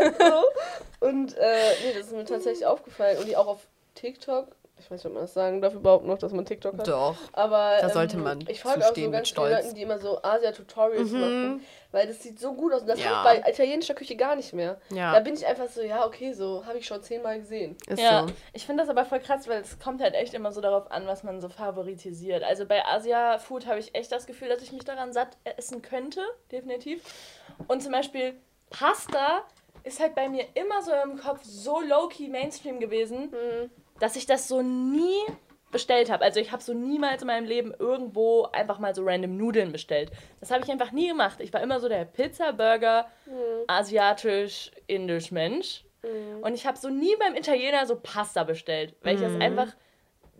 [0.18, 1.06] so.
[1.06, 3.18] Und, äh, nee, das ist mir tatsächlich aufgefallen.
[3.18, 4.48] Und die auch auf TikTok.
[4.78, 6.86] Ich weiß nicht, ob man das sagen darf überhaupt noch, dass man TikTok hat.
[6.86, 7.16] Doch.
[7.32, 9.50] Aber Da ähm, sollte man ich folge auch so ganz Stolz.
[9.64, 11.20] Leuten, die immer so Asia-Tutorials Mhm.
[11.20, 12.82] machen, weil das sieht so gut aus.
[12.82, 13.24] Und das Ja.
[13.24, 14.78] habe ich bei italienischer Küche gar nicht mehr.
[14.90, 15.12] Ja.
[15.14, 17.76] Da bin ich einfach so, ja, okay, so habe ich schon zehnmal gesehen.
[17.88, 18.34] Ist Ja, so.
[18.52, 21.06] ich finde das aber voll krass, weil es kommt halt echt immer so darauf an,
[21.06, 22.42] was man so favoritisiert.
[22.44, 26.20] Also bei Asia-Food habe ich echt das Gefühl, dass ich mich daran satt essen könnte,
[26.52, 27.02] definitiv.
[27.66, 28.34] Und zum Beispiel
[28.70, 29.42] Pasta
[29.84, 33.30] ist halt bei mir immer so im Kopf so low-key Mainstream gewesen,
[34.00, 35.20] dass ich das so nie
[35.72, 36.24] bestellt habe.
[36.24, 40.10] Also ich habe so niemals in meinem Leben irgendwo einfach mal so random Nudeln bestellt.
[40.40, 41.40] Das habe ich einfach nie gemacht.
[41.40, 43.06] Ich war immer so der Pizza, Burger,
[43.66, 45.84] asiatisch, indisch Mensch.
[46.40, 49.74] Und ich habe so nie beim Italiener so Pasta bestellt, weil ich das einfach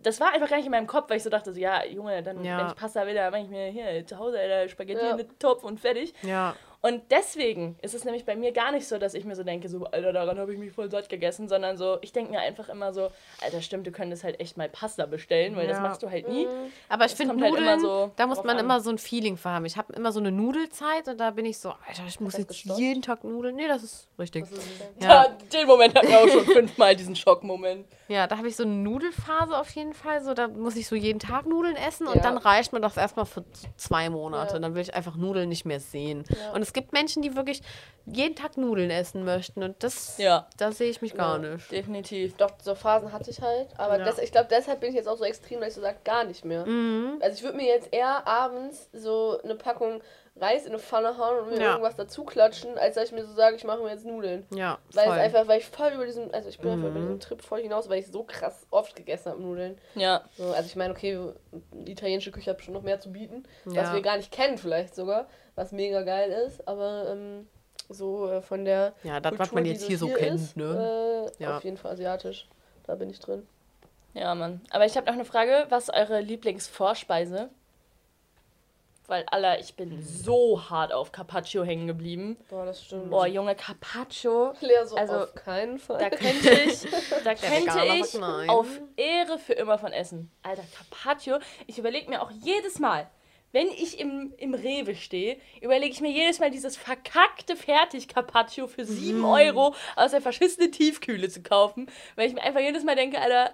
[0.03, 2.21] das war einfach gar nicht in meinem Kopf, weil ich so dachte, so, ja, Junge,
[2.21, 2.59] dann, Ja.
[2.59, 5.11] wenn ich Pasta will, dann mache ich mir hier zu Hause Alter, Spaghetti Ja.
[5.11, 6.13] in den Topf und fertig.
[6.21, 6.55] Ja.
[6.81, 9.67] Und deswegen ist es nämlich bei mir gar nicht so, dass ich mir so denke,
[9.67, 12.69] so, Alter, daran habe ich mich voll satt gegessen, sondern so, ich denke mir einfach
[12.69, 13.09] immer so,
[13.41, 15.83] Alter, stimmt, du könntest halt echt mal Pasta bestellen, weil das Ja.
[15.83, 16.47] machst du halt nie.
[16.87, 18.63] Aber ich finde halt Nudeln, immer so da muss man an.
[18.65, 19.65] immer so ein Feeling für haben.
[19.65, 22.41] Ich habe immer so eine Nudelzeit und da bin ich so, Alter, ich muss das
[22.41, 22.79] jetzt gestoppt?
[22.79, 23.55] jeden Tag Nudeln.
[23.55, 24.43] Nee, das ist richtig.
[24.49, 24.67] Das ist
[25.01, 25.07] Ja.
[25.23, 27.85] Ja, den Moment hatten wir auch schon fünfmal, diesen Schockmoment.
[28.07, 30.21] Ja, da habe ich so eine Nudelphase auf jeden Fall.
[30.23, 32.21] So, da muss ich so jeden Tag Nudeln essen und Ja.
[32.21, 33.43] dann reicht mir das erstmal für
[33.75, 34.53] zwei Monate.
[34.53, 34.59] Ja.
[34.59, 36.23] Dann will ich einfach Nudeln nicht mehr sehen.
[36.29, 36.53] Ja.
[36.53, 37.61] Und es gibt Menschen, die wirklich
[38.05, 40.47] jeden Tag Nudeln essen möchten und das, Ja.
[40.57, 41.49] da sehe ich mich gar Ja.
[41.55, 41.71] nicht.
[41.71, 42.37] Definitiv.
[42.37, 43.67] Doch, so Phasen hatte ich halt.
[43.77, 44.05] Aber Ja.
[44.05, 46.23] das, ich glaube, deshalb bin ich jetzt auch so extrem, dass ich so sage, gar
[46.23, 46.65] nicht mehr.
[46.65, 47.17] Mhm.
[47.21, 50.01] Also ich würde mir jetzt eher abends so eine Packung
[50.39, 51.71] Reis in eine Pfanne hauen und mir Ja.
[51.71, 54.45] irgendwas dazu klatschen, als dass ich mir so sage, ich mache mir jetzt Nudeln.
[54.53, 55.15] Ja, Weil voll.
[55.17, 57.03] es einfach, weil ich voll über diesen, also ich bin einfach über Mhm.
[57.03, 59.77] diesen Trip voll hinaus, weil ich so krass oft gegessen habe Nudeln.
[59.95, 60.23] Ja.
[60.37, 61.19] So, also ich meine, okay,
[61.73, 63.93] die italienische Küche hat schon noch mehr zu bieten, was Ja.
[63.93, 67.47] wir gar nicht kennen vielleicht sogar, was mega geil ist, aber ähm,
[67.89, 70.57] so äh, von der ja, das, was Kultur, man die jetzt hier so kennt, ist,
[70.57, 71.31] ne?
[71.39, 71.57] Äh, Ja.
[71.57, 72.47] Auf jeden Fall asiatisch.
[72.85, 73.47] Da bin ich drin.
[74.13, 74.61] Ja, Mann.
[74.71, 75.65] Aber ich habe noch eine Frage.
[75.69, 77.49] Was ist eure Lieblingsvorspeise?
[79.07, 82.35] Weil, Alter, ich bin so hart auf Carpaccio hängen geblieben.
[82.49, 83.09] Boah, das stimmt.
[83.09, 84.53] Boah, Junge, Carpaccio.
[84.59, 85.97] Lea, so also, auf keinen Fall.
[85.97, 86.81] Da könnte ich,
[87.23, 90.29] da könnte ich auf Ehre für immer von essen.
[90.43, 91.37] Alter, Carpaccio.
[91.67, 93.09] Ich überlege mir auch jedes Mal,
[93.53, 98.83] wenn ich im, im Rewe stehe, überlege ich mir jedes Mal dieses verkackte Fertig-Carpaccio für
[98.83, 99.25] 7 Mhm.
[99.25, 101.89] Euro aus der verschissenen Tiefkühle zu kaufen.
[102.17, 103.53] Weil ich mir einfach jedes Mal denke, Alter,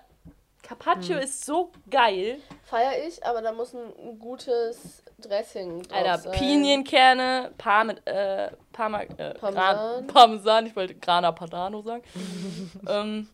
[0.64, 1.22] Carpaccio Mhm.
[1.22, 2.38] ist so geil.
[2.64, 6.32] Feier ich, aber da muss ein, gutes Dressing drauf Alter, sein.
[6.40, 9.76] Pinienkerne, Parme, äh, Parma, äh, Parmesan.
[9.76, 12.04] Gran, Parmesan, ich wollte Grana Padano sagen.
[12.90, 13.30] ähm,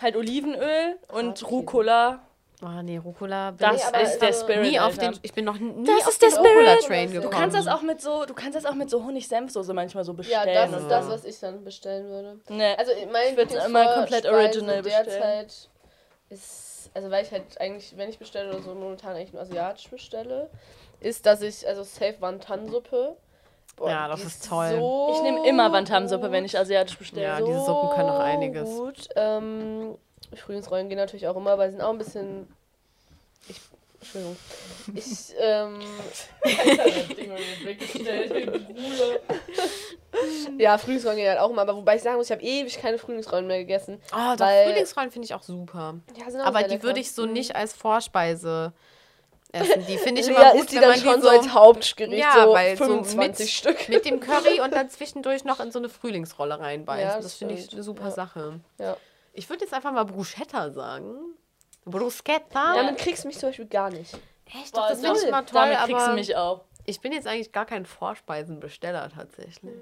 [0.00, 1.46] halt Olivenöl und Hartkäse.
[1.46, 2.20] Rucola.
[2.62, 4.70] Oh, nee, Rucola Das aber ist der also Spirit.
[4.70, 5.12] nie auf Alter.
[5.12, 6.56] den, ich bin noch nie Das auf ist der den Spirit.
[6.56, 7.30] Rucola-Train Du gekommen.
[7.32, 10.12] Du kannst das auch mit so, du kannst das auch mit so Honig-Senfsoße manchmal so
[10.12, 10.70] Ja, bestellen.
[10.72, 12.38] das ist das, was ich dann bestellen würde.
[12.50, 12.76] Ne.
[12.78, 15.06] Also mein Ich würd's immer komplett original bestellen.
[15.06, 15.69] derzeit
[16.30, 19.88] ist, also weil ich halt eigentlich, wenn ich bestelle oder so, momentan eigentlich nur asiatisch
[19.88, 20.48] bestelle,
[21.00, 23.16] ist, dass ich, also safe Wantan-Suppe.
[23.84, 24.76] Ja, das ist toll.
[24.78, 27.22] So ich nehme immer Bantam-Suppe, wenn ich asiatisch bestelle.
[27.22, 28.68] Ja, diese Suppen können auch einiges.
[28.68, 29.08] Gut.
[29.16, 29.96] Ähm,
[30.34, 32.46] Frühlingsrollen gehen natürlich auch immer, aber sie sind auch ein bisschen.
[33.48, 33.58] Ich,
[34.00, 34.36] Entschuldigung.
[34.94, 35.80] Ich, ähm,
[40.58, 42.98] ja, Frühlingsrollen gehen halt auch immer, aber wobei ich sagen muss, ich habe ewig keine
[42.98, 44.00] Frühlingsrollen mehr gegessen.
[44.12, 45.94] Oh, doch, Weil- Frühlingsrollen finde ich auch super.
[46.16, 47.32] Ja, sind auch Aber die würde ich so Mhm.
[47.32, 48.72] nicht als Vorspeise
[49.52, 49.84] essen.
[49.86, 51.48] Die finde ich Lea immer gut, isst die wenn dann man schon die so als
[51.54, 53.88] Hauptgericht, Ja, so weil so 25 mit- Stück.
[53.88, 57.08] mit dem Curry und dann zwischendurch noch in so eine Frühlingsrolle reinbeißen.
[57.08, 58.10] Ja, das das finde ich eine super Ja.
[58.10, 58.60] Sache.
[58.78, 58.96] Ja.
[59.32, 61.14] Ich würde jetzt einfach mal Bruschetta sagen.
[61.84, 62.74] Bruschetta?
[62.74, 64.14] Damit kriegst du mich zum Beispiel gar nicht.
[64.46, 64.72] Echt?
[64.74, 66.60] Boah, das finde ich immer toll, Damit kriegst du mich auch.
[66.84, 69.72] ich bin jetzt eigentlich gar kein Vorspeisenbesteller tatsächlich.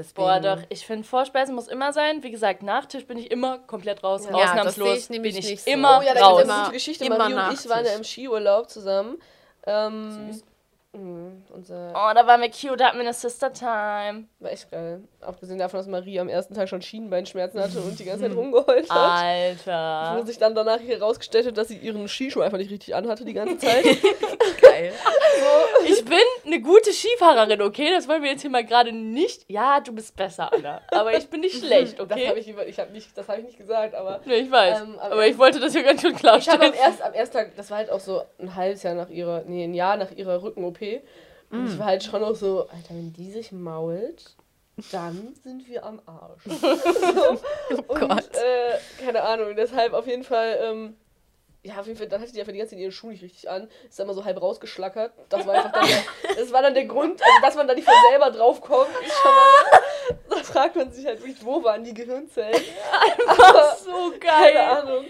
[0.00, 2.22] Deswegen, Boah, doch, ich finde, Vorspeisen muss immer sein.
[2.22, 4.24] Wie gesagt, Nachtisch bin ich immer komplett raus.
[4.24, 5.70] Ja, das Ausnahmslos sehe ich nämlich bin ich nicht so.
[5.70, 6.38] immer Oh ja, da raus.
[6.38, 7.04] gibt es Immer- eine gute Geschichte.
[7.04, 9.18] immer Marie und ich waren ja im Skiurlaub zusammen.
[9.66, 10.40] Ähm,
[10.92, 14.24] mh, unser Oh, da waren wir cute, da hatten wir eine Sister Time.
[14.38, 15.02] war echt geil.
[15.22, 18.88] Abgesehen davon, dass Marie am ersten Tag schon Schienenbeinschmerzen hatte und die ganze Zeit rumgeheult
[18.90, 19.22] hat.
[19.22, 20.16] Alter.
[20.18, 23.34] Wo sich dann danach herausgestellt hat, dass sie ihren Skischuh einfach nicht richtig anhatte die
[23.34, 23.84] ganze Zeit.
[24.62, 24.92] geil.
[25.86, 27.90] Ich bin eine gute Skifahrerin, okay?
[27.90, 29.44] Das wollen wir jetzt hier mal gerade nicht.
[29.48, 30.80] Ja, du bist besser, Anna.
[30.92, 32.32] Aber ich bin nicht schlecht, Das habe okay?
[32.38, 34.82] ich, ich hab nicht, das hab ich nicht gesagt, aber Nee, ich weiß.
[34.82, 36.74] Ähm, aber- aber ich wollte das hier ganz schön ich habe am, klarstellen.
[36.74, 39.64] erst, am ersten Tag, das war halt auch so ein halbes Jahr nach ihrer, nee,
[39.64, 40.78] ein Jahr nach ihrer Rücken-OP.
[41.50, 44.36] Und ich war halt schon auch so, Alter, wenn die sich mault,
[44.92, 46.42] dann sind wir am Arsch.
[46.44, 48.36] so, und, Gott.
[48.36, 50.96] Äh, keine Ahnung, deshalb auf jeden Fall, ähm,
[51.62, 53.50] ja, auf jeden Fall, dann hatte die einfach die ganze Zeit ihren Schuh nicht richtig
[53.50, 55.12] an, ist dann mal so halb rausgeschlackert.
[55.28, 57.84] Das war einfach dann der, das war dann der Grund, also dass man da nicht
[57.84, 61.94] von selber draufkommt, ist schon mal, da fragt man sich halt wirklich, wo waren die
[61.94, 62.62] Gehirnzellen?
[63.26, 64.56] Aber, so keine geil.
[64.56, 65.04] Ahnung.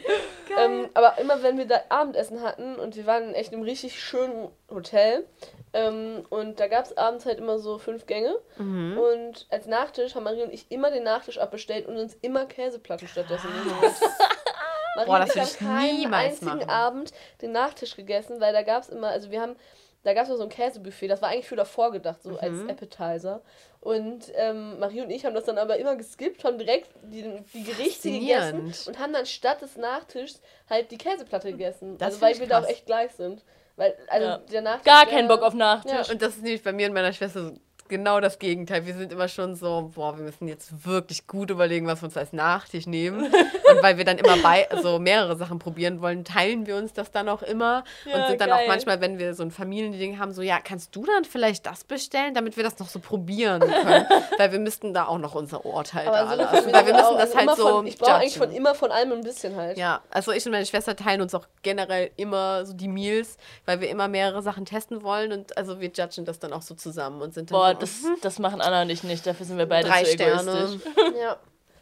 [0.59, 4.01] Ähm, aber immer wenn wir da Abendessen hatten und wir waren in echt einem richtig
[4.01, 5.25] schönen Hotel
[5.73, 8.99] ähm, und da gab es abends halt immer so fünf Gänge Mhm.
[8.99, 13.09] und als Nachtisch haben Marie und ich immer den Nachtisch abbestellt und uns immer Käseplatten
[13.09, 13.93] stattdessen geholt.
[14.97, 16.71] Marie Boah, und das ich würd haben ich keinen einzigen machen.
[16.71, 17.13] Abend
[17.43, 19.57] den Nachtisch gegessen, weil da gab es immer, also wir haben
[20.03, 22.39] da gab es so ein Käsebuffet, das war eigentlich für davor gedacht, so Mhm.
[22.41, 23.43] als Appetizer.
[23.83, 27.65] Und ähm, Marie und ich haben das dann aber immer geskippt, haben direkt die, die
[27.65, 30.41] Gerichte gegessen und haben dann statt des Nachtischs
[30.71, 31.99] halt die Käseplatte gegessen.
[31.99, 32.71] Das also weil ich wir da auch krass.
[32.73, 33.45] echt gleich sind.
[33.81, 34.37] Weil, also Ja.
[34.39, 34.85] der Nachtisch.
[34.85, 35.93] Gar keinen Bock auf Nachtisch.
[36.07, 36.13] Ja.
[36.13, 37.53] Und das ist nämlich bei mir und meiner Schwester so
[37.91, 38.87] genau das Gegenteil.
[38.87, 42.17] Wir sind immer schon so, boah, wir müssen jetzt wirklich gut überlegen, was wir uns
[42.17, 43.25] als Nachtisch nehmen.
[43.25, 47.11] und weil wir dann immer bei, so mehrere Sachen probieren wollen, teilen wir uns das
[47.11, 47.85] dann auch immer.
[48.07, 48.65] und Ja, sind dann geil.
[48.65, 51.85] auch manchmal, wenn wir so ein Familiending haben, so, ja, kannst du dann vielleicht das
[51.85, 54.07] bestellen, damit wir das noch so probieren können?
[54.39, 56.73] weil wir müssten da auch noch unser Urteil Aber da so lassen.
[56.73, 59.13] Weil wir müssen das also halt so Von, ich brauche eigentlich von immer von allem
[59.13, 59.77] ein bisschen halt.
[59.77, 63.37] Ja, also ich und meine Schwester teilen uns auch generell immer so die Meals,
[63.67, 66.75] weil wir immer mehrere Sachen testen wollen und also wir judgen das dann auch so
[66.75, 69.27] zusammen und sind dann Boah, das, das machen Anna und ich nicht.
[69.27, 70.51] Dafür sind wir beide drei zu Sterne.
[70.51, 70.93] egoistisch.
[71.21, 71.37] Ja,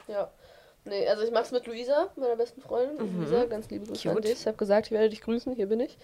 [0.09, 0.31] ja.
[0.85, 3.19] Nee, also ich mach's mit Luisa, meiner besten Freundin.
[3.19, 4.25] Luisa, ganz liebe Grüße an Cute.
[4.25, 4.41] dich.
[4.41, 5.99] Ich habe gesagt, ich werde dich grüßen, hier bin ich.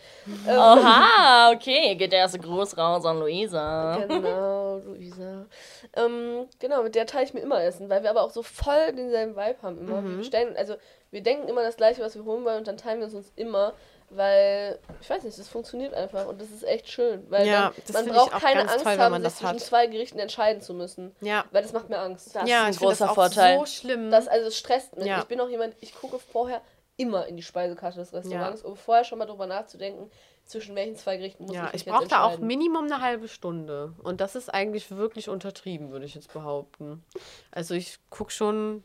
[0.47, 3.97] Ähm, Oha, okay, geht der erste Gruß raus an Luisa.
[4.07, 5.47] Genau, Luisa.
[5.95, 8.93] Ähm, genau, mit der teile ich mir immer Essen, weil wir aber auch so voll
[8.95, 10.05] denselben Vibe haben immer.
[10.05, 10.75] Wir bestellen, also
[11.11, 13.33] wir denken immer das gleiche, was wir holen wollen und dann teilen wir es uns
[13.37, 13.73] immer,
[14.11, 17.25] weil, ich weiß nicht, das funktioniert einfach und das ist echt schön.
[17.31, 19.55] Weil Ja, das man ich braucht auch keine Angst toll, haben, man sich das zwischen
[19.55, 19.61] hat.
[19.61, 21.15] zwei Gerichten entscheiden zu müssen.
[21.21, 22.35] Ja, Weil das macht mir Angst.
[22.35, 23.59] Das ja, ist ein das großer auch Vorteil.
[23.59, 24.11] so schlimm.
[24.11, 25.07] Das, also es stresst mich.
[25.07, 25.19] Ja.
[25.21, 26.61] Ich bin auch jemand, ich gucke vorher
[26.97, 30.11] immer in die Speisekarte des Restaurants, um vorher schon mal drüber nachzudenken,
[30.45, 32.39] zwischen welchen zwei Gerichten muss ich mich ich brauche da auch.
[32.39, 33.95] Minimum eine halbe Stunde.
[34.03, 37.03] Und das ist eigentlich wirklich untertrieben, würde ich jetzt behaupten.
[37.51, 38.85] Also ich gucke schon.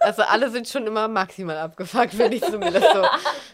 [0.00, 3.04] Also alle sind schon immer maximal abgefuckt, wenn ich zumindest so.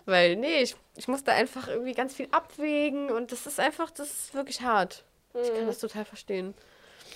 [0.06, 3.90] Weil, nee, ich, ich muss da einfach irgendwie ganz viel abwägen und das ist einfach,
[3.90, 5.04] das ist wirklich hart.
[5.34, 5.54] Ich Mhm.
[5.56, 6.54] kann das total verstehen.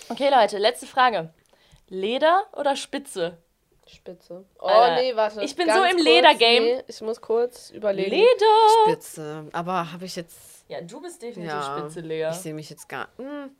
[0.09, 1.33] Okay, Leute, letzte Frage.
[1.89, 3.39] Leder oder Spitze?
[3.87, 4.45] Spitze.
[4.61, 5.43] Oh, Alter, nee, warte.
[5.43, 6.61] ich bin Ganz so im Ledergame.
[6.77, 8.11] Nee, ich muss kurz überlegen.
[8.11, 8.85] Leder!
[8.87, 9.47] Spitze.
[9.53, 10.65] Aber habe ich jetzt.
[10.69, 12.29] Ja, du bist definitiv Ja, Spitze, Lea.
[12.31, 13.09] ich sehe mich jetzt gar.
[13.19, 13.51] Hm,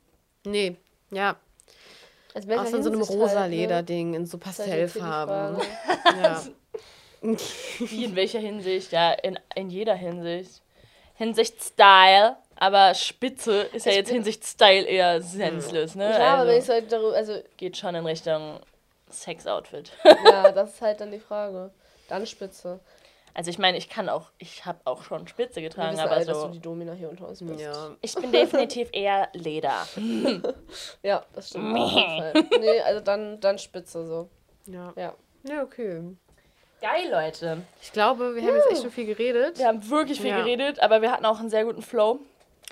[0.45, 0.77] nee,
[1.11, 1.35] ja.
[2.35, 3.57] Also so in so einem rosa halt, ne?
[3.57, 5.61] Lederding, in so halt Pastellfarben.
[6.21, 6.43] Ja.
[7.79, 8.91] Wie, in welcher Hinsicht?
[8.91, 10.61] Ja, in, in jeder Hinsicht.
[11.15, 16.11] Hinsicht Style, aber Spitze ist ja Ich jetzt Hinsicht Style eher senseless, ne?
[16.11, 18.59] Ja, aber wenn ich also, so halt darüber, also geht schon in Richtung
[19.09, 19.91] Sex-Outfit.
[20.25, 21.71] ja, das ist halt dann die Frage.
[22.09, 22.79] Dann Spitze.
[23.35, 26.37] Also ich meine, ich kann auch, ich habe auch schon Spitze getragen, aber alle, dass
[26.37, 26.51] du so.
[26.53, 27.59] die Domina hier unter uns bist.
[27.59, 27.91] ja.
[28.01, 29.85] Ich bin definitiv eher Leder.
[31.03, 31.77] Ja, das stimmt.
[31.77, 32.33] auf jeden Fall.
[32.61, 34.29] nee, also dann, dann Spitze so.
[34.67, 34.93] Ja.
[34.95, 35.13] Ja.
[35.43, 36.01] Ja, okay.
[36.81, 37.61] Geil, Leute.
[37.81, 39.57] Ich glaube, wir haben jetzt echt schon viel geredet.
[39.59, 40.37] Wir haben wirklich viel Ja.
[40.37, 42.19] geredet, aber wir hatten auch einen sehr guten Flow.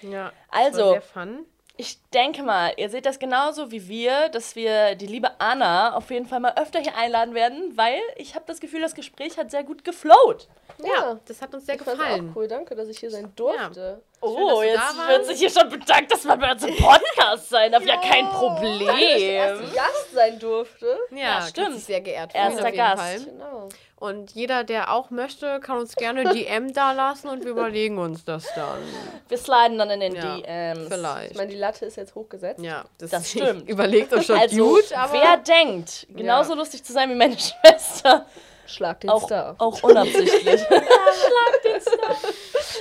[0.01, 0.32] Ja.
[0.49, 1.45] Also, sehr fun.
[1.76, 6.11] Ich denke mal, ihr seht das genauso wie wir, dass wir die liebe Anna auf
[6.11, 9.49] jeden Fall mal öfter hier einladen werden, weil ich habe das Gefühl, das Gespräch hat
[9.49, 10.47] sehr gut geflowt.
[10.78, 12.30] Ja, das hat uns sehr Ich gefallen.
[12.32, 12.47] auch cool.
[12.47, 14.01] Danke, dass ich hier sein durfte.
[14.24, 17.71] Oh, du jetzt wird sich hier schon bedankt, dass man bei uns im Podcast sein
[17.71, 17.84] darf.
[17.86, 19.74] Ja, kein Dass ich Problem.
[19.74, 20.97] Gast sein durfte.
[21.11, 21.80] Ja, Ja, stimmt.
[21.80, 23.26] sehr geehrt Erster Gast.
[23.26, 23.69] Genau.
[23.97, 28.26] Und jeder, der auch möchte, kann uns gerne DM da lassen und wir überlegen uns
[28.26, 28.80] das dann.
[29.30, 30.80] Wir sliden dann in den Ja, DMs.
[30.82, 31.36] Ich Vielleicht.
[31.38, 32.61] meine, die Latte ist jetzt hochgesetzt.
[32.61, 33.69] Ja, das, Das stimmt.
[33.69, 35.13] Überlegt uns schon Also, gut, aber.
[35.13, 38.26] wer denkt, genauso lustig zu sein wie meine Schwester,
[38.65, 39.55] Schlag den auch, Star.
[39.57, 40.61] auch unabsichtlich.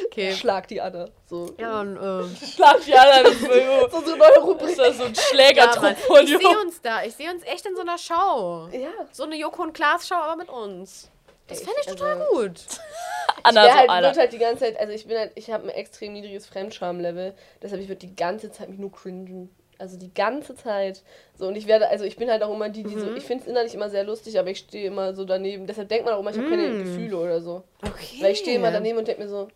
[0.06, 0.32] Okay.
[0.34, 1.10] Schlag die Anne.
[1.26, 1.54] So.
[1.58, 3.36] Ja, und, ähm, Schlag die anderen.
[3.90, 4.70] So, Unsere neue Rubrik.
[4.70, 5.24] ist das so ein ja, Mann.
[5.30, 6.38] Schlägertrupp-Portfolio.
[6.38, 7.02] ich sehe uns da.
[7.04, 8.68] Ich sehe uns echt in so einer Show.
[8.72, 8.90] Ja.
[9.12, 11.10] So eine Joko und Klaas Show, aber mit uns.
[11.48, 12.60] Das fände ich also- total gut.
[13.44, 15.64] Anna, ich so, halt, wird halt die ganze Zeit, also ich bin halt, ich habe
[15.64, 19.50] ein extrem niedriges Fremdscham-Level, deshalb ich würde die ganze Zeit mich nur cringen.
[19.78, 21.02] Also die ganze Zeit.
[21.36, 23.16] So, und ich werde, also ich bin halt auch immer die, die so, Mhm.
[23.16, 25.66] ich finde es innerlich immer sehr lustig, aber ich stehe immer so daneben.
[25.66, 26.78] Deshalb denkt man auch immer, ich habe keine Mm.
[26.84, 27.64] Gefühle oder so.
[27.84, 28.18] Okay.
[28.20, 29.48] Weil ich stehe immer daneben und denke mir so,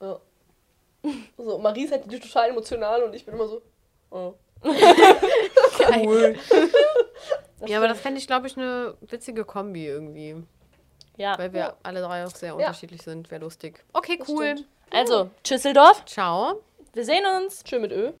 [0.00, 0.20] ja.
[1.36, 3.62] So, Marie ist halt die total emotional und ich bin immer so,
[4.10, 4.34] oh.
[6.04, 6.36] Cool.
[7.66, 10.36] Ja, aber das fände ich, glaube ich, eine witzige Kombi irgendwie.
[11.16, 11.36] Ja.
[11.36, 11.76] Weil wir Ja.
[11.82, 13.28] alle drei auch sehr unterschiedlich sind.
[13.32, 13.84] Wäre lustig.
[13.92, 14.64] Okay, cool.
[14.92, 16.04] Also, Tschüsseldorf.
[16.04, 16.62] Ciao.
[16.92, 17.64] Wir sehen uns.
[17.68, 18.12] Schön mit Ö.